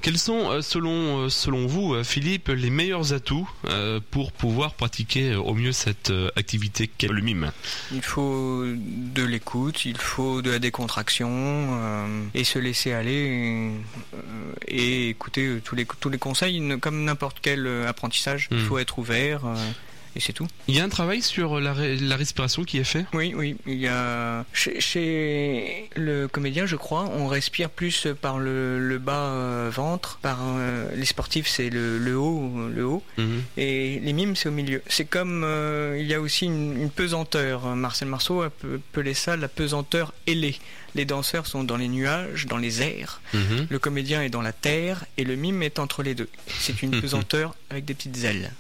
Quels 0.01 0.19
sont, 0.19 0.51
euh, 0.51 0.63
selon, 0.63 1.21
euh, 1.21 1.29
selon 1.29 1.67
vous, 1.67 1.95
euh, 1.95 2.03
Philippe, 2.03 2.49
les 2.49 2.71
meilleurs 2.71 3.13
atouts 3.13 3.49
pour 4.11 4.33
pouvoir 4.33 4.75
pratiquer 4.75 5.35
au 5.35 5.55
mieux 5.55 5.73
cette 5.73 6.13
activité 6.37 6.89
qu'est 6.89 7.09
le 7.09 7.21
mime? 7.21 7.53
Il 7.93 8.03
faut 8.03 8.65
de 8.67 9.23
l'écoute, 9.23 9.85
il 9.85 9.97
faut 9.97 10.43
de 10.43 10.51
la 10.51 10.59
décontraction 10.59 11.79
et 12.35 12.45
se 12.45 12.59
laisser 12.59 12.93
aller 12.93 13.73
et, 14.67 15.09
écouter 15.11 15.59
tous 15.65 15.77
les, 15.77 15.87
tous 16.01 16.11
les 16.11 16.19
conseils, 16.19 16.63
comme 16.81 17.05
n'importe 17.05 17.39
quel 17.41 17.67
apprentissage. 17.87 18.49
Il 18.51 18.59
hmm. 18.59 18.67
faut 18.67 18.79
être 18.83 18.99
ouvert. 18.99 19.47
Euh, 19.47 19.57
et 20.15 20.21
c'est 20.21 20.35
tout. 20.35 20.47
Il 20.69 20.77
y 20.77 20.81
a 20.81 20.85
un 20.85 20.91
travail 20.91 21.23
sur 21.23 21.59
la, 21.59 21.73
respiration 21.73 22.65
qui 22.65 22.77
est 22.77 22.85
fait? 22.85 23.07
Oui, 23.15 23.33
oui. 23.35 23.57
Il 23.67 23.79
y 23.79 23.89
a 23.89 24.45
chez, 24.53 25.89
le 25.97 26.29
comédien, 26.29 26.67
je 26.67 26.77
crois, 26.77 27.11
on 27.17 27.29
respire 27.29 27.71
plus 27.71 28.07
par 28.21 28.39
le, 28.39 28.99
bas 28.99 29.31
euh, 29.31 29.71
ventre. 29.73 30.19
Par 30.21 30.39
euh, 30.43 30.95
les 30.95 31.07
sportifs, 31.07 31.49
c'est 31.49 31.71
le, 31.71 32.15
haut, 32.15 32.69
le 32.69 32.85
haut. 32.85 33.03
Mhm. 33.17 33.43
Et 33.57 34.01
les 34.01 34.13
mimes, 34.13 34.37
c'est 34.37 34.51
au 34.51 34.53
milieu. 34.53 34.83
C'est 34.87 35.07
comme 35.07 35.47
il 35.99 36.07
y 36.07 36.13
a 36.13 36.21
aussi 36.21 36.45
une, 36.45 36.91
pesanteur. 36.91 37.75
Marcel 37.75 38.09
Marceau 38.09 38.43
appelait 38.43 39.15
ça 39.15 39.39
la 39.39 39.49
pesanteur 39.49 40.13
ailée. 40.27 40.59
Les 40.95 41.07
danseurs 41.07 41.47
sont 41.47 41.65
dans 41.65 41.79
les 41.79 41.89
nuages, 41.89 42.47
dans 42.47 42.59
les 42.59 42.83
airs. 42.83 43.23
Mhm. 43.33 43.67
Le 43.71 43.79
comédien 43.79 44.23
est 44.23 44.29
dans 44.29 44.43
la 44.43 44.53
terre 44.53 45.07
et 45.17 45.25
le 45.25 45.37
mime 45.37 45.63
est 45.63 45.79
entre 45.79 46.03
les 46.03 46.15
deux. 46.15 46.29
C'est 46.49 46.83
une 46.83 46.91
pesanteur 47.01 47.55
avec 47.71 47.87
des 47.87 47.95
petites 47.95 48.23
ailes. 48.25 48.53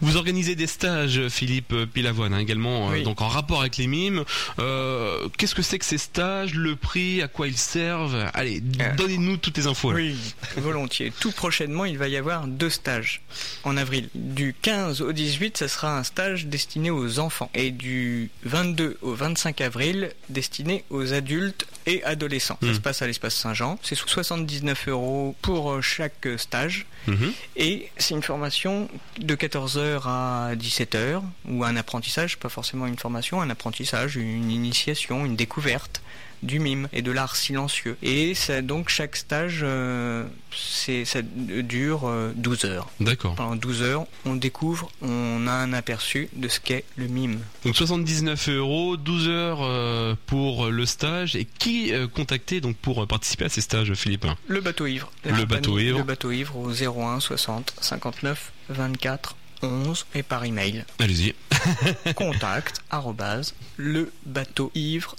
Vous 0.00 0.16
organisez 0.16 0.54
des 0.54 0.66
stages, 0.66 1.28
Philippe 1.28 1.74
Pilavoine, 1.92 2.34
hein, 2.34 2.38
également, 2.38 2.90
euh, 2.90 3.02
donc 3.02 3.20
en 3.20 3.28
rapport 3.28 3.60
avec 3.60 3.76
les 3.76 3.86
mimes. 3.86 4.24
Euh, 4.58 5.28
qu'est-ce 5.36 5.54
que 5.54 5.62
c'est 5.62 5.78
que 5.78 5.84
ces 5.84 5.98
stages, 5.98 6.54
le 6.54 6.76
prix, 6.76 7.22
à 7.22 7.28
quoi 7.28 7.48
ils 7.48 7.56
servent? 7.56 8.30
Allez, 8.34 8.62
euh, 8.80 8.94
donnez-nous 8.94 9.36
toutes 9.38 9.56
les 9.56 9.66
infos. 9.66 9.92
Oui, 9.92 10.16
volontiers. 10.56 11.12
Tout 11.18 11.32
prochainement, 11.32 11.84
il 11.84 11.98
va 11.98 12.08
y 12.08 12.16
avoir 12.16 12.46
deux 12.46 12.70
stages 12.70 13.22
en 13.64 13.76
avril. 13.76 14.08
Du 14.14 14.54
15 14.60 15.02
au 15.02 15.12
18, 15.12 15.56
ça 15.56 15.68
sera 15.68 15.98
un 15.98 16.04
stage 16.04 16.46
destiné 16.46 16.90
aux 16.90 17.18
enfants. 17.18 17.50
Et 17.54 17.70
du 17.70 18.30
22 18.44 18.98
au 19.02 19.14
25 19.14 19.60
avril, 19.60 20.10
destiné 20.28 20.84
aux 20.90 21.12
adultes 21.12 21.66
et 21.86 22.04
adolescents. 22.04 22.58
Ça 22.62 22.68
hmm. 22.68 22.74
se 22.74 22.80
passe 22.80 23.02
à 23.02 23.06
l'espace 23.06 23.34
Saint-Jean. 23.34 23.78
C'est 23.82 23.96
79 23.96 24.88
euros 24.88 25.34
pour 25.42 25.82
chaque 25.82 26.28
stage. 26.36 26.86
Mhm. 27.06 27.32
Et 27.56 27.88
c'est 27.96 28.14
une 28.14 28.22
formation 28.22 28.88
de 29.18 29.34
14h 29.38 30.02
à 30.06 30.54
17h, 30.54 31.22
ou 31.48 31.64
un 31.64 31.76
apprentissage, 31.76 32.38
pas 32.38 32.48
forcément 32.48 32.86
une 32.86 32.98
formation, 32.98 33.40
un 33.40 33.50
apprentissage, 33.50 34.16
une 34.16 34.50
initiation, 34.50 35.24
une 35.24 35.36
découverte 35.36 36.02
du 36.42 36.58
mime 36.58 36.88
et 36.92 37.02
de 37.02 37.10
l'art 37.10 37.36
silencieux. 37.36 37.96
Et 38.02 38.34
ça, 38.34 38.62
donc 38.62 38.88
chaque 38.88 39.16
stage, 39.16 39.60
euh, 39.62 40.24
ça 41.04 41.20
dure 41.22 42.10
12 42.34 42.64
euh, 42.64 42.68
heures. 42.68 42.90
D'accord. 43.00 43.34
Pendant 43.34 43.56
12 43.56 43.82
heures, 43.82 44.06
on 44.24 44.36
découvre, 44.36 44.90
on 45.02 45.46
a 45.46 45.52
un 45.52 45.72
aperçu 45.72 46.28
de 46.34 46.48
ce 46.48 46.60
qu'est 46.60 46.84
le 46.96 47.06
mime. 47.06 47.40
Donc 47.64 47.76
79 47.76 48.48
euros, 48.50 48.96
12 48.96 49.28
heures 49.28 49.58
euh, 49.62 50.14
pour 50.26 50.68
le 50.68 50.86
stage. 50.86 51.36
Et 51.36 51.44
qui 51.44 51.92
contacter 52.14 52.60
donc 52.60 52.76
pour 52.76 53.06
participer 53.06 53.46
à 53.46 53.48
ces 53.48 53.60
stages, 53.60 53.92
Philippe? 53.94 54.26
Le 54.46 54.60
bateau 54.60 54.86
ivre. 54.86 55.10
Le 55.24 55.44
bateau 55.44 55.78
ivre. 55.78 55.98
Le 55.98 56.04
bateau 56.04 56.30
ivre 56.30 56.56
au 56.56 56.70
01 56.70 57.20
60 57.20 57.74
59 57.80 58.52
24 58.70 59.36
11 59.62 60.06
et 60.14 60.22
par 60.22 60.44
email. 60.44 60.84
Allez-y. 60.98 61.34
contact 62.14 62.82
le 63.76 64.12
bateau 64.26 64.70
ivre 64.74 65.16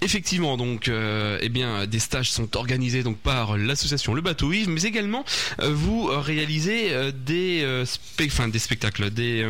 Effectivement, 0.00 0.56
donc, 0.56 0.88
euh, 0.88 1.38
eh 1.40 1.48
bien, 1.48 1.86
des 1.86 1.98
stages 1.98 2.30
sont 2.30 2.56
organisés 2.56 3.02
donc 3.02 3.18
par 3.18 3.56
l'association 3.56 4.14
Le 4.14 4.20
Bateau 4.20 4.52
Yves, 4.52 4.68
mais 4.68 4.82
également 4.82 5.24
euh, 5.60 5.70
vous 5.72 6.04
réalisez 6.06 6.92
euh, 6.92 7.12
des, 7.12 7.84
enfin, 8.20 8.48
des 8.48 8.58
spectacles, 8.58 9.10
des, 9.10 9.48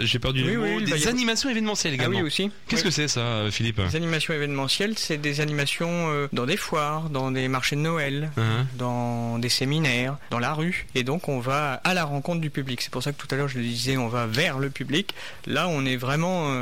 j'ai 0.00 0.18
perdu 0.18 0.44
le 0.44 0.58
mot, 0.58 0.80
des 0.80 1.08
animations 1.08 1.48
événementielles 1.48 1.94
ah 1.94 2.02
également. 2.02 2.18
oui 2.18 2.24
aussi. 2.24 2.50
Qu'est-ce 2.68 2.84
que 2.84 2.90
c'est 2.90 3.08
ça, 3.08 3.50
Philippe? 3.50 3.78
Les 3.78 3.96
animations 3.96 4.34
événementielles, 4.34 4.94
c'est 4.96 5.18
des 5.18 5.40
animations 5.40 6.28
dans 6.32 6.46
des 6.46 6.56
foires, 6.56 7.10
dans 7.10 7.30
des 7.30 7.48
marchés 7.48 7.76
de 7.76 7.80
Noël, 7.80 8.30
uh-huh. 8.36 8.78
dans 8.78 9.38
des 9.38 9.48
séminaires, 9.48 10.16
dans 10.30 10.38
la 10.38 10.52
rue, 10.52 10.86
et 10.94 11.02
donc 11.02 11.28
on 11.28 11.40
va 11.40 11.74
à 11.84 11.94
la 11.94 12.04
rencontre 12.04 12.40
du 12.40 12.50
public. 12.50 12.82
C'est 12.82 12.90
pour 12.90 13.02
ça 13.02 13.07
tout 13.12 13.28
à 13.30 13.36
l'heure 13.36 13.48
je 13.48 13.58
le 13.58 13.64
disais, 13.64 13.96
on 13.96 14.08
va 14.08 14.26
vers 14.26 14.58
le 14.58 14.70
public. 14.70 15.14
Là, 15.46 15.68
on 15.68 15.84
est 15.84 15.96
vraiment 15.96 16.52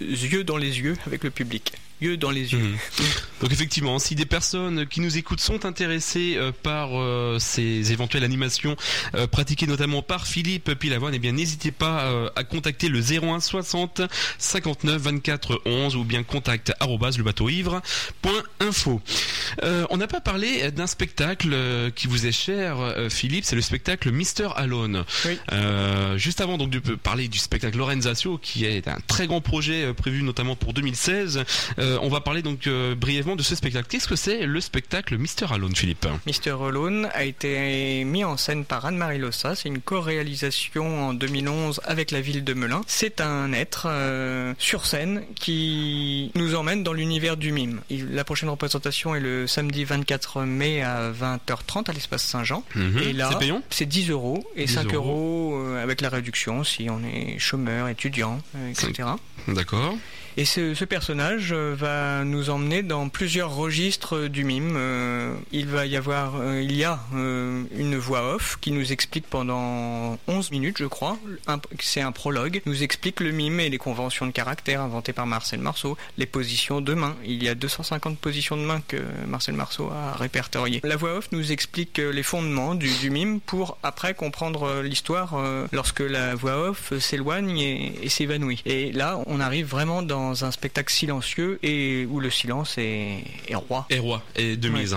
yeux 0.00 0.44
dans 0.44 0.56
les 0.56 0.80
yeux 0.80 0.96
avec 1.06 1.24
le 1.24 1.30
public 1.30 1.72
dans 2.00 2.30
les 2.30 2.52
yeux. 2.52 2.58
Mhm. 2.58 2.78
Donc 3.40 3.52
effectivement, 3.52 3.98
si 3.98 4.14
des 4.14 4.26
personnes 4.26 4.86
qui 4.86 5.00
nous 5.00 5.16
écoutent 5.16 5.40
sont 5.40 5.64
intéressées 5.64 6.34
euh, 6.36 6.52
par 6.62 6.90
euh, 6.92 7.38
ces 7.38 7.92
éventuelles 7.92 8.24
animations 8.24 8.76
euh, 9.14 9.26
pratiquées 9.26 9.66
notamment 9.66 10.02
par 10.02 10.26
Philippe 10.26 10.74
Pilavoine, 10.74 11.14
eh 11.14 11.18
bien 11.18 11.32
n'hésitez 11.32 11.70
pas 11.70 12.30
à 12.36 12.44
contacter 12.44 12.88
le 12.88 13.00
01 13.00 13.40
60 13.40 14.02
59 14.38 15.00
24 15.00 15.62
11 15.64 15.96
ou 15.96 16.04
bien 16.04 16.22
contact 16.22 16.72
le 16.80 17.22
bateau 17.22 17.48
ivre.info. 17.48 19.00
on 19.90 19.96
n'a 19.96 20.06
pas 20.06 20.20
parlé 20.20 20.70
d'un 20.70 20.86
spectacle 20.86 21.54
qui 21.94 22.06
vous 22.06 22.26
est 22.26 22.32
cher, 22.32 22.76
Philippe, 23.08 23.44
c'est 23.44 23.56
le 23.56 23.62
spectacle 23.62 24.10
Mister 24.10 24.48
Alone. 24.56 25.04
juste 26.16 26.40
avant 26.40 26.58
donc 26.58 26.70
de 26.70 26.94
parler 26.94 27.28
du 27.28 27.38
spectacle 27.38 27.78
Lorenzatio, 27.78 28.38
qui 28.38 28.64
est 28.64 28.88
un 28.88 28.98
très 29.06 29.26
grand 29.26 29.40
projet 29.40 29.92
prévu 29.94 30.22
notamment 30.22 30.56
pour 30.56 30.72
2016. 30.72 31.44
Euh, 31.90 31.98
on 32.02 32.08
va 32.08 32.20
parler 32.20 32.42
donc 32.42 32.66
euh, 32.66 32.94
brièvement 32.94 33.36
de 33.36 33.42
ce 33.42 33.54
spectacle. 33.54 33.86
Qu'est-ce 33.88 34.08
que 34.08 34.16
c'est 34.16 34.46
le 34.46 34.60
spectacle 34.60 35.18
Mister 35.18 35.46
Alone, 35.50 35.74
Philippe? 35.74 36.06
Mister 36.26 36.50
Alone 36.50 37.08
a 37.12 37.24
été 37.24 38.04
mis 38.04 38.24
en 38.24 38.36
scène 38.36 38.64
par 38.64 38.84
Anne-Marie 38.84 39.18
Lossa. 39.18 39.54
C'est 39.54 39.68
une 39.68 39.80
co-réalisation 39.80 41.08
en 41.08 41.14
2011 41.14 41.80
avec 41.84 42.10
la 42.10 42.20
ville 42.20 42.44
de 42.44 42.54
Melun. 42.54 42.82
C'est 42.86 43.20
un 43.20 43.52
être 43.52 43.86
euh, 43.86 44.54
sur 44.58 44.86
scène 44.86 45.22
qui 45.34 46.30
nous 46.34 46.54
emmène 46.54 46.82
dans 46.82 46.92
l'univers 46.92 47.36
du 47.36 47.52
mime. 47.52 47.80
La 47.90 48.24
prochaine 48.24 48.48
représentation 48.48 49.14
est 49.14 49.20
le 49.20 49.46
samedi 49.46 49.84
24 49.84 50.42
mai 50.42 50.82
à 50.82 51.10
20h30 51.10 51.90
à 51.90 51.92
l'espace 51.92 52.24
Saint-Jean. 52.24 52.64
Mhm. 52.74 52.98
Et 52.98 53.12
là, 53.12 53.30
c'est 53.70 53.86
10 53.86 54.10
euros 54.10 54.46
et 54.56 54.66
5 54.66 54.94
euros, 54.94 55.60
avec 55.82 56.00
la 56.00 56.08
réduction 56.08 56.64
si 56.64 56.88
on 56.90 57.02
est 57.02 57.38
chômeur, 57.38 57.88
étudiant, 57.88 58.40
etc. 58.70 59.08
D'accord. 59.48 59.96
Et 60.36 60.44
ce, 60.44 60.84
personnage 60.84 61.52
euh, 61.52 61.74
va 61.76 62.24
nous 62.24 62.50
emmener 62.50 62.82
dans 62.82 63.08
plusieurs 63.08 63.54
registres 63.54 64.28
du 64.28 64.44
mime. 64.44 64.74
Euh, 64.76 65.34
il 65.52 65.66
va 65.66 65.86
y 65.86 65.96
avoir, 65.96 66.36
euh, 66.36 66.62
il 66.62 66.76
y 66.76 66.84
a 66.84 66.98
une 67.12 67.96
voix 67.96 68.34
off 68.34 68.58
qui 68.60 68.72
nous 68.72 68.92
explique 68.92 69.26
pendant 69.28 70.18
11 70.28 70.50
minutes, 70.50 70.78
je 70.78 70.86
crois, 70.86 71.18
c'est 71.80 72.00
un 72.00 72.12
prologue, 72.12 72.62
nous 72.66 72.82
explique 72.82 73.20
le 73.20 73.30
mime 73.30 73.60
et 73.60 73.68
les 73.68 73.78
conventions 73.78 74.26
de 74.26 74.30
caractère 74.30 74.80
inventées 74.80 75.12
par 75.12 75.26
Marcel 75.26 75.60
Marceau, 75.60 75.96
les 76.18 76.26
positions 76.26 76.80
de 76.80 76.94
main. 76.94 77.16
Il 77.24 77.42
y 77.42 77.48
a 77.48 77.54
250 77.54 78.18
positions 78.18 78.56
de 78.56 78.62
main 78.62 78.80
que 78.86 78.98
Marcel 79.26 79.54
Marceau 79.54 79.90
a 79.90 80.16
répertoriées. 80.16 80.80
La 80.84 80.96
voix 80.96 81.18
off 81.18 81.28
nous 81.32 81.52
explique 81.52 81.98
les 81.98 82.22
fondements 82.22 82.74
du, 82.74 83.10
mime 83.10 83.40
pour 83.40 83.78
après 83.82 84.14
comprendre 84.14 84.82
l'histoire 84.82 85.36
lorsque 85.72 86.00
la 86.00 86.34
voix 86.34 86.70
off 86.70 86.96
s'éloigne 86.98 87.58
et, 87.58 88.04
et 88.04 88.08
s'évanouit. 88.08 88.62
Et 88.66 88.92
là, 88.92 89.18
on 89.26 89.40
arrive 89.40 89.66
vraiment 89.66 90.02
dans 90.02 90.29
un 90.42 90.50
spectacle 90.50 90.92
silencieux 90.92 91.58
et 91.62 92.06
où 92.06 92.20
le 92.20 92.30
silence 92.30 92.76
est, 92.78 93.24
roi. 93.54 93.86
Et 93.90 93.98
roi, 93.98 94.22
et 94.36 94.56
de 94.56 94.68
mise. 94.68 94.96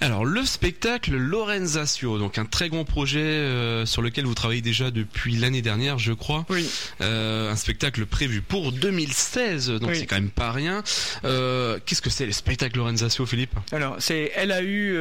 Alors 0.00 0.24
le 0.24 0.44
spectacle 0.44 1.16
Lorenzatio, 1.16 2.18
donc 2.18 2.36
un 2.38 2.44
très 2.44 2.68
grand 2.68 2.84
projet 2.84 3.20
euh, 3.20 3.86
sur 3.86 4.02
lequel 4.02 4.26
vous 4.26 4.34
travaillez 4.34 4.60
déjà 4.60 4.90
depuis 4.90 5.36
l'année 5.36 5.62
dernière, 5.62 5.98
je 5.98 6.12
crois. 6.12 6.44
Oui. 6.50 6.68
Euh, 7.00 7.50
un 7.50 7.56
spectacle 7.56 8.04
prévu 8.04 8.42
pour 8.42 8.72
2016, 8.72 9.70
donc 9.70 9.94
c'est 9.94 10.06
quand 10.06 10.16
même 10.16 10.30
pas 10.30 10.52
rien. 10.52 10.82
Euh, 11.24 11.78
qu'est-ce 11.86 12.02
que 12.02 12.10
c'est 12.10 12.26
le 12.26 12.32
spectacle 12.32 12.76
Lorenzatio, 12.76 13.24
Philippe? 13.24 13.54
Alors 13.72 13.96
c'est 13.98 14.32
elle 14.36 14.52
a 14.52 14.62
eu 14.62 14.96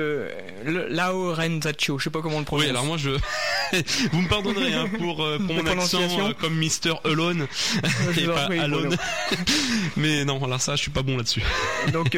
Lorenzatio, 0.65 1.99
je 1.99 2.05
sais 2.05 2.09
pas 2.09 2.21
comment 2.21 2.37
on 2.37 2.39
le 2.39 2.45
prononce. 2.45 2.65
Oui, 2.65 2.69
alors 2.69 2.85
moi 2.85 2.97
je, 2.97 3.09
vous 4.11 4.21
me 4.21 4.29
pardonnerez 4.29 4.73
hein, 4.73 4.87
pour, 4.97 5.17
pour 5.17 5.55
mon 5.55 5.67
accent 5.67 6.33
comme 6.39 6.55
Mister 6.55 6.93
Alone 7.03 7.47
et 8.17 8.25
pas 8.25 8.45
Alone. 8.45 8.95
Mais 9.97 10.23
non, 10.23 10.41
alors 10.43 10.61
ça 10.61 10.77
je 10.77 10.83
suis 10.83 10.91
pas 10.91 11.01
bon 11.03 11.17
là-dessus. 11.17 11.43
Donc 11.91 12.17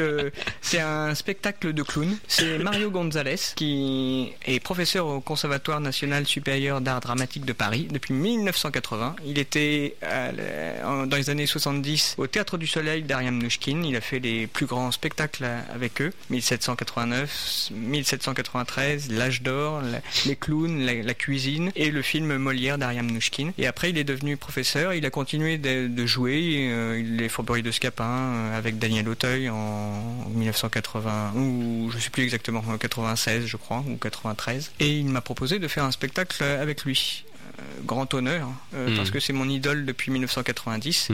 c'est 0.61 0.79
un 0.79 1.15
spectacle 1.15 1.73
de 1.73 1.81
clown. 1.81 2.17
C'est 2.27 2.66
Mario 2.69 2.91
Gonzalez, 2.91 3.39
qui 3.55 4.33
est 4.45 4.59
professeur 4.59 5.07
au 5.07 5.21
Conservatoire 5.21 5.79
national 5.79 6.27
supérieur 6.27 6.81
d'art 6.81 6.99
dramatique 6.99 7.45
de 7.45 7.53
Paris 7.53 7.87
depuis 7.89 8.13
1980. 8.13 9.15
Il 9.25 9.39
était 9.39 9.95
dans 10.01 11.15
les 11.15 11.29
années 11.29 11.45
70 11.45 12.15
au 12.17 12.27
Théâtre 12.27 12.57
du 12.57 12.67
Soleil 12.67 13.03
d'Ariam 13.03 13.37
Nouchkine. 13.37 13.85
Il 13.85 13.95
a 13.95 14.01
fait 14.01 14.19
les 14.19 14.47
plus 14.47 14.65
grands 14.65 14.91
spectacles 14.91 15.47
avec 15.73 16.01
eux. 16.01 16.11
1789, 16.29 17.69
1793, 17.71 19.11
L'âge 19.11 19.43
d'or, 19.43 19.81
les 20.25 20.35
clowns, 20.35 20.85
la, 20.85 21.13
cuisine 21.13 21.71
et 21.77 21.89
le 21.89 22.01
film 22.01 22.35
Molière 22.35 22.77
d'Ariam 22.77 23.09
Nouchkine. 23.09 23.53
Et 23.57 23.65
après, 23.65 23.91
il 23.91 23.97
est 23.97 24.03
devenu 24.03 24.35
professeur. 24.35 24.93
Il 24.93 25.05
a 25.05 25.09
continué 25.09 25.57
de, 25.57 26.05
jouer. 26.05 26.67
Euh, 26.69 27.01
les 27.01 27.29
Faubourgs 27.29 27.61
de 27.61 27.71
Scapin 27.71 28.03
euh, 28.03 28.57
avec 28.57 28.77
Daniel 28.77 29.07
Auteuil 29.07 29.49
en 29.49 30.29
1980 30.35 31.33
ou 31.35 31.89
je 31.91 31.97
sais 31.97 32.09
plus 32.09 32.23
exactement 32.23 32.56
96 32.61 33.45
je 33.45 33.57
crois, 33.57 33.83
ou 33.87 33.97
93. 33.97 34.71
Et 34.79 34.99
il 34.99 35.07
m'a 35.07 35.21
proposé 35.21 35.59
de 35.59 35.67
faire 35.67 35.83
un 35.83 35.91
spectacle 35.91 36.43
avec 36.43 36.83
lui. 36.83 37.23
Euh, 37.59 37.63
grand 37.85 38.13
honneur, 38.13 38.49
euh, 38.75 38.95
parce 38.95 39.09
mhm. 39.09 39.13
que 39.13 39.19
c'est 39.19 39.33
mon 39.33 39.49
idole 39.49 39.85
depuis 39.85 40.11
1990 40.11 41.09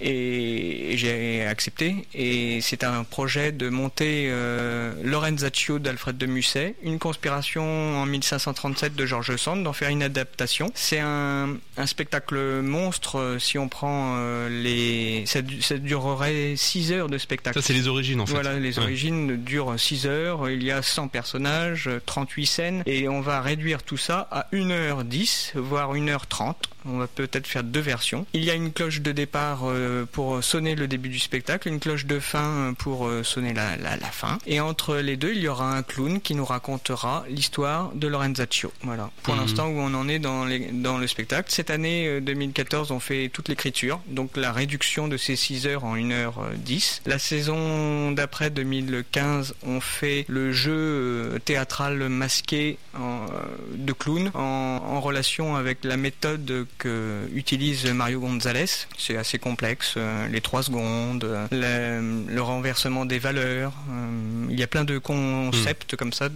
et 0.00 0.96
j'ai 0.96 1.44
accepté. 1.46 2.06
Et 2.14 2.60
c'est 2.60 2.84
un 2.84 3.04
projet 3.04 3.52
de 3.52 3.68
monter 3.68 4.28
euh, 4.30 4.92
Lorenzaccio 5.02 5.78
d'Alfred 5.78 6.16
de 6.16 6.26
Musset, 6.26 6.74
une 6.82 6.98
conspiration 6.98 7.62
en 8.00 8.06
1537 8.06 8.94
de 8.94 9.06
Georges 9.06 9.36
Sand, 9.36 9.62
d'en 9.62 9.72
faire 9.72 9.90
une 9.90 10.02
adaptation. 10.02 10.70
C'est 10.74 11.00
un, 11.00 11.56
un, 11.76 11.86
spectacle 11.86 12.60
monstre 12.60 13.18
euh, 13.18 13.38
si 13.38 13.58
on 13.58 13.68
prend 13.68 14.14
euh, 14.16 14.48
les. 14.48 15.24
Ça, 15.26 15.40
ça, 15.60 15.78
durerait 15.78 16.54
6 16.56 16.92
heures 16.92 17.08
de 17.08 17.18
spectacle. 17.18 17.60
Ça, 17.60 17.66
c'est 17.66 17.72
les 17.72 17.88
origines 17.88 18.20
en 18.20 18.26
fait. 18.26 18.32
Voilà, 18.32 18.58
les 18.58 18.78
origines 18.78 19.42
durent 19.42 19.78
6 19.78 20.06
heures. 20.06 20.50
Il 20.50 20.62
y 20.62 20.70
a 20.70 20.82
100 20.82 21.08
personnages, 21.08 21.90
38 22.06 22.46
scènes, 22.46 22.82
et 22.86 23.08
on 23.08 23.20
va 23.20 23.40
réduire 23.40 23.82
tout 23.82 23.96
ça 23.96 24.28
à 24.30 24.46
1h10, 24.52 25.58
voire 25.58 25.94
1h30. 25.94 26.54
On 26.86 26.98
va 26.98 27.06
peut-être 27.06 27.46
faire 27.46 27.62
deux 27.62 27.80
versions. 27.80 28.26
Il 28.32 28.44
y 28.44 28.50
a 28.50 28.54
une 28.54 28.72
cloche 28.72 29.00
de 29.02 29.12
départ 29.12 29.64
euh, 29.64 29.89
pour 30.12 30.42
sonner 30.42 30.74
le 30.74 30.88
début 30.88 31.08
du 31.08 31.18
spectacle, 31.18 31.68
une 31.68 31.80
cloche 31.80 32.06
de 32.06 32.18
fin 32.18 32.74
pour 32.78 33.06
euh, 33.06 33.22
sonner 33.22 33.54
la, 33.54 33.76
fin. 34.10 34.38
Et 34.46 34.60
entre 34.60 34.96
les 34.96 35.16
deux, 35.16 35.32
il 35.32 35.40
y 35.40 35.48
aura 35.48 35.76
un 35.76 35.82
clown 35.82 36.20
qui 36.20 36.34
nous 36.34 36.44
racontera 36.44 37.24
l'histoire 37.28 37.92
de 37.94 38.08
Lorenzaccio. 38.08 38.72
Voilà. 38.82 39.10
Pour 39.22 39.34
mhm. 39.34 39.40
l'instant 39.40 39.68
où 39.68 39.78
on 39.78 39.94
en 39.94 40.08
est 40.08 40.18
dans, 40.18 40.46
dans 40.72 40.98
le 40.98 41.06
spectacle. 41.06 41.50
Cette 41.50 41.70
année 41.70 42.20
2014, 42.20 42.90
euh, 42.90 42.94
on 42.94 43.00
fait 43.00 43.28
toute 43.28 43.48
l'écriture, 43.48 44.00
donc 44.08 44.36
la 44.36 44.52
réduction 44.52 45.08
de 45.08 45.16
ces 45.16 45.36
6 45.36 45.66
heures 45.66 45.84
en 45.84 45.96
1h10. 45.96 47.02
La 47.06 47.18
saison 47.18 48.12
d'après 48.12 48.50
2015, 48.50 49.54
on 49.64 49.80
fait 49.80 50.24
le 50.28 50.52
jeu 50.52 51.38
théâtral 51.44 52.08
masqué 52.08 52.78
en 52.98 53.26
de 53.74 53.92
clown 53.92 54.30
en, 54.34 55.00
relation 55.00 55.56
avec 55.56 55.84
la 55.84 55.96
méthode 55.96 56.66
que 56.78 57.28
utilise 57.34 57.86
Mario 57.86 58.20
Gonzalez. 58.20 58.66
C'est 58.98 59.16
assez 59.16 59.38
complexe, 59.38 59.79
les 60.30 60.40
trois 60.40 60.62
secondes, 60.62 61.26
le, 61.50 62.40
renversement 62.40 63.04
des 63.04 63.18
valeurs. 63.18 63.72
il 64.48 64.58
y 64.58 64.62
a 64.62 64.66
plein 64.66 64.84
de 64.84 64.98
concepts 64.98 65.96
comme 65.96 66.12
ça 66.12 66.28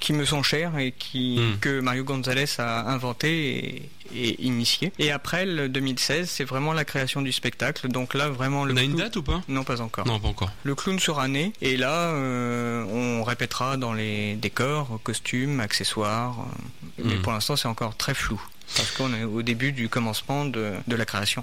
qui 0.00 0.12
me 0.12 0.24
sont 0.24 0.42
chers 0.42 0.78
et 0.78 0.92
qui, 0.92 1.38
hmm. 1.38 1.58
que 1.60 1.80
Mario 1.80 2.04
Gonzalez 2.04 2.46
a 2.58 2.90
inventé 2.90 3.90
et, 4.14 4.44
initié. 4.44 4.92
Et 4.98 5.10
après, 5.10 5.46
le 5.46 5.68
2016, 5.68 6.28
c'est 6.28 6.44
vraiment 6.44 6.72
la 6.72 6.84
création 6.84 7.22
du 7.22 7.32
spectacle. 7.32 7.88
Donc 7.88 8.14
là, 8.14 8.28
vraiment... 8.28 8.64
Le 8.64 8.74
On 8.74 8.76
a 8.76 8.82
une 8.82 8.96
date 8.96 9.16
ou 9.16 9.22
pas? 9.22 9.42
Non, 9.48 9.64
pas 9.64 9.80
encore. 9.80 10.06
Non, 10.06 10.20
pas 10.20 10.28
encore. 10.28 10.50
Le 10.62 10.74
clown 10.74 10.98
sera 10.98 11.28
né 11.28 11.52
et 11.60 11.76
là, 11.76 12.10
euh, 12.12 12.84
on 12.84 13.24
répétera 13.24 13.76
dans 13.76 13.92
les 13.92 14.34
décors, 14.36 15.00
costumes, 15.02 15.60
accessoires. 15.60 16.38
Euh, 16.40 17.02
mais 17.04 17.16
hmm. 17.16 17.22
pour 17.22 17.32
l'instant, 17.32 17.56
c'est 17.56 17.68
encore 17.68 17.96
très 17.96 18.14
flou. 18.14 18.40
Parce 18.76 18.90
qu'on 18.92 19.14
est 19.14 19.24
au 19.24 19.42
début 19.42 19.72
du 19.72 19.88
commencement 19.88 20.44
de, 20.44 20.72
de 20.86 20.96
la 20.96 21.04
création. 21.04 21.42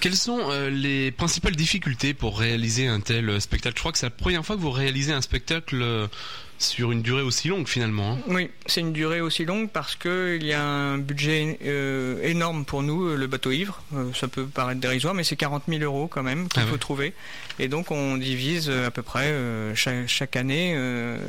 Quelles 0.00 0.16
sont 0.16 0.50
euh, 0.50 0.70
les 0.70 1.10
principales 1.10 1.56
difficultés 1.56 2.14
pour 2.14 2.38
réaliser 2.38 2.86
un 2.86 3.00
tel 3.00 3.40
spectacle? 3.40 3.76
Je 3.76 3.80
crois 3.80 3.92
que 3.92 3.98
c'est 3.98 4.06
la 4.06 4.10
première 4.10 4.44
fois 4.44 4.56
que 4.56 4.60
vous 4.60 4.70
réalisez 4.70 5.12
un 5.12 5.20
spectacle 5.20 6.08
sur 6.60 6.92
une 6.92 7.02
durée 7.02 7.22
aussi 7.22 7.48
longue 7.48 7.66
finalement. 7.66 8.12
Hein. 8.12 8.18
Oui, 8.28 8.50
c'est 8.66 8.82
une 8.82 8.92
durée 8.92 9.20
aussi 9.20 9.44
longue 9.44 9.70
parce 9.70 9.96
qu'il 9.96 10.44
y 10.44 10.52
a 10.52 10.62
un 10.62 10.98
budget 10.98 11.58
euh, 11.64 12.22
énorme 12.22 12.64
pour 12.64 12.82
nous, 12.82 13.06
euh, 13.06 13.16
le 13.16 13.26
bateau 13.26 13.50
ivre. 13.50 13.82
Euh, 13.94 14.12
ça 14.14 14.28
peut 14.28 14.44
paraître 14.44 14.80
dérisoire, 14.80 15.14
mais 15.14 15.24
c'est 15.24 15.36
40 15.36 15.64
000 15.68 15.82
euros 15.82 16.06
quand 16.06 16.22
même 16.22 16.48
qu'il 16.48 16.62
ah 16.62 16.66
faut 16.66 16.76
trouver. 16.76 17.14
Et 17.62 17.68
donc 17.68 17.90
on 17.90 18.16
divise 18.16 18.70
à 18.70 18.90
peu 18.90 19.02
près 19.02 19.34
chaque, 19.74 20.36
année, 20.36 20.76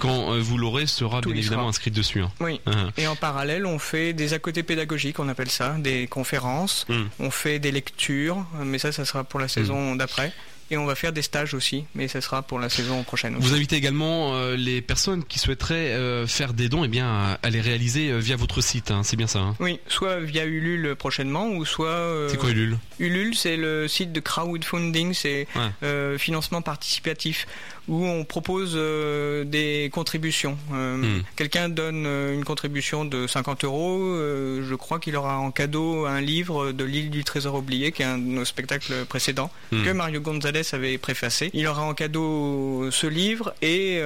quand 0.00 0.38
vous 0.38 0.58
l'aurez, 0.58 0.86
sera 0.86 1.20
bien 1.20 1.34
évidemment 1.34 1.68
inscrite 1.68 1.94
dessus. 1.94 2.20
Hein. 2.20 2.30
Oui. 2.40 2.60
Uh-huh. 2.66 2.90
Et 2.96 3.06
en 3.06 3.16
parallèle, 3.16 3.66
on 3.66 3.78
fait 3.78 4.12
des 4.12 4.34
à 4.34 4.38
côté 4.38 4.62
pédagogiques, 4.62 5.18
on 5.18 5.28
appelle 5.28 5.50
ça, 5.50 5.76
des 5.78 6.06
conférences. 6.06 6.86
Hmm. 6.88 7.04
On 7.18 7.30
fait 7.30 7.58
des 7.58 7.72
lectures, 7.72 8.46
mais 8.62 8.78
ça, 8.78 8.92
ça 8.92 9.04
sera 9.04 9.24
pour 9.24 9.40
la 9.40 9.48
saison 9.48 9.94
hmm 9.94 10.00
après. 10.04 10.32
Et 10.70 10.76
on 10.78 10.86
va 10.86 10.94
faire 10.94 11.12
des 11.12 11.22
stages 11.22 11.52
aussi, 11.52 11.84
mais 11.94 12.08
ce 12.08 12.20
sera 12.20 12.42
pour 12.42 12.58
la 12.58 12.68
saison 12.68 13.02
prochaine. 13.02 13.36
Vous 13.38 13.52
invitez 13.54 13.76
également 13.76 14.34
euh, 14.34 14.56
les 14.56 14.80
personnes 14.80 15.22
qui 15.22 15.38
souhaiteraient 15.38 15.92
euh, 15.92 16.26
faire 16.26 16.54
des 16.54 16.68
dons 16.68 16.82
et 16.82 16.86
eh 16.86 16.88
bien, 16.88 17.36
à, 17.42 17.50
les 17.50 17.60
réaliser 17.60 18.10
euh, 18.10 18.18
via 18.18 18.36
votre 18.36 18.60
site, 18.62 18.90
hein. 18.90 19.02
c'est 19.04 19.16
bien 19.16 19.26
ça 19.26 19.40
hein 19.40 19.56
Oui, 19.60 19.78
soit 19.88 20.20
via 20.20 20.44
Ulule 20.46 20.96
prochainement, 20.96 21.48
ou 21.48 21.64
soit... 21.66 22.28
c'est 22.30 22.38
quoi 22.38 22.50
Ulule? 22.50 22.78
Ulule, 22.98 23.34
c'est 23.34 23.56
le 23.56 23.88
site 23.88 24.12
de 24.12 24.20
crowdfunding, 24.20 25.12
c'est 25.12 25.46
financement 26.18 26.62
participatif 26.62 27.46
où 27.88 28.04
on 28.04 28.24
propose 28.24 28.72
euh, 28.74 29.44
des 29.44 29.90
contributions. 29.92 30.56
Euh, 30.72 30.96
hmm. 30.96 31.22
Quelqu'un 31.36 31.68
donne 31.68 32.04
euh, 32.06 32.34
une 32.34 32.44
contribution 32.44 33.04
de 33.04 33.26
50 33.26 33.64
euros, 33.64 34.16
je 34.16 34.74
crois 34.74 34.98
qu'il 34.98 35.16
aura 35.16 35.38
en 35.38 35.50
cadeau 35.50 36.06
un 36.06 36.20
livre 36.20 36.72
de 36.72 36.84
l'île 36.84 37.10
du 37.10 37.24
trésor 37.24 37.54
oublié, 37.56 37.92
qui 37.92 38.02
est 38.02 38.06
un 38.06 38.18
de 38.18 38.24
nos 38.24 38.44
spectacles 38.44 39.04
précédents, 39.06 39.50
hmm. 39.72 39.84
que 39.84 39.90
Mario 39.90 40.20
Gonzalez 40.20 40.62
avait 40.72 40.98
préfacé. 40.98 41.50
Il 41.52 41.66
aura 41.66 41.82
en 41.82 41.94
cadeau 41.94 42.90
ce 42.90 43.06
livre 43.06 43.54
et 43.62 44.00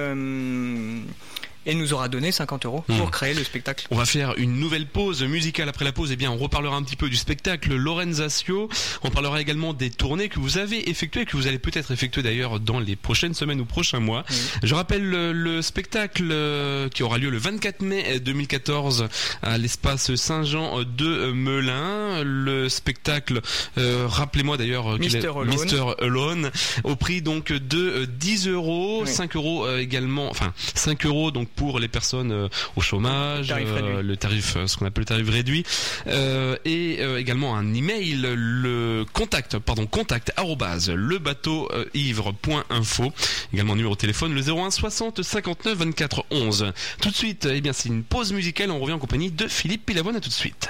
et 1.65 1.75
nous 1.75 1.93
aura 1.93 2.07
donné 2.07 2.31
50 2.31 2.65
euros 2.65 2.83
pour 2.87 3.07
hmm. 3.07 3.11
créer 3.11 3.33
le 3.33 3.43
spectacle. 3.43 3.87
On 3.91 3.95
va 3.95 4.05
faire 4.05 4.33
une 4.37 4.59
nouvelle 4.59 4.87
pause 4.87 5.23
musicale 5.23 5.69
après 5.69 5.85
la 5.85 5.91
pause. 5.91 6.11
Et 6.11 6.13
eh 6.13 6.17
bien, 6.17 6.31
on 6.31 6.37
reparlera 6.37 6.75
un 6.75 6.83
petit 6.83 6.95
peu 6.95 7.09
du 7.09 7.15
spectacle 7.15 7.75
Lorenzasio. 7.75 8.69
On 9.03 9.09
parlera 9.09 9.41
également 9.41 9.73
des 9.73 9.89
tournées 9.89 10.29
que 10.29 10.39
vous 10.39 10.57
avez 10.57 10.89
effectuées, 10.89 11.25
que 11.25 11.37
vous 11.37 11.47
allez 11.47 11.59
peut-être 11.59 11.91
effectuer 11.91 12.23
d'ailleurs 12.23 12.59
dans 12.59 12.79
les 12.79 12.95
prochaines 12.95 13.33
semaines 13.33 13.61
ou 13.61 13.65
prochains 13.65 13.99
mois. 13.99 14.23
Je 14.63 14.73
rappelle 14.75 15.03
le, 15.03 15.61
spectacle 15.61 16.29
euh, 16.31 16.89
qui 16.89 17.03
aura 17.03 17.17
lieu 17.17 17.29
le 17.29 17.37
24 17.37 17.81
mai 17.81 18.19
2014 18.19 19.07
à 19.41 19.57
l'espace 19.57 20.15
Saint-Jean 20.15 20.83
de 20.83 21.31
Melun. 21.31 22.23
Le 22.23 22.69
spectacle, 22.69 23.41
euh, 23.77 24.05
rappelez-moi 24.07 24.57
d'ailleurs, 24.57 24.97
Mister, 24.97 25.31
Mister 25.45 25.83
Alone, 25.99 26.51
au 26.83 26.95
prix 26.95 27.21
donc 27.21 27.51
de 27.51 28.05
10 28.05 28.47
euros, 28.47 29.05
5 29.05 29.35
euros 29.35 29.65
euh, 29.65 29.79
également, 29.79 30.29
enfin 30.29 30.53
5 30.75 31.05
euros 31.05 31.31
donc 31.31 31.49
pour 31.59 31.77
les 31.77 31.89
personnes 31.89 32.31
euh, 32.31 32.47
au 32.77 32.81
chômage, 32.81 33.51
euh, 33.51 34.01
le 34.01 34.15
tarif, 34.15 34.55
euh, 34.55 34.65
ce 34.65 34.77
qu'on 34.77 34.85
appelle 34.85 35.01
le 35.01 35.05
tarif 35.05 35.29
réduit, 35.29 35.65
et 36.63 36.99
également 37.17 37.57
un 37.57 37.73
email, 37.73 38.17
le 38.21 39.03
contact, 39.11 39.59
pardon, 39.59 39.85
contact 39.85 40.31
le 40.95 41.17
bateau 41.17 41.69
ivre.info, 41.93 43.11
également 43.53 43.75
numéro 43.75 43.95
de 43.95 43.99
téléphone 43.99 44.33
le 44.33 44.41
01 44.41 44.71
60 44.71 45.21
59 45.21 45.77
24 45.77 46.25
11. 46.31 46.71
Tout 47.01 47.09
de 47.09 47.15
suite, 47.15 47.47
eh 47.51 47.59
bien 47.59 47.73
c'est 47.73 47.89
une 47.89 48.03
pause 48.03 48.31
musicale, 48.31 48.71
on 48.71 48.79
revient 48.79 48.93
en 48.93 48.99
compagnie 48.99 49.31
de 49.31 49.47
Philippe 49.47 49.85
Pilavoine, 49.85 50.15
à 50.15 50.21
tout 50.21 50.29
de 50.29 50.33
suite. 50.33 50.69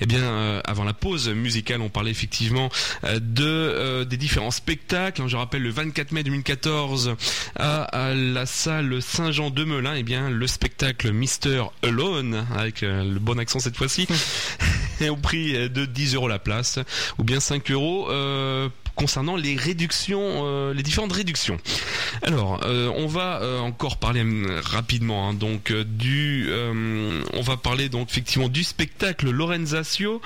Eh 0.00 0.06
bien, 0.06 0.60
avant 0.64 0.84
la 0.84 0.94
pause 0.94 1.28
musicale, 1.28 1.80
on 1.80 1.88
parlait 1.88 2.10
effectivement 2.10 2.70
de 3.04 4.04
des 4.04 4.16
différents 4.16 4.50
spectacles. 4.50 5.22
Je 5.28 5.36
rappelle 5.36 5.62
le 5.62 5.70
24 5.70 6.12
mai 6.12 6.24
2014 6.24 7.14
à, 7.56 8.12
la 8.14 8.46
salle 8.46 9.00
Saint-Jean 9.02 9.50
de 9.50 9.64
Melun. 9.64 9.94
Eh 9.94 10.02
bien, 10.02 10.11
le 10.20 10.46
spectacle 10.46 11.12
Mister 11.12 11.64
Alone, 11.82 12.46
avec 12.54 12.82
euh, 12.82 13.02
le 13.02 13.18
bon 13.18 13.38
accent 13.38 13.60
cette 13.60 13.76
fois-ci, 13.76 14.06
au 15.08 15.16
prix 15.16 15.70
de 15.70 15.84
10 15.84 16.14
euros 16.14 16.28
la 16.28 16.38
place, 16.38 16.78
ou 17.18 17.24
bien 17.24 17.40
5 17.40 17.70
euros 17.70 18.10
euh, 18.10 18.68
concernant 18.94 19.36
les 19.36 19.56
réductions, 19.56 20.42
euh, 20.44 20.74
les 20.74 20.82
différentes 20.82 21.12
réductions. 21.12 21.56
Alors, 22.22 22.60
euh, 22.64 22.90
on 22.96 23.06
va 23.06 23.40
euh, 23.40 23.60
encore 23.60 23.96
parler 23.96 24.22
rapidement. 24.62 25.28
Hein, 25.28 25.34
donc 25.34 25.72
du, 25.72 26.50
on 27.32 27.40
va 27.40 27.56
parler 27.56 27.88
donc 27.88 28.10
effectivement 28.10 28.48
du 28.48 28.64
spectacle 28.64 29.30
Lorenzasio. 29.30 30.20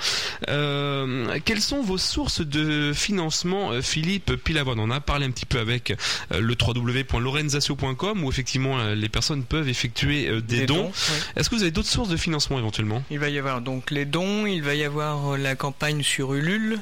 quelles 0.45 1.61
sont 1.61 1.81
vos 1.81 1.97
sources 1.97 2.41
de 2.41 2.91
financement, 2.93 3.81
Philippe 3.81 4.35
Pilavon 4.35 4.75
On 4.77 4.91
a 4.91 4.99
parlé 4.99 5.25
un 5.25 5.31
petit 5.31 5.45
peu 5.45 5.59
avec 5.59 5.93
le 6.31 6.55
www.lorenzasio.com 6.59 8.23
où 8.23 8.29
effectivement 8.29 8.93
les 8.93 9.09
personnes 9.09 9.43
peuvent 9.43 9.69
effectuer 9.69 10.41
des, 10.41 10.65
dons. 10.65 10.91
Est-ce 11.35 11.49
que 11.49 11.55
vous 11.55 11.61
avez 11.61 11.71
d'autres 11.71 11.89
sources 11.89 12.09
de 12.09 12.17
financement 12.17 12.59
éventuellement? 12.59 13.03
Il 13.09 13.19
va 13.19 13.29
y 13.29 13.39
avoir 13.39 13.61
donc 13.61 13.91
les 13.91 14.05
dons, 14.05 14.45
il 14.45 14.61
va 14.61 14.75
y 14.75 14.83
avoir 14.83 15.37
la 15.37 15.55
campagne 15.55 16.03
sur 16.03 16.33
Ulule, 16.33 16.79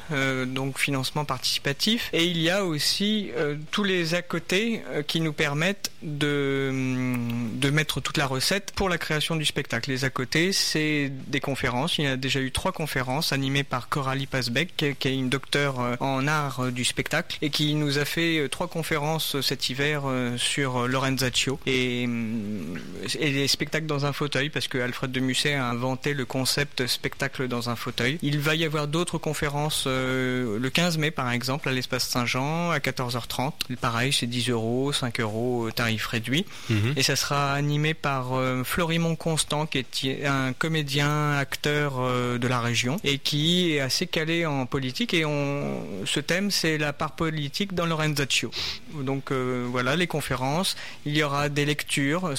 donc 0.48 0.80
financement 0.80 1.26
participatif 1.26 1.75
et 2.14 2.26
il 2.26 2.42
y 2.42 2.50
a 2.50 2.66
aussi 2.66 3.32
euh, 3.36 3.56
tous 3.72 3.84
les 3.84 4.16
à 4.16 4.22
côté 4.22 4.82
euh, 4.90 5.04
qui 5.04 5.20
nous 5.22 5.34
permettent 5.34 5.92
de, 6.02 6.68
hum, 6.70 7.50
de 7.60 7.70
mettre 7.70 8.02
toute 8.02 8.18
la 8.18 8.28
recette 8.28 8.72
pour 8.76 8.90
la 8.90 8.98
création 8.98 9.36
du 9.36 9.46
spectacle. 9.46 9.90
Les 9.90 10.06
à 10.06 10.10
côté, 10.10 10.52
c'est 10.54 11.12
des 11.28 11.40
conférences. 11.40 11.98
Il 11.98 12.06
y 12.06 12.08
a 12.08 12.18
déjà 12.18 12.40
eu 12.40 12.52
trois 12.52 12.72
conférences 12.72 13.34
animées 13.34 13.64
par 13.64 13.90
Coralie 13.90 14.26
Pasbeck, 14.26 14.76
qui 15.00 15.08
est 15.08 15.14
une 15.14 15.30
docteure 15.30 15.80
euh, 15.80 15.96
en 16.00 16.28
art 16.28 16.72
du 16.72 16.86
spectacle, 16.86 17.38
et 17.42 17.50
qui 17.50 17.76
nous 17.76 17.98
a 17.98 18.06
fait 18.06 18.48
trois 18.50 18.68
conférences 18.68 19.40
cet 19.42 19.70
hiver 19.70 20.04
sur 20.38 20.88
Lorenzaccio 20.88 21.60
et, 21.66 22.06
hum, 22.06 22.80
et 23.20 23.32
les 23.32 23.48
spectacles 23.48 23.86
dans 23.86 24.06
un 24.06 24.14
fauteuil, 24.14 24.50
parce 24.50 24.68
que 24.68 24.78
Alfred 24.78 25.12
de 25.12 25.20
Musset 25.20 25.54
a 25.54 25.70
inventé 25.70 26.14
le 26.14 26.26
concept 26.26 26.88
spectacle 26.88 27.48
dans 27.48 27.70
un 27.70 27.76
fauteuil. 27.76 28.18
Il 28.22 28.40
va 28.40 28.56
y 28.56 28.66
avoir 28.66 28.88
d'autres 28.88 29.18
conférences 29.18 29.86
le 29.88 30.70
15 30.70 30.98
mai, 30.98 31.12
par 31.12 31.32
exemple 31.32 31.65
à 31.68 31.72
l'espace 31.72 32.08
Saint-Jean 32.08 32.72
à 32.72 32.80
14h30. 32.80 33.54
Pareil, 33.80 34.14
c'est 34.14 34.28
10 34.28 34.50
euros, 34.50 34.94
5 34.94 35.20
euros, 35.20 35.70
tarif 35.72 36.08
réduit. 36.08 36.46
Mhm. 36.70 36.94
Et 36.96 37.04
ça 37.04 37.16
sera 37.16 37.54
animé 37.54 37.94
par 37.94 38.34
euh, 38.34 38.64
Florimond 38.64 39.16
Constant, 39.16 39.66
qui 39.66 40.10
est 40.10 40.26
un 40.26 40.54
comédien, 40.54 41.34
acteur 41.34 41.96
euh, 42.00 42.38
de 42.38 42.48
la 42.48 42.60
région 42.60 42.98
et 43.04 43.18
qui 43.18 43.74
est 43.74 43.80
assez 43.80 44.08
calé 44.08 44.46
en 44.46 44.66
politique. 44.66 45.14
Et 45.14 45.26
on, 45.26 45.84
ce 46.06 46.20
thème, 46.20 46.52
c'est 46.52 46.78
la 46.78 46.94
part 46.94 47.12
politique 47.14 47.74
dans 47.74 47.86
Lorenzaccio. 47.86 48.52
Donc 48.94 49.32
euh, 49.32 49.66
voilà, 49.70 49.96
les 49.96 50.08
conférences. 50.08 50.76
Il 51.06 51.16
y 51.16 51.24
aura 51.24 51.50
des 51.50 51.66
lectures. 51.66 52.34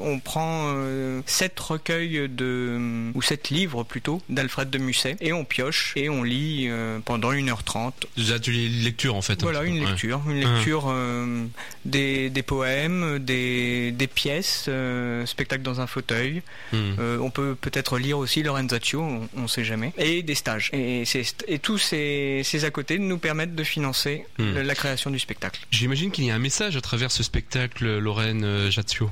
on 0.00 0.18
prend 0.20 0.74
sept 1.26 1.58
recueils 1.58 2.28
de 2.28 3.10
ou 3.14 3.22
sept 3.22 3.50
livres 3.50 3.84
plutôt 3.84 4.22
d'Alfred 4.28 4.70
de 4.70 4.78
Musset 4.78 5.16
et 5.20 5.32
on 5.32 5.44
pioche 5.44 5.92
et 5.96 6.08
on 6.08 6.22
lit 6.22 6.70
pendant 7.04 7.32
1h30 7.32 7.92
ateliers 8.34 8.68
de 8.68 8.84
lecture 8.84 9.14
en 9.14 9.22
fait. 9.22 9.40
Voilà, 9.42 9.64
une 9.64 9.84
lecture, 9.84 10.20
une 10.28 10.40
lecture 10.40 10.84
euh, 10.88 11.44
des, 11.84 12.30
des, 12.30 12.42
poèmes, 12.42 13.18
des, 13.18 13.92
des 13.92 14.06
pièces, 14.06 14.66
euh, 14.68 15.26
spectacle 15.26 15.62
dans 15.62 15.80
un 15.80 15.86
fauteuil. 15.86 16.42
Hmm. 16.72 16.94
Euh, 16.98 17.18
on 17.18 17.30
peut 17.30 17.56
peut-être 17.60 17.98
lire 17.98 18.18
aussi 18.18 18.42
Lorenzaccio, 18.42 19.00
on 19.36 19.42
ne 19.42 19.46
sait 19.46 19.64
jamais, 19.64 19.92
et 19.98 20.22
des 20.22 20.34
stages. 20.34 20.70
Et, 20.72 21.04
et 21.48 21.58
tous 21.58 21.78
ces, 21.78 22.42
ces 22.44 22.64
à 22.64 22.70
côté 22.70 22.98
nous 22.98 23.18
permettent 23.18 23.54
de 23.54 23.64
financer 23.64 24.26
hmm. 24.38 24.58
la 24.58 24.74
création 24.74 25.10
du 25.10 25.18
spectacle. 25.18 25.60
J'imagine 25.70 26.10
qu'il 26.10 26.24
y 26.24 26.30
a 26.30 26.34
un 26.34 26.38
message 26.38 26.76
à 26.76 26.80
travers 26.80 27.10
ce 27.10 27.22
spectacle 27.22 27.98
Lorraine. 27.98 28.44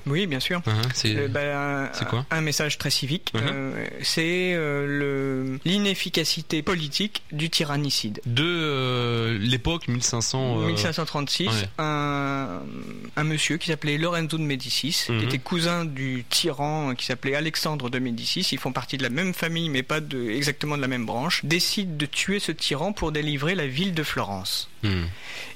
Oui, 0.07 0.27
bien 0.27 0.41
sûr. 0.41 0.61
Uh-huh, 0.61 1.29
ben, 1.29 1.91
c'est 1.93 2.09
quoi 2.09 2.27
Un 2.31 2.41
message 2.41 2.79
très 2.79 2.91
civique. 2.91 3.33
Uh-huh. 3.35 3.73
c'est 4.03 4.57
l'inefficacité 5.65 6.63
politique 6.63 7.23
du 7.33 7.51
tyrannicide. 7.51 8.21
De 8.27 8.43
l'époque 9.41 9.89
1500. 9.89 10.67
1536, 10.67 11.49
un, 11.79 12.61
un, 13.17 13.25
monsieur 13.25 13.57
qui 13.57 13.69
s'appelait 13.69 13.99
Lorenzo 13.99 14.39
de 14.39 14.43
Médicis, 14.43 15.05
qui 15.07 15.13
mhm. 15.13 15.23
était 15.25 15.39
cousin 15.39 15.85
du 15.85 16.25
tyran 16.29 16.95
qui 16.95 17.07
s'appelait 17.07 17.35
Alexandre 17.35 17.91
de 17.91 17.99
Médicis. 17.99 18.47
Ils 18.53 18.59
font 18.59 18.73
partie 18.73 18.97
de 18.97 19.03
la 19.03 19.11
même 19.11 19.35
famille, 19.35 19.69
mais 19.69 19.83
pas 19.83 20.01
de, 20.01 20.31
exactement 20.31 20.77
de 20.77 20.83
la 20.83 20.89
même 20.89 21.07
branche. 21.07 21.45
Décide 21.45 21.97
de 21.97 22.07
tuer 22.07 22.39
ce 22.39 22.53
tyran 22.53 22.93
pour 22.93 23.13
délivrer 23.13 23.55
la 23.55 23.67
ville 23.67 23.95
de 23.95 24.03
Florence. 24.03 24.69
Mhm. 24.83 25.07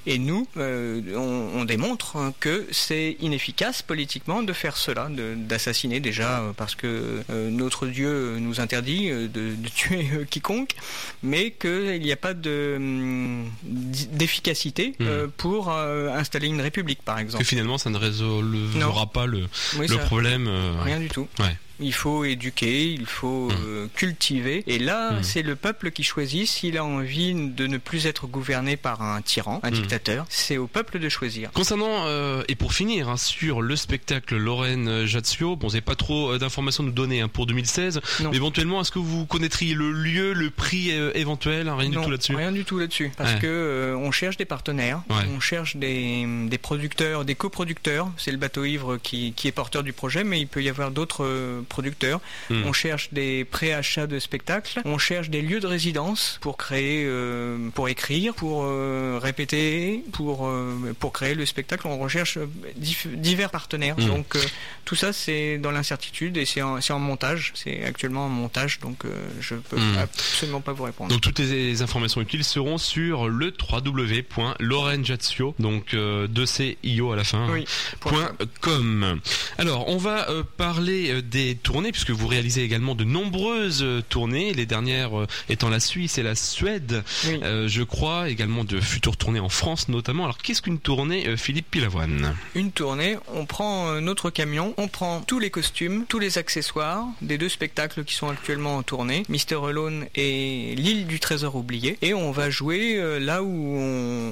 Et 0.05 0.19
nous, 0.19 0.47
euh, 0.55 1.01
on, 1.15 1.65
démontre 1.65 2.31
que 2.39 2.65
c'est 2.71 3.17
inefficace 3.19 3.81
politiquement 3.81 4.41
de 4.41 4.53
faire 4.53 4.77
cela, 4.77 5.09
d'assassiner 5.09 5.99
déjà 5.99 6.39
euh, 6.39 6.53
parce 6.55 6.75
que 6.75 7.23
euh, 7.29 7.49
notre 7.49 7.87
Dieu 7.87 8.37
nous 8.39 8.61
interdit 8.61 9.09
de, 9.09 9.27
de 9.27 9.67
tuer 9.67 10.07
quiconque, 10.29 10.71
mais 11.23 11.51
qu'il 11.51 12.01
n'y 12.01 12.13
a 12.13 12.15
pas 12.15 12.31
hum, 12.31 13.51
d'efficacité 13.63 14.93
de, 14.97 15.25
hmm. 15.25 15.31
pour 15.31 15.71
installer 15.71 16.47
une 16.47 16.61
république, 16.61 17.01
par 17.03 17.19
exemple. 17.19 17.43
Que 17.43 17.47
finalement, 17.49 17.77
ça 17.77 17.89
ne 17.89 17.97
résolvera 17.97 19.07
pas 19.07 19.25
le, 19.25 19.47
le 19.77 19.97
problème. 20.05 20.49
Rien 20.85 20.99
du 20.99 21.09
tout. 21.09 21.27
Ouais 21.39 21.57
il 21.79 21.93
faut 21.93 22.25
éduquer, 22.25 22.91
il 22.91 23.05
faut 23.05 23.49
mmh. 23.49 23.55
euh, 23.65 23.87
cultiver. 23.95 24.63
Et 24.67 24.79
là, 24.79 25.11
mmh. 25.11 25.23
c'est 25.23 25.41
le 25.41 25.55
peuple 25.55 25.91
qui 25.91 26.03
choisit 26.03 26.47
s'il 26.47 26.77
a 26.77 26.83
envie 26.83 27.33
de 27.33 27.67
ne 27.67 27.77
plus 27.77 28.07
être 28.07 28.27
gouverné 28.27 28.77
par 28.77 29.01
un 29.01 29.21
tyran, 29.21 29.59
un 29.63 29.69
mmh. 29.69 29.73
dictateur. 29.73 30.25
C'est 30.29 30.57
au 30.57 30.67
peuple 30.67 30.99
de 30.99 31.09
choisir. 31.09 31.51
Concernant, 31.51 32.05
euh, 32.07 32.43
et 32.47 32.55
pour 32.55 32.73
finir, 32.73 33.09
hein, 33.09 33.17
sur 33.17 33.61
le 33.61 33.75
spectacle 33.75 34.37
Lorraine 34.37 35.05
Jazio, 35.05 35.55
bon, 35.55 35.67
vous 35.67 35.73
n'avez 35.73 35.81
pas 35.81 35.95
trop 35.95 36.31
euh, 36.31 36.39
d'informations 36.39 36.83
à 36.83 36.87
nous 36.87 36.93
donner 36.93 37.21
hein, 37.21 37.27
pour 37.27 37.45
2016, 37.45 38.01
mais 38.21 38.37
éventuellement, 38.37 38.81
est-ce 38.81 38.91
que 38.91 38.99
vous 38.99 39.25
connaîtriez 39.25 39.73
le 39.73 39.91
lieu, 39.91 40.33
le 40.33 40.49
prix 40.49 40.91
éventuel? 41.15 41.69
Rien 41.69 41.89
du 41.89 41.97
tout 41.97 42.09
là-dessus 42.09 42.35
Rien 42.35 42.51
du 42.51 42.65
tout 42.65 42.79
là-dessus. 42.79 43.11
Parce 43.17 43.35
que 43.35 43.95
on 43.97 44.11
cherche 44.11 44.37
des 44.37 44.45
partenaires, 44.45 45.01
on 45.09 45.39
cherche 45.39 45.75
des, 45.75 46.25
des 46.47 46.57
producteurs, 46.57 47.25
des 47.25 47.35
coproducteurs. 47.35 48.09
C'est 48.17 48.31
le 48.31 48.37
bateau 48.37 48.65
ivre 48.65 48.97
qui, 48.97 49.33
qui 49.33 49.47
est 49.47 49.51
porteur 49.51 49.83
du 49.83 49.93
projet, 49.93 50.23
mais 50.23 50.39
il 50.39 50.47
peut 50.47 50.63
y 50.63 50.69
avoir 50.69 50.91
d'autres 50.91 51.63
producteurs. 51.67 52.21
Hmm. 52.49 52.63
On 52.65 52.73
cherche 52.73 53.09
des 53.11 53.45
préachats 53.45 54.07
de 54.07 54.19
spectacles. 54.19 54.81
On 54.85 54.97
cherche 54.97 55.29
des 55.29 55.41
lieux 55.41 55.59
de 55.59 55.67
résidence 55.67 56.37
pour 56.41 56.57
créer, 56.57 57.03
euh, 57.05 57.69
pour 57.73 57.89
écrire, 57.89 58.33
pour 58.33 58.63
euh, 58.63 59.19
répéter, 59.21 60.03
pour 60.13 60.47
euh, 60.47 60.95
pour 60.99 61.13
créer 61.13 61.35
le 61.35 61.45
spectacle. 61.45 61.87
On 61.87 61.97
recherche 61.97 62.37
divers 62.75 63.51
partenaires. 63.51 63.99
Hmm. 63.99 64.07
Donc 64.07 64.37
tout 64.85 64.95
ça 64.95 65.13
c'est 65.13 65.57
dans 65.57 65.71
l'incertitude 65.71 66.37
et 66.37 66.45
c'est 66.45 66.61
en, 66.61 66.79
en, 66.79 66.99
montage. 66.99 67.51
C'est 67.55 67.83
actuellement 67.83 68.25
en 68.25 68.29
montage, 68.29 68.79
donc 68.79 69.03
je 69.39 69.55
peux 69.55 69.77
hmm. 69.77 69.97
absolument 69.97 70.61
pas 70.61 70.73
vous 70.73 70.83
répondre. 70.83 71.09
Donc 71.09 71.21
toutes 71.21 71.39
les 71.39 71.81
informations 71.81 72.21
utiles 72.21 72.43
seront 72.43 72.77
sur 72.77 73.27
le 73.29 73.53
www.lorenjazio, 73.71 75.55
donc 75.59 75.95
de 75.95 76.45
c 76.45 76.77
i 76.83 77.01
o 77.01 77.11
à 77.11 77.15
la 77.15 77.23
fin. 77.23 77.47
Oui, 77.51 77.65
.com. 78.61 79.19
Alors 79.57 79.87
on 79.87 79.97
va 79.97 80.27
parler 80.57 81.21
des 81.21 81.56
tournées, 81.57 81.91
puisque 81.91 82.11
vous 82.11 82.27
réalisez 82.27 82.63
également 82.63 82.95
de 82.95 83.03
nombreuses 83.03 83.81
euh, 83.83 84.01
tournées, 84.07 84.53
les 84.53 84.65
dernières 84.65 85.17
euh, 85.17 85.27
étant 85.49 85.69
la 85.69 85.79
Suisse 85.79 86.17
et 86.17 86.23
la 86.23 86.35
Suède, 86.35 87.03
euh, 87.25 87.67
je 87.67 87.83
crois, 87.83 88.29
également 88.29 88.63
de 88.63 88.79
futures 88.79 89.17
tournées 89.17 89.39
en 89.39 89.49
France 89.49 89.89
notamment. 89.89 90.25
Alors 90.25 90.37
qu'est-ce 90.37 90.61
qu'une 90.61 90.79
tournée, 90.79 91.35
Philippe 91.37 91.71
Pilavoine? 91.71 92.35
Une 92.55 92.71
tournée, 92.71 93.17
on 93.33 93.45
prend 93.45 93.99
notre 94.01 94.29
camion, 94.29 94.73
on 94.77 94.87
prend 94.87 95.21
tous 95.21 95.39
les 95.39 95.49
costumes, 95.49 96.05
tous 96.07 96.19
les 96.19 96.37
accessoires 96.37 97.05
des 97.21 97.37
deux 97.37 97.49
spectacles 97.49 98.03
qui 98.03 98.15
sont 98.15 98.29
actuellement 98.29 98.77
en 98.77 98.83
tournée, 98.83 99.23
Mister 99.29 99.57
Alone 99.63 100.05
et 100.15 100.75
l'île 100.75 101.07
du 101.07 101.19
trésor 101.19 101.55
oublié, 101.55 101.97
et 102.01 102.13
on 102.13 102.31
va 102.31 102.49
jouer 102.49 103.19
là 103.19 103.43
où 103.43 103.77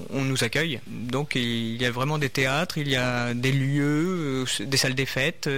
on, 0.09 0.21
nous 0.25 0.43
accueille. 0.43 0.79
Donc 0.87 1.35
il 1.35 1.81
y 1.81 1.85
a 1.85 1.91
vraiment 1.91 2.17
des 2.17 2.29
théâtres, 2.29 2.77
il 2.77 2.89
y 2.89 2.95
a 2.95 3.33
des 3.33 3.51
lieux, 3.51 4.45
des 4.59 4.77
salles 4.77 4.95
des 4.95 5.05
fêtes, 5.05 5.49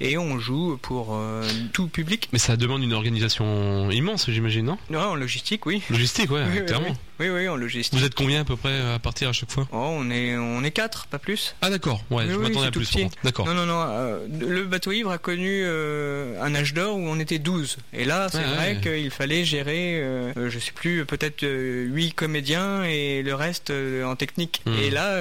et 0.00 0.18
on 0.18 0.38
joue 0.38 0.78
pour 0.80 0.87
euh, 0.96 1.48
tout 1.72 1.88
public. 1.88 2.28
Mais 2.32 2.38
ça 2.38 2.56
demande 2.56 2.82
une 2.82 2.92
organisation 2.92 3.90
immense, 3.90 4.30
j'imagine, 4.30 4.66
non? 4.66 4.78
Non, 4.90 5.00
en 5.00 5.14
logistique, 5.14 5.66
oui. 5.66 5.82
Logistique, 5.90 6.30
ouais, 6.30 6.44
clairement. 6.66 6.86
Oui, 6.88 6.92
oui, 6.92 7.07
en 7.20 7.56
logistique. 7.56 7.98
Vous 7.98 8.04
êtes 8.04 8.14
combien 8.14 8.42
à 8.42 8.44
peu 8.44 8.56
près 8.56 8.80
à 8.80 8.98
partir 8.98 9.28
à 9.28 9.32
chaque 9.32 9.50
fois 9.50 9.66
Oh, 9.72 9.76
on 9.76 10.10
est 10.10 10.36
on 10.36 10.62
est 10.62 10.70
quatre, 10.70 11.06
pas 11.06 11.18
plus. 11.18 11.54
Ah 11.60 11.70
d'accord, 11.70 12.02
ouais, 12.10 12.26
je 12.28 12.36
m'attendais 12.36 12.68
à 12.68 12.70
plus. 12.70 12.88
D'accord. 13.24 13.46
Non, 13.46 13.54
non, 13.54 13.66
non. 13.66 13.84
Euh, 13.88 14.26
le 14.40 14.64
bateau 14.64 14.92
ivre 14.92 15.10
a 15.10 15.18
connu 15.18 15.62
euh, 15.64 16.40
un 16.42 16.54
âge 16.54 16.74
d'or 16.74 16.96
où 16.96 17.00
on 17.00 17.18
était 17.18 17.38
12. 17.38 17.78
Et 17.92 18.04
là, 18.04 18.28
c'est 18.30 18.42
vrai 18.42 18.78
qu'il 18.82 19.10
fallait 19.10 19.44
gérer, 19.44 20.00
euh, 20.00 20.50
je 20.50 20.58
sais 20.58 20.72
plus, 20.72 21.04
peut-être 21.04 21.44
8 21.44 22.12
comédiens 22.12 22.84
et 22.84 23.22
le 23.22 23.34
reste 23.34 23.72
en 24.04 24.16
technique. 24.16 24.62
Hmm. 24.66 24.74
Et 24.82 24.90
là, 24.90 25.20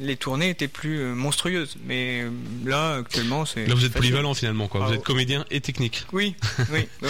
les 0.00 0.16
tournées 0.16 0.50
étaient 0.50 0.68
plus 0.68 1.04
monstrueuses. 1.14 1.76
Mais 1.86 2.24
là, 2.64 2.96
actuellement, 2.96 3.44
c'est. 3.44 3.66
Là, 3.66 3.74
vous 3.74 3.84
êtes 3.84 3.92
polyvalent 3.92 4.34
finalement, 4.34 4.68
quoi. 4.68 4.80
vous 4.80 4.92
ah, 4.92 4.96
êtes 4.96 5.04
comédien 5.04 5.44
et 5.50 5.60
technique. 5.60 6.04
Oui, 6.12 6.34
oui. 6.72 6.88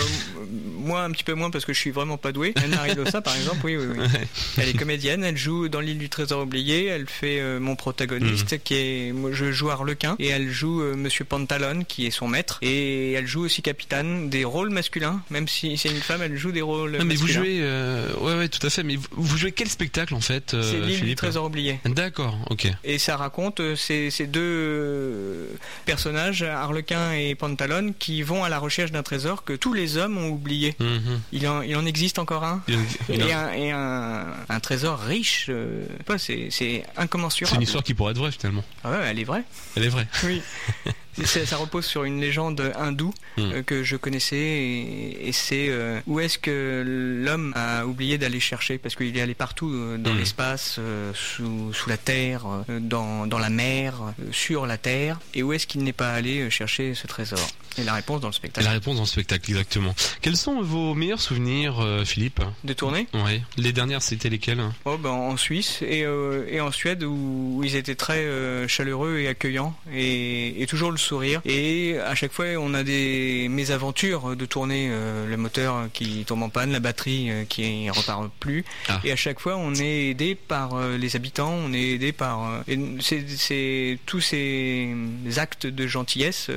moi, 0.78 1.02
un 1.02 1.10
petit 1.10 1.24
peu 1.24 1.34
moins 1.34 1.50
parce 1.50 1.64
que 1.64 1.72
je 1.72 1.78
suis 1.78 1.90
vraiment 1.90 2.16
pas 2.16 2.32
doué. 2.32 2.52
Anna 2.56 2.82
Ridosa, 2.82 3.20
par 3.20 3.36
exemple, 3.36 3.60
oui, 3.64 3.76
oui, 3.76 3.86
oui. 3.96 4.06
Elle 4.58 4.68
est 4.68 4.74
comédienne, 4.74 5.24
elle 5.24 5.36
joue 5.36 5.68
dans 5.68 5.80
l'île 5.80 5.98
du 5.98 6.08
trésor 6.08 6.42
oublié, 6.42 6.86
elle 6.86 7.06
fait 7.06 7.40
euh, 7.40 7.60
mon 7.60 7.76
protagoniste 7.76 8.52
mhm. 8.52 8.58
qui 8.60 8.74
est 8.74 9.12
moi 9.12 9.30
je 9.32 9.52
joue 9.52 9.70
Arlequin 9.70 10.16
et 10.18 10.28
elle 10.28 10.50
joue 10.50 10.82
euh, 10.82 10.94
monsieur 10.94 11.24
Pantalone 11.24 11.84
qui 11.84 12.06
est 12.06 12.10
son 12.10 12.28
maître 12.28 12.58
et 12.62 13.12
elle 13.12 13.26
joue 13.26 13.42
aussi 13.42 13.62
capitaine 13.62 14.30
des 14.30 14.44
rôles 14.44 14.70
masculins 14.70 15.22
même 15.30 15.48
si 15.48 15.76
c'est 15.76 15.90
une 15.90 16.00
femme 16.00 16.22
elle 16.22 16.36
joue 16.36 16.52
des 16.52 16.62
rôles 16.62 16.96
non, 16.98 17.04
mais 17.04 17.14
vous 17.14 17.26
jouez 17.26 17.58
euh, 17.60 18.12
ouais 18.20 18.36
ouais 18.36 18.48
tout 18.48 18.64
à 18.66 18.70
fait 18.70 18.82
mais 18.82 18.96
vous, 19.10 19.36
jouez 19.36 19.52
quel 19.52 19.68
spectacle 19.68 20.14
en 20.14 20.20
fait 20.20 20.56
C'est 20.62 20.80
l'île 20.80 21.04
du 21.04 21.14
trésor 21.14 21.44
oublié. 21.46 21.78
D'accord, 21.84 22.38
OK. 22.50 22.68
Et 22.84 22.98
ça 22.98 23.16
raconte 23.16 23.60
ces, 23.76 24.10
ces 24.10 24.26
deux 24.26 25.48
personnages 25.84 26.42
Arlequin 26.42 27.12
et 27.12 27.34
Pantalone 27.34 27.92
qui 27.98 28.22
vont 28.22 28.44
à 28.44 28.48
la 28.48 28.58
recherche 28.58 28.92
d'un 28.92 29.02
trésor 29.02 29.44
que 29.44 29.52
tous 29.52 29.72
les 29.72 29.96
hommes 29.96 30.18
ont 30.18 30.28
oublié. 30.28 30.76
Mhm. 30.80 31.20
il, 31.32 31.48
en, 31.48 31.62
il 31.62 31.76
en 31.76 31.86
existe 31.86 32.18
encore 32.18 32.44
un, 32.44 32.62
et, 33.08 33.32
un, 33.32 33.52
et 33.52 33.70
un, 33.70 34.15
un 34.48 34.60
trésor 34.60 34.98
riche. 34.98 35.46
Euh, 35.48 35.84
c'est 36.18 36.84
incommensurable. 36.96 37.50
C'est 37.50 37.56
une 37.56 37.62
histoire 37.62 37.84
qui 37.84 37.94
pourrait 37.94 38.12
être 38.12 38.18
vraie 38.18 38.32
finalement. 38.32 38.64
Ah 38.84 38.90
ouais, 38.90 38.98
elle 39.06 39.18
est 39.18 39.24
vraie. 39.24 39.44
Elle 39.76 39.84
est 39.84 39.88
vraie. 39.88 40.06
Oui. 40.24 40.42
ça 41.24 41.56
repose 41.56 41.86
sur 41.86 42.04
une 42.04 42.20
légende 42.20 42.72
hindoue 42.76 43.14
hmm. 43.36 43.40
euh, 43.40 43.62
que 43.62 43.82
je 43.82 43.96
connaissais 43.96 44.36
et, 44.36 45.30
c'est 45.32 45.66
euh, 45.68 46.00
où 46.06 46.20
est-ce 46.20 46.38
que 46.38 46.82
l'homme 47.24 47.52
a 47.56 47.84
oublié 47.86 48.18
d'aller 48.18 48.40
chercher? 48.40 48.78
Parce 48.78 48.94
qu'il 48.94 49.16
est 49.16 49.20
allé 49.20 49.34
partout 49.34 49.70
euh, 49.70 49.98
dans 49.98 50.14
hmm. 50.14 50.18
l'espace, 50.18 50.80
sous, 51.14 51.72
sous, 51.72 51.88
la 51.88 51.96
terre, 51.96 52.46
dans, 52.68 53.26
dans, 53.26 53.38
la 53.38 53.50
mer, 53.50 53.94
sur 54.32 54.66
la 54.66 54.78
terre 54.78 55.18
et 55.34 55.42
où 55.42 55.52
est-ce 55.52 55.66
qu'il 55.66 55.82
n'est 55.82 55.92
pas 55.92 56.12
allé 56.12 56.50
chercher 56.50 56.94
ce 56.94 57.06
trésor? 57.06 57.46
Et 57.78 57.84
la 57.84 57.92
réponse 57.92 58.22
dans 58.22 58.28
le 58.28 58.32
spectacle. 58.32 58.66
la 58.66 58.72
réponse 58.72 58.96
dans 58.96 59.02
le 59.02 59.06
spectacle, 59.06 59.50
exactement. 59.50 59.94
Quels 60.22 60.38
sont 60.38 60.62
vos 60.62 60.94
meilleurs 60.94 61.20
souvenirs, 61.20 61.86
Philippe? 62.06 62.40
De 62.64 62.72
tournée 62.72 63.06
Oui. 63.12 63.42
Les 63.58 63.72
dernières, 63.72 64.00
c'était 64.00 64.30
lesquelles? 64.30 64.62
Oh, 64.86 64.96
ben, 64.96 65.10
En 65.10 65.36
Suisse 65.36 65.82
et, 65.82 66.06
et 66.48 66.60
en 66.60 66.72
Suède 66.72 67.04
où, 67.04 67.60
ils 67.62 67.76
étaient 67.76 67.94
très 67.94 68.26
chaleureux 68.66 69.18
et 69.18 69.28
accueillants 69.28 69.74
et, 69.92 70.62
et 70.62 70.66
toujours 70.66 70.90
le 70.90 70.96
sourire. 71.06 71.40
Et 71.44 71.98
à 71.98 72.14
chaque 72.14 72.32
fois, 72.32 72.46
on 72.58 72.74
a 72.74 72.82
des 72.82 73.48
mésaventures 73.48 74.36
de 74.36 74.46
tourner, 74.46 74.88
euh, 74.90 75.26
le 75.26 75.36
moteur 75.36 75.88
qui 75.92 76.24
tombe 76.24 76.42
en 76.42 76.48
panne, 76.48 76.72
la 76.72 76.80
batterie 76.80 77.30
euh, 77.30 77.44
qui 77.44 77.88
repart 77.90 78.30
plus. 78.40 78.64
Ah. 78.88 79.00
Et 79.04 79.12
à 79.12 79.16
chaque 79.16 79.40
fois, 79.40 79.56
on 79.56 79.74
est 79.74 80.10
aidé 80.10 80.34
par 80.34 80.74
euh, 80.74 80.96
les 80.96 81.16
habitants, 81.16 81.52
on 81.52 81.72
est 81.72 81.92
aidé 81.92 82.12
par. 82.12 82.62
c'est 83.00 83.98
tous 84.06 84.20
ces 84.20 84.94
actes 85.36 85.66
de 85.66 85.86
gentillesse. 85.86 86.50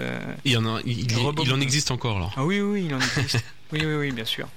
il, 0.45 0.51
y 0.51 0.57
en 0.57 0.65
a, 0.65 0.81
il, 0.85 1.53
en 1.53 1.61
existe 1.61 1.91
encore 1.91 2.17
alors. 2.17 2.33
Ah 2.35 2.45
oui, 2.45 2.59
oui, 2.59 2.85
il 2.87 2.93
en 2.93 2.99
existe. 2.99 3.43
oui, 3.71 3.81
oui, 3.85 3.95
oui, 3.95 4.11
bien 4.11 4.25
sûr. 4.25 4.47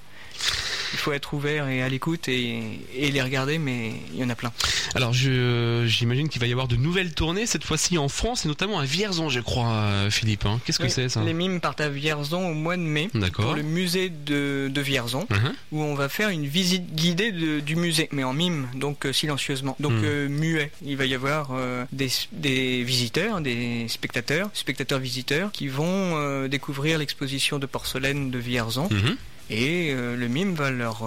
Il 0.93 0.99
faut 0.99 1.11
être 1.11 1.33
ouvert 1.33 1.67
et 1.67 1.81
à 1.81 1.89
l'écoute 1.89 2.27
et, 2.27 2.79
et, 2.95 3.11
les 3.11 3.21
regarder, 3.21 3.57
mais 3.57 3.93
il 4.13 4.19
y 4.19 4.23
en 4.23 4.29
a 4.29 4.35
plein. 4.35 4.51
Alors 4.95 5.13
j'imagine 5.13 6.29
qu'il 6.29 6.39
va 6.39 6.47
y 6.47 6.51
avoir 6.51 6.67
de 6.67 6.75
nouvelles 6.75 7.13
tournées, 7.13 7.45
cette 7.45 7.63
fois-ci 7.63 7.97
en 7.97 8.09
France 8.09 8.45
et 8.45 8.47
notamment 8.47 8.79
à 8.79 8.85
Vierzon, 8.85 9.29
je 9.29 9.39
crois, 9.39 10.09
Philippe. 10.09 10.45
Hein. 10.45 10.59
Qu'est-ce 10.65 10.79
que 10.79 10.87
c'est 10.87 11.09
ça 11.09 11.23
Les 11.23 11.33
mimes 11.33 11.59
partent 11.59 11.81
à 11.81 11.89
Vierzon 11.89 12.49
au 12.49 12.53
mois 12.53 12.77
de 12.77 12.81
mai 12.81 13.09
pour 13.33 13.53
le 13.53 13.63
musée 13.63 14.09
de, 14.09 14.69
de 14.73 14.81
Vierzon, 14.81 15.27
uh-huh. 15.29 15.53
où 15.71 15.81
on 15.81 15.95
va 15.95 16.09
faire 16.09 16.29
une 16.29 16.45
visite 16.45 16.93
guidée 16.93 17.31
du 17.31 17.75
musée, 17.75 18.09
mais 18.11 18.23
en 18.23 18.33
mime, 18.33 18.67
donc 18.75 19.05
euh, 19.05 19.13
silencieusement, 19.13 19.75
donc 19.79 19.93
hmm. 19.93 20.03
euh, 20.03 20.29
muet. 20.29 20.71
Il 20.85 20.97
va 20.97 21.05
y 21.05 21.15
avoir 21.15 21.51
euh, 21.51 21.85
des, 21.91 22.09
des, 22.31 22.83
visiteurs, 22.83 23.41
des 23.41 23.87
spectateurs, 23.87 24.49
spectateurs-visiteurs, 24.53 25.51
qui 25.51 25.67
vont 25.67 26.47
découvrir 26.47 26.97
l'exposition 26.97 27.59
de 27.59 27.65
porcelaine 27.65 28.31
de 28.31 28.37
Vierzon. 28.37 28.87
Mhm. 28.91 29.17
Et 29.49 29.93
le 29.93 30.27
mime 30.27 30.53
va 30.53 30.71
leur 30.71 31.03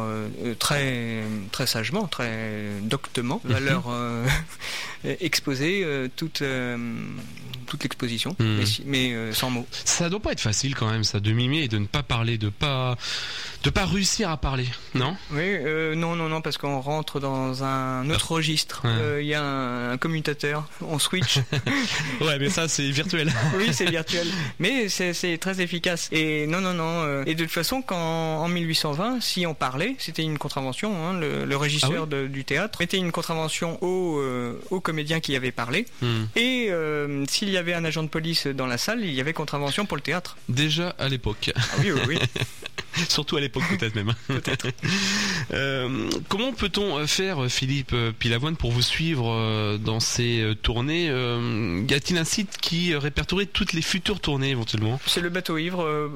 très 0.59 1.23
très 1.53 1.67
sagement, 1.67 2.07
très 2.07 2.69
doctement, 2.83 3.41
va 3.45 3.61
mhm. 3.61 3.67
leur 3.67 3.85
exposer 5.21 5.87
toute 6.17 6.43
toute 7.67 7.83
l'exposition, 7.83 8.37
hmm. 8.39 8.61
mais, 8.87 9.13
euh, 9.13 9.33
sans 9.33 9.51
mots. 9.51 9.67
Ça 9.85 10.09
doit 10.09 10.21
pas 10.21 10.33
être 10.33 10.41
facile 10.41 10.75
quand 10.75 10.91
même, 10.91 11.05
ça, 11.05 11.21
de 11.21 11.33
mimer 11.33 11.63
et 11.63 11.69
de 11.69 11.79
ne 11.79 11.87
pas 11.87 12.03
parler, 12.03 12.39
de 12.39 12.49
pas 12.49 12.97
de 13.67 13.71
pas 13.71 13.85
réussir 13.85 14.31
à 14.31 14.37
parler, 14.37 14.69
non? 14.95 15.17
Oui, 15.33 15.41
euh, 15.43 15.97
non, 15.97 16.15
non, 16.15 16.29
non, 16.29 16.41
parce 16.41 16.57
qu'on 16.57 16.79
rentre 16.79 17.19
dans 17.19 17.65
un 17.65 18.09
autre 18.11 18.31
registre. 18.33 18.83
Euh, 18.85 19.19
il 19.21 19.27
y 19.27 19.35
a 19.35 19.43
un, 19.43 19.97
commutateur, 19.97 20.69
on 20.83 21.01
switch. 21.01 21.39
ouais, 22.21 22.39
mais 22.39 22.49
ça 22.49 22.69
c'est 22.69 22.89
virtuel. 22.91 23.33
oui, 23.57 23.71
c'est 23.73 23.91
virtuel, 23.91 24.29
mais 24.61 24.89
c'est 24.89 25.39
très 25.39 25.61
efficace. 25.61 26.09
Et 26.13 26.47
non, 26.47 26.61
non, 26.61 26.75
non. 26.75 27.25
et 27.25 27.35
de 27.35 27.43
toute 27.43 27.53
façon, 27.53 27.83
quand 27.83 27.97
en 27.97 28.49
1820, 28.49 29.21
si 29.21 29.47
on 29.47 29.55
parlait, 29.55 29.97
c'était 29.99 30.23
une 30.23 30.39
contravention. 30.39 30.95
Hein, 31.05 31.19
le, 31.19 31.57
régisseur 31.57 32.07
ah 32.13 32.29
du 32.29 32.45
théâtre 32.45 32.79
mettait 32.79 32.99
une 32.99 33.11
contravention 33.11 33.83
au, 33.83 34.23
au 34.71 34.81
comédien 34.81 35.19
qui 35.19 35.35
avait 35.35 35.51
parlé. 35.51 35.87
Hmm. 36.03 36.25
Et 36.37 36.71
s'il 37.29 37.51
y 37.51 37.56
y 37.57 37.59
avait 37.59 37.75
un 37.75 37.85
agent 37.85 38.03
de 38.03 38.09
police 38.09 38.47
dans 38.47 38.67
la 38.67 38.79
salle, 38.79 39.01
il 39.01 39.13
y 39.13 39.21
avait 39.21 39.33
contravention 39.33 39.87
pour 39.87 39.97
le 39.97 40.03
théâtre. 40.03 40.37
Déjà 40.49 40.91
à 40.99 41.09
l'époque. 41.09 41.51
Ah 41.57 41.61
oui, 41.81 41.91
oui, 41.91 42.01
oui. 42.09 42.19
Surtout 43.09 43.37
à 43.37 43.41
l'époque 43.41 43.65
peut-être 43.69 43.95
même. 43.95 44.13
peut-être. 44.27 44.67
Euh, 45.53 46.09
comment 46.29 46.53
peut-on 46.53 46.99
euh, 46.99 47.07
faire, 47.07 47.47
Philippe 47.51 47.93
euh, 47.93 48.13
Pilavoine, 48.17 48.57
pour 48.57 48.73
vous 48.73 48.83
suivre 48.83 49.77
dans 49.79 50.01
ces 50.01 50.55
tournées 50.63 51.07
Y 51.07 51.95
a-t-il 51.95 52.19
un 52.19 52.25
site 52.25 52.57
qui 52.61 52.95
répertorie 52.95 53.47
toutes 53.47 53.73
les 53.73 53.83
futures 53.83 54.21
tournées 54.21 54.51
éventuellement? 54.51 55.01
C'est 55.07 55.21
le 55.21 55.29
bateau 55.29 55.59
ivre. 55.59 56.11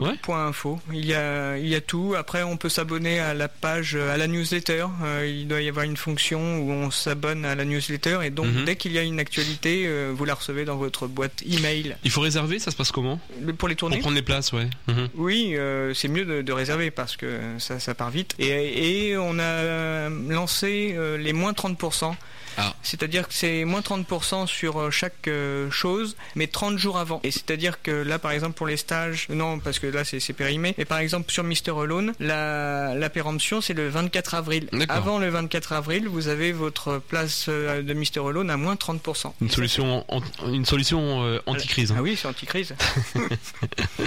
Il 0.93 1.05
y 1.05 1.15
a, 1.15 1.59
il 1.59 1.69
y 1.69 1.75
a 1.75 1.81
tout. 1.81 2.15
Après, 2.17 2.43
on 2.43 2.57
peut 2.57 2.69
s'abonner 2.69 3.21
à 3.21 3.35
la 3.35 3.49
page, 3.49 3.95
à 3.97 4.17
la 4.17 4.27
newsletter. 4.27 4.87
il 5.27 5.47
doit 5.49 5.61
y 5.61 5.69
avoir 5.69 5.85
une 5.85 5.97
fonction 5.97 6.59
où 6.61 6.71
on 6.71 6.91
s'abonne 6.91 7.45
à 7.45 7.55
la 7.55 7.65
newsletter 7.65 8.21
et 8.25 8.31
donc 8.31 8.47
mhm. 8.47 8.65
dès 8.65 8.77
qu'il 8.77 8.93
y 8.93 8.99
a 8.99 9.03
une 9.03 9.21
actualité, 9.21 9.89
vous 10.13 10.25
la 10.25 10.35
recevez 10.35 10.65
dans 10.65 10.77
votre 10.77 11.07
boîte 11.07 11.43
email. 11.47 11.97
Il 12.05 12.11
faut 12.11 12.21
réserver, 12.21 12.59
ça 12.59 12.71
se 12.71 12.77
passe 12.77 12.93
comment? 12.93 13.21
Pour 13.59 13.69
les 13.69 13.77
tournées 13.77 13.97
Pour 13.97 14.03
prendre 14.03 14.17
les 14.17 14.23
places, 14.23 14.53
ouais. 14.53 14.69
Mhm. 14.89 15.09
Oui, 15.15 15.55
c'est 15.95 16.09
mieux 16.09 16.25
de, 16.25 16.43
de 16.43 16.53
réserver 16.53 16.70
parce 16.91 17.17
que 17.17 17.41
ça, 17.59 17.95
part 17.95 18.11
vite. 18.11 18.35
Et, 18.39 19.09
et 19.09 19.17
on 19.17 19.39
a 19.39 20.09
lancé 20.09 20.95
euh, 20.97 21.17
les 21.17 21.33
moins 21.33 21.53
30%. 21.53 22.15
Ah. 22.57 22.75
C'est-à-dire 22.83 23.29
que 23.29 23.35
c'est 23.35 23.65
moins 23.65 23.81
30% 23.81 24.47
sur 24.47 24.81
euh, 24.81 24.91
chaque 24.91 25.29
euh, 25.29 25.71
chose, 25.71 26.17
mais 26.35 26.47
30 26.47 26.79
jours 26.79 26.99
avant. 26.99 27.21
Et 27.23 27.31
c'est-à-dire 27.31 27.83
que 27.83 27.91
là, 27.91 28.19
par 28.19 28.33
exemple, 28.33 28.55
pour 28.55 28.67
les 28.67 28.77
stages, 28.77 29.27
non, 29.29 29.59
parce 29.59 29.79
que 29.79 29.87
là, 29.87 30.05
c'est 30.05 30.33
périmé. 30.33 30.75
Mais 30.79 30.85
par 30.85 30.99
exemple, 30.99 31.31
sur 31.31 31.45
Mister 31.45 31.73
Alone, 31.73 32.13
la, 32.21 32.95
la 32.95 33.11
péremption, 33.11 33.61
c'est 33.61 33.75
le 33.75 33.89
24 33.89 34.35
avril. 34.35 34.69
Avant 34.89 35.19
le 35.19 35.29
24 35.29 35.73
avril, 35.73 36.09
vous 36.09 36.29
avez 36.29 36.53
votre 36.53 36.99
place 36.99 37.49
de 37.49 37.95
Mister 37.95 38.21
Alone 38.21 38.51
à 38.51 38.57
moins 38.57 38.75
30%. 38.75 39.33
Une 39.41 39.51
solution, 39.51 40.05
une 40.47 40.65
solution 40.65 41.41
anti-crise. 41.47 41.93
Hein. 41.93 41.97
Ah 41.99 42.03
oui, 42.03 42.17
c'est 42.21 42.29
anti-crise. 42.29 42.75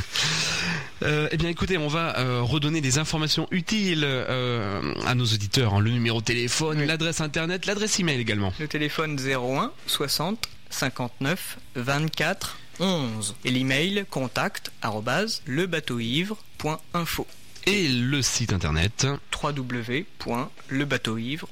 Euh, 1.03 1.27
eh 1.31 1.37
bien, 1.37 1.49
écoutez, 1.49 1.77
on 1.77 1.89
va 1.89 2.17
euh, 2.17 2.41
redonner 2.41 2.79
des 2.79 2.97
informations 2.97 3.45
utiles 3.51 4.05
euh, 4.05 4.93
à 5.05 5.15
nos 5.15 5.25
auditeurs. 5.25 5.73
Hein. 5.73 5.81
le 5.81 5.91
numéro 5.91 6.21
de 6.21 6.25
téléphone, 6.25 6.81
l'adresse 6.81 7.19
internet, 7.19 7.65
l'adresse 7.65 7.99
email 7.99 8.23
également. 8.33 8.53
Le 8.59 8.67
téléphone 8.67 9.17
01 9.19 9.71
60 9.87 10.49
59 10.69 11.57
24 11.75 12.57
11 12.79 13.35
et 13.45 13.51
l'email 13.51 14.05
contact 14.09 14.71
lebateauivre.info. 15.45 17.27
Et 17.65 17.87
le 17.87 18.21
site 18.21 18.51
internet 18.51 19.07
www.lebateauivre.info 19.41 21.47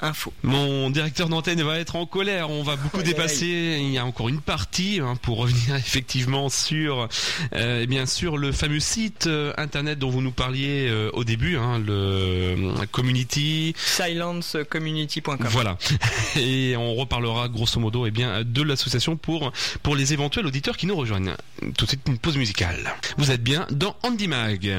info. 0.00 0.32
Mon 0.42 0.90
directeur 0.90 1.28
d'antenne 1.28 1.62
va 1.62 1.78
être 1.78 1.96
en 1.96 2.06
colère. 2.06 2.50
On 2.50 2.62
va 2.62 2.76
beaucoup 2.76 3.02
dépasser. 3.02 3.78
Il 3.80 3.90
y 3.90 3.98
a 3.98 4.04
encore 4.04 4.28
une 4.28 4.40
partie 4.40 5.00
hein, 5.00 5.14
pour 5.20 5.38
revenir 5.38 5.76
effectivement 5.76 6.48
sur, 6.48 7.08
euh, 7.54 7.80
eh 7.82 7.86
bien 7.86 8.06
sûr, 8.06 8.36
le 8.36 8.52
fameux 8.52 8.80
site 8.80 9.26
euh, 9.26 9.52
internet 9.56 9.98
dont 9.98 10.10
vous 10.10 10.22
nous 10.22 10.32
parliez 10.32 10.88
euh, 10.88 11.10
au 11.12 11.24
début, 11.24 11.56
hein, 11.56 11.78
le 11.78 12.56
community. 12.92 13.74
Silencecommunity.com. 13.76 15.38
Voilà. 15.50 15.78
Et 16.36 16.76
on 16.76 16.94
reparlera 16.94 17.48
grosso 17.48 17.80
modo, 17.80 18.06
eh 18.06 18.10
bien, 18.10 18.42
de 18.44 18.62
l'association 18.62 19.16
pour 19.16 19.52
pour 19.82 19.96
les 19.96 20.12
éventuels 20.12 20.46
auditeurs 20.46 20.76
qui 20.76 20.86
nous 20.86 20.96
rejoignent. 20.96 21.34
Tout 21.76 21.84
de 21.84 21.90
suite 21.90 22.02
une 22.06 22.18
pause 22.18 22.36
musicale. 22.36 22.94
Vous 23.16 23.30
êtes 23.30 23.42
bien 23.42 23.66
dans 23.70 23.96
Andy 24.02 24.28
Mag. 24.28 24.70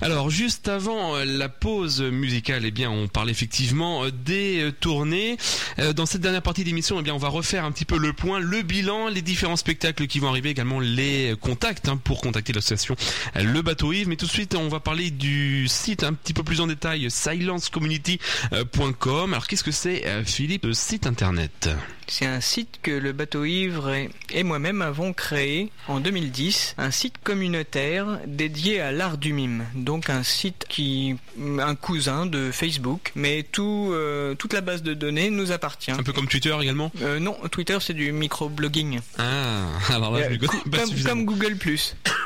Alors 0.00 0.30
juste 0.30 0.68
avant 0.68 1.16
la 1.24 1.48
pause 1.48 2.02
musicale, 2.02 2.64
eh 2.64 2.70
bien, 2.70 2.88
on 2.90 3.08
parle 3.08 3.30
effectivement 3.30 3.97
euh, 4.04 4.10
des 4.10 4.62
euh, 4.62 4.72
tournées. 4.72 5.36
Euh, 5.78 5.92
dans 5.92 6.06
cette 6.06 6.20
dernière 6.20 6.42
partie 6.42 6.64
d'émission, 6.64 6.98
eh 6.98 7.02
bien, 7.02 7.14
on 7.14 7.18
va 7.18 7.28
refaire 7.28 7.64
un 7.64 7.70
petit 7.72 7.84
peu 7.84 7.98
le 7.98 8.12
point, 8.12 8.40
le 8.40 8.62
bilan, 8.62 9.08
les 9.08 9.22
différents 9.22 9.56
spectacles 9.56 10.06
qui 10.06 10.18
vont 10.18 10.28
arriver, 10.28 10.50
également 10.50 10.80
les 10.80 11.34
contacts 11.40 11.88
hein, 11.88 11.98
pour 12.02 12.20
contacter 12.20 12.52
l'association 12.52 12.96
Le 13.34 13.62
Bateau 13.62 13.92
Yves. 13.92 14.08
Mais 14.08 14.16
tout 14.16 14.26
de 14.26 14.30
suite, 14.30 14.54
on 14.54 14.68
va 14.68 14.80
parler 14.80 15.10
du 15.10 15.68
site 15.68 16.04
un 16.04 16.12
petit 16.14 16.34
peu 16.34 16.42
plus 16.42 16.60
en 16.60 16.66
détail, 16.66 17.10
silencecommunity.com. 17.10 19.32
Alors, 19.32 19.46
qu'est-ce 19.46 19.64
que 19.64 19.70
c'est, 19.70 20.04
Philippe, 20.24 20.66
site 20.72 21.06
internet? 21.06 21.70
C'est 22.10 22.26
un 22.26 22.40
site 22.40 22.78
que 22.82 22.90
le 22.90 23.12
bateau 23.12 23.44
ivre 23.44 23.92
et 24.32 24.42
moi-même 24.42 24.82
avons 24.82 25.12
créé 25.12 25.70
en 25.86 26.00
2010, 26.00 26.74
un 26.78 26.90
site 26.90 27.16
communautaire 27.22 28.18
dédié 28.26 28.80
à 28.80 28.92
l'art 28.92 29.18
du 29.18 29.32
mime. 29.32 29.64
Donc 29.74 30.10
un 30.10 30.22
site 30.22 30.66
qui 30.68 31.16
un 31.60 31.74
cousin 31.74 32.26
de 32.26 32.50
Facebook, 32.50 33.12
mais 33.14 33.42
tout 33.42 33.90
euh, 33.92 34.34
toute 34.34 34.52
la 34.52 34.60
base 34.60 34.82
de 34.82 34.94
données 34.94 35.30
nous 35.30 35.52
appartient. 35.52 35.90
Un 35.90 36.02
peu 36.02 36.12
comme 36.12 36.28
Twitter 36.28 36.56
également 36.60 36.90
euh, 37.02 37.18
Non, 37.18 37.36
Twitter 37.50 37.78
c'est 37.80 37.94
du 37.94 38.12
microblogging. 38.12 39.00
Ah, 39.18 39.66
alors 39.90 40.12
là, 40.12 40.30
je 40.30 40.36
pas 40.38 40.46
comme, 40.46 41.02
comme, 41.04 41.24
Google 41.24 41.56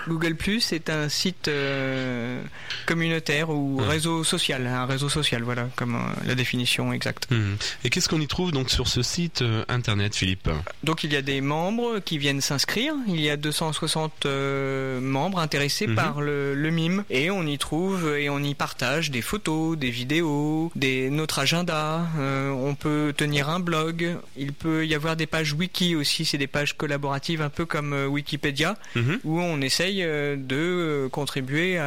Google 0.09 0.35
Plus 0.35 0.73
est 0.73 0.91
un 0.91 1.09
site 1.09 1.49
euh, 1.49 2.43
communautaire 2.87 3.51
ou 3.51 3.77
réseau 3.77 4.25
social, 4.25 4.67
un 4.67 4.87
réseau 4.87 5.09
social, 5.09 5.43
voilà, 5.43 5.69
comme 5.77 5.99
la 6.27 6.35
définition 6.35 6.93
exacte. 6.93 7.29
Hmm. 7.31 7.55
Et 7.85 7.91
qu'est-ce 7.91 8.09
qu'on 8.09 8.21
y 8.21 8.29
trouve 8.29 8.53
donc 8.53 8.71
sur 8.71 8.89
ce 8.89 9.03
site 9.03 9.45
internet, 9.69 10.15
Philippe? 10.15 10.49
Donc 10.85 11.05
il 11.05 11.13
y 11.13 11.17
a 11.17 11.23
des 11.23 11.41
membres 11.41 11.99
qui 12.01 12.19
viennent 12.19 12.41
s'inscrire. 12.41 12.95
Il 13.07 13.21
y 13.21 13.31
a 13.31 13.37
260 13.37 14.27
euh, 14.27 15.01
membres 15.01 15.39
intéressés 15.39 15.87
mhm. 15.87 15.95
par 15.95 16.21
le, 16.21 16.55
mime 16.73 17.05
et 17.11 17.31
on 17.31 17.47
y 17.47 17.59
trouve 17.59 18.17
et 18.17 18.31
on 18.31 18.39
y 18.39 18.55
partage 18.55 19.11
des 19.11 19.21
photos, 19.21 19.77
des 19.77 19.91
vidéos, 19.91 20.73
des 20.75 21.11
notre 21.11 21.39
agenda. 21.39 22.07
Euh, 22.19 22.51
on 22.51 22.75
peut 22.75 23.13
tenir 23.17 23.49
un 23.51 23.61
blog. 23.61 24.17
Il 24.37 24.53
peut 24.53 24.87
y 24.87 24.95
avoir 24.95 25.17
des 25.17 25.27
pages 25.27 25.53
wiki 25.53 25.95
aussi. 25.95 26.25
C'est 26.25 26.39
des 26.39 26.47
pages 26.47 26.77
collaboratives 26.77 27.43
un 27.43 27.51
peu 27.51 27.67
comme 27.67 27.93
euh, 27.93 28.07
Wikipédia 28.07 28.77
mhm. 28.97 29.21
où 29.25 29.41
on 29.41 29.61
essaye 29.61 29.92
de 30.01 31.09
contribuer 31.11 31.79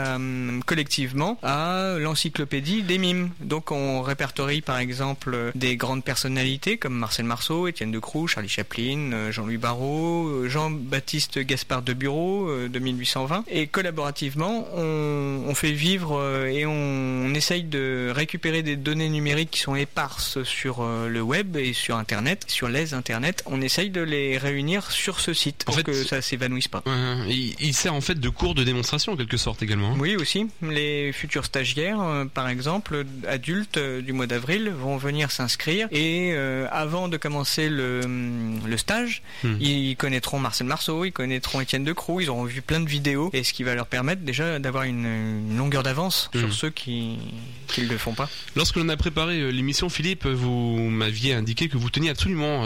collectivement 0.65 1.37
à 1.43 1.95
l'encyclopédie 1.99 2.83
des 2.83 2.97
mimes. 2.97 3.29
Donc 3.39 3.71
on 3.71 4.01
répertorie 4.01 4.61
par 4.61 4.77
exemple 4.77 5.51
des 5.55 5.75
grandes 5.75 6.03
personnalités 6.03 6.77
comme 6.77 6.95
Marcel 6.95 7.25
Marceau, 7.25 7.67
Étienne 7.67 7.91
de 7.91 7.99
Croux, 7.99 8.27
Charlie 8.27 8.49
Chaplin, 8.49 9.11
euh, 9.13 9.31
Jean-Louis 9.31 9.57
Barrault, 9.57 10.27
euh, 10.27 10.49
Jean-Baptiste 10.49 11.39
Gaspard 11.39 11.81
de 11.81 11.93
Bureau 11.93 12.47
euh, 12.49 12.69
de 12.69 12.79
1820. 12.79 13.45
Et 13.47 13.67
collaborativement, 13.67 14.67
on, 14.75 15.53
fait 15.55 15.71
vivre 15.71 16.21
et 16.47 16.65
on, 16.65 17.33
essaye 17.33 17.63
de 17.63 18.11
récupérer 18.13 18.61
des 18.61 18.75
données 18.75 19.07
numériques 19.09 19.51
qui 19.51 19.59
sont 19.61 19.75
éparses 19.75 20.43
sur 20.43 20.85
le 20.85 21.21
web 21.21 21.55
et 21.55 21.71
sur 21.71 21.95
Internet, 21.95 22.43
sur 22.47 22.67
les 22.67 22.93
Internet. 22.93 23.41
On 23.45 23.61
essaye 23.61 23.89
de 23.89 24.01
les 24.01 24.37
réunir 24.37 24.91
sur 24.91 25.21
ce 25.21 25.33
site 25.33 25.63
pour 25.65 25.81
que 25.81 25.93
ça 25.93 26.21
s'évanouisse 26.21 26.67
pas. 26.67 26.83
il, 27.27 27.73
sert 27.73 27.94
en 27.95 28.01
fait 28.01 28.19
de 28.19 28.29
cours 28.29 28.55
de 28.55 28.63
démonstration 28.63 29.13
en 29.13 29.15
quelque 29.15 29.37
sorte 29.37 29.63
également. 29.63 29.91
Hein. 29.91 29.97
Oui 29.99 30.15
aussi. 30.15 30.47
Les 30.61 31.11
futurs 31.13 31.45
stagiaires, 31.45 32.01
euh, 32.01 32.25
par 32.25 32.49
exemple, 32.49 33.05
adultes 33.27 33.77
euh, 33.77 34.01
du 34.01 34.13
mois 34.13 34.27
d'avril, 34.27 34.69
vont 34.69 34.97
venir 34.97 35.31
s'inscrire 35.31 35.87
et 35.91 36.31
euh, 36.33 36.67
avant 36.71 37.07
de 37.07 37.17
commencer 37.17 37.69
le, 37.69 38.01
le 38.65 38.77
stage, 38.77 39.21
hmm. 39.43 39.55
ils 39.59 39.95
connaîtront 39.95 40.39
Marcel 40.39 40.67
Marceau, 40.67 41.05
ils 41.05 41.11
connaîtront 41.11 41.61
Étienne 41.61 41.83
Decroux, 41.83 42.21
ils 42.21 42.29
auront 42.29 42.43
vu 42.43 42.61
plein 42.61 42.79
de 42.79 42.89
vidéos 42.89 43.29
et 43.33 43.43
ce 43.43 43.53
qui 43.53 43.63
va 43.63 43.75
leur 43.75 43.87
permettre 43.87 44.21
déjà 44.21 44.59
d'avoir 44.59 44.83
une, 44.83 45.55
longueur 45.57 45.83
d'avance 45.83 46.29
sur 46.35 46.47
hmm. 46.47 46.51
ceux 46.51 46.69
qui 46.69 47.17
ne 47.77 47.87
le 47.87 47.97
font 47.97 48.13
pas. 48.13 48.29
Lorsque 48.55 48.75
l'on 48.75 48.89
a 48.89 48.97
préparé 48.97 49.51
l'émission, 49.51 49.89
Philippe, 49.89 50.25
vous 50.25 50.77
m'aviez 50.77 51.33
indiqué 51.33 51.69
que 51.69 51.77
vous 51.77 51.89
teniez 51.89 52.09
absolument 52.09 52.63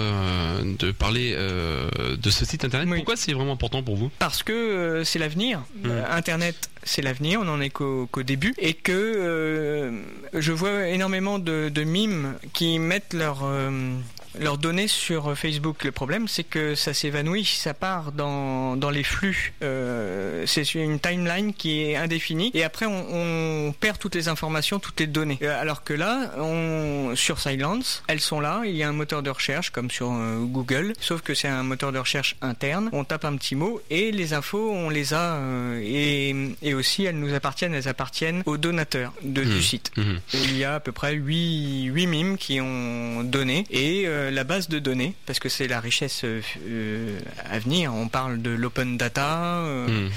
de 0.64 0.92
parler 0.92 1.36
de 1.36 2.30
ce 2.30 2.46
site 2.46 2.66
internet. 2.66 2.90
Pourquoi 2.96 3.16
c'est 3.16 3.34
vraiment 3.34 3.54
important 3.54 3.84
pour 3.84 3.96
vous? 3.96 4.12
Parce 4.20 4.44
que 4.44 5.04
c'est 5.06 5.19
l'avenir. 5.20 5.62
Hmm. 5.84 5.92
Internet 6.10 6.70
c'est 6.84 7.02
l'avenir, 7.02 7.40
on 7.44 7.48
en 7.48 7.62
est 7.62 7.70
qu'au 7.70 8.08
début, 8.24 8.54
et 8.58 8.74
que 8.74 8.92
euh, 8.92 10.02
je 10.34 10.52
vois 10.52 10.88
énormément 10.88 11.40
de, 11.40 11.84
mimes 11.84 12.36
qui 12.54 12.80
mettent 12.80 13.14
leur, 13.14 13.44
euh, 13.44 13.92
leurs 14.38 14.58
données 14.58 14.88
sur 14.88 15.38
Facebook. 15.38 15.84
Le 15.84 15.92
problème, 15.92 16.28
c'est 16.28 16.44
que 16.44 16.76
ça 16.76 16.94
s'évanouit, 16.94 17.46
ça 17.46 17.74
part 17.74 18.12
dans, 18.12 18.76
dans 18.76 18.90
les 18.90 19.04
flux. 19.04 19.54
Euh, 19.62 20.44
c'est 20.46 20.76
une 20.76 21.00
timeline 21.00 21.54
qui 21.54 21.82
est 21.82 21.96
indéfinie 21.96 22.52
et 22.54 22.64
après 22.64 22.86
on, 22.86 23.74
perd 23.80 23.98
toutes 23.98 24.16
les 24.16 24.28
informations, 24.28 24.80
toutes 24.80 25.00
les 25.00 25.08
données. 25.08 25.40
Euh, 25.42 25.60
alors 25.62 25.84
que 25.84 25.94
là, 25.94 26.34
on, 26.38 27.14
sur 27.16 27.40
Silence, 27.40 28.04
elles 28.08 28.20
sont 28.20 28.40
là. 28.40 28.62
Il 28.66 28.76
y 28.76 28.84
a 28.84 28.90
un 28.90 28.94
moteur 28.94 29.24
de 29.24 29.30
recherche 29.30 29.70
comme 29.70 29.90
sur 29.90 30.12
euh, 30.12 30.40
Google, 30.40 30.94
sauf 31.00 31.22
que 31.22 31.34
c'est 31.34 31.48
un 31.48 31.64
moteur 31.64 31.92
de 31.92 32.00
recherche 32.00 32.36
interne. 32.42 32.90
On 32.92 33.04
tape 33.04 33.26
un 33.26 33.36
petit 33.36 33.56
mot 33.56 33.82
et 33.90 34.12
les 34.12 34.34
infos, 34.34 34.72
on 34.72 34.90
les 34.90 35.14
a 35.14 35.40
et, 35.82 36.36
et, 36.62 36.74
aussi 36.74 37.06
elles 37.06 37.20
nous 37.20 37.34
appartiennent. 37.34 37.74
Elles 37.74 37.88
appartiennent 37.88 38.44
aux 38.46 38.58
donateurs 38.58 39.14
de, 39.24 39.44
du 39.44 39.58
mmh. 39.58 39.62
site. 39.62 39.92
Mmh. 39.98 40.04
Il 40.34 40.58
y 40.58 40.64
a 40.64 40.76
à 40.76 40.80
peu 40.80 40.92
près 40.92 41.14
8, 41.14 41.86
8 41.86 42.08
mimes 42.08 42.38
qui 42.38 42.60
ont 42.62 43.24
donné 43.24 43.66
et 43.70 44.04
euh, 44.08 44.19
la 44.32 44.44
base 44.44 44.70
de 44.70 44.80
données, 44.80 45.14
parce 45.26 45.40
que 45.40 45.50
c'est 45.50 45.68
la 45.68 45.80
richesse 45.80 46.22
euh, 46.24 47.20
à 47.50 47.60
venir. 47.60 47.94
On 47.94 48.08
parle 48.08 48.42
de 48.42 48.52
l'open 48.52 48.98
data. 48.98 49.58
Euh, 49.60 50.08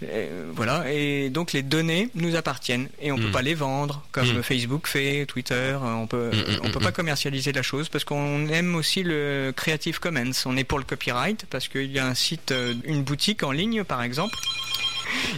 hmm. 0.00 0.06
voilà, 0.52 0.84
et 0.92 1.30
donc 1.30 1.52
les 1.52 1.62
données 1.62 2.10
nous 2.14 2.36
appartiennent 2.36 2.88
et 3.00 3.12
on 3.12 3.16
ne 3.16 3.22
peut 3.22 3.28
hmm. 3.28 3.32
pas 3.32 3.42
les 3.42 3.54
vendre 3.54 4.02
comme 4.12 4.28
hmm. 4.28 4.42
Facebook 4.42 4.86
fait, 4.86 5.24
Twitter. 5.26 5.76
On 5.80 6.06
peut, 6.06 6.30
on 6.62 6.70
peut 6.70 6.80
pas 6.80 6.92
commercialiser 6.92 7.52
la 7.52 7.62
chose 7.62 7.88
parce 7.88 8.04
qu'on 8.04 8.48
aime 8.48 8.74
aussi 8.74 9.02
le 9.02 9.52
Creative 9.56 9.98
Commons. 9.98 10.32
On 10.44 10.56
est 10.56 10.64
pour 10.64 10.78
le 10.78 10.84
copyright 10.84 11.46
parce 11.50 11.68
qu'il 11.68 11.90
y 11.90 11.98
a 11.98 12.06
un 12.06 12.14
site, 12.14 12.52
une 12.84 13.02
boutique 13.02 13.42
en 13.42 13.52
ligne 13.52 13.84
par 13.84 14.02
exemple 14.02 14.36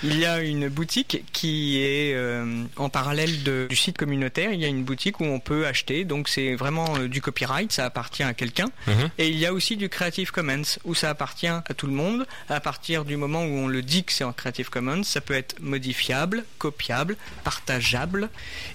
il 0.02 0.18
y 0.18 0.24
a 0.24 0.40
une 0.40 0.68
boutique 0.68 1.24
qui 1.32 1.82
est 1.82 2.14
euh, 2.14 2.64
en 2.76 2.88
parallèle 2.88 3.42
du 3.42 3.76
site 3.76 3.96
communautaire. 3.96 4.52
Il 4.52 4.60
y 4.60 4.64
a 4.64 4.68
une 4.68 4.84
boutique 4.84 5.20
où 5.20 5.24
on 5.24 5.40
peut 5.40 5.66
acheter. 5.66 6.04
Donc 6.04 6.28
c'est 6.28 6.54
vraiment 6.54 6.96
euh, 6.96 7.08
du 7.08 7.20
copyright, 7.20 7.72
ça 7.72 7.84
appartient 7.84 8.22
à 8.22 8.34
quelqu'un. 8.34 8.68
Mhm. 8.86 9.10
Et 9.18 9.28
il 9.28 9.38
y 9.38 9.46
a 9.46 9.52
aussi 9.52 9.76
du 9.76 9.88
Creative 9.88 10.30
Commons 10.30 10.62
où 10.84 10.94
ça 10.94 11.10
appartient 11.10 11.46
à 11.46 11.62
tout 11.76 11.86
le 11.86 11.92
monde. 11.92 12.26
À 12.48 12.60
partir 12.60 13.04
du 13.04 13.16
moment 13.16 13.44
où 13.44 13.50
on 13.50 13.68
le 13.68 13.82
dit 13.82 14.04
que 14.04 14.12
c'est 14.12 14.24
en 14.24 14.32
Creative 14.32 14.70
Commons, 14.70 15.02
ça 15.02 15.20
peut 15.20 15.34
être 15.34 15.60
modifiable, 15.60 16.44
copiable, 16.58 17.16
partageable 17.44 18.28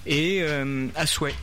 et 0.06 0.40
euh, 0.42 0.88
à 0.94 1.06
souhait 1.06 1.34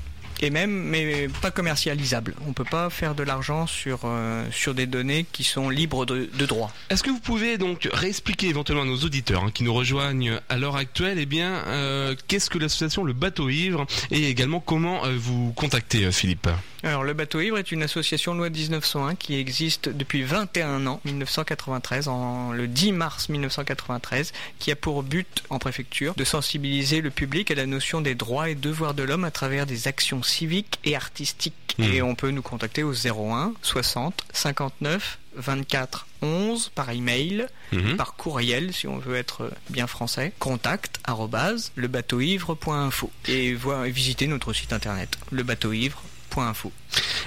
et 0.42 0.50
même 0.50 0.72
mais 0.72 1.28
pas 1.42 1.52
commercialisable. 1.52 2.36
On 2.48 2.54
peut 2.54 2.66
pas 2.66 2.89
faire 2.89 3.16
de 3.16 3.24
l'argent 3.24 3.68
sur 3.68 4.02
euh, 4.06 4.46
sur 4.52 4.74
des 4.74 4.86
données 4.86 5.26
qui 5.32 5.44
sont 5.44 5.70
libres 5.70 6.06
de, 6.06 6.30
de 6.38 6.46
droit. 6.46 6.74
Est-ce 6.89 7.04
que 7.04 7.10
vous 7.10 7.20
pouvez 7.20 7.58
donc 7.58 7.88
réexpliquer 7.92 8.48
éventuellement 8.48 8.84
à 8.84 8.86
nos 8.86 8.98
auditeurs 8.98 9.44
hein, 9.44 9.52
qui 9.54 9.64
nous 9.64 9.74
rejoignent 9.74 10.39
à 10.50 10.58
l'heure 10.58 10.76
actuelle, 10.76 11.18
eh 11.20 11.26
bien, 11.26 11.64
euh, 11.68 12.16
qu'est-ce 12.28 12.50
que 12.50 12.58
l'association 12.58 13.04
Le 13.04 13.14
Bateau 13.14 13.50
Ivre 13.50 13.86
et 14.10 14.30
également 14.30 14.60
comment 14.60 15.06
euh, 15.06 15.16
vous 15.18 15.52
contactez 15.54 16.12
Philippe? 16.12 16.48
Alors, 16.84 17.04
le 17.04 17.14
Bateau 17.14 17.40
Ivre 17.40 17.60
est 17.60 17.72
une 17.72 17.84
association 17.84 18.34
loi 18.34 18.50
1901 18.50 19.16
qui 19.16 19.36
existe 19.36 19.90
depuis 19.90 20.24
21 20.24 20.88
ans, 20.88 21.00
1993, 21.06 22.08
en, 22.08 22.52
le 22.52 22.68
10 22.68 22.92
mars 22.92 23.30
1993, 23.30 24.34
qui 24.58 24.72
a 24.72 24.76
pour 24.76 25.04
but, 25.04 25.44
en 25.50 25.60
préfecture, 25.60 26.16
de 26.16 26.24
sensibiliser 26.24 27.02
le 27.02 27.12
public 27.12 27.52
à 27.52 27.56
la 27.56 27.68
notion 27.68 28.02
des 28.02 28.16
droits 28.16 28.50
et 28.50 28.56
devoirs 28.56 28.96
de 28.96 29.04
l'homme 29.04 29.26
à 29.26 29.32
travers 29.32 29.68
des 29.68 29.88
actions 29.88 30.24
civiques 30.24 30.80
et 30.84 30.96
artistiques. 30.96 31.76
Mmh. 31.78 31.84
Et 31.84 32.02
on 32.02 32.16
peut 32.16 32.32
nous 32.32 32.42
contacter 32.42 32.82
au 32.84 32.94
01 32.94 33.54
60 33.62 34.26
59 34.34 35.20
24 35.36 36.08
11 36.24 36.72
par 36.76 36.90
email, 36.90 37.48
mmh. 37.72 37.96
par 37.96 38.16
courriel 38.16 38.74
si 38.74 38.88
on 38.88 38.98
veut 38.98 39.16
être 39.16 39.52
bien 39.70 39.88
français, 39.88 40.34
contact 40.40 41.00
lebateauivre.info 41.78 43.12
et 43.28 43.54
voir, 43.54 43.84
visiter 43.84 44.28
notre 44.28 44.52
site 44.52 44.74
internet 44.74 45.18
lebateauivre.info 45.32 46.12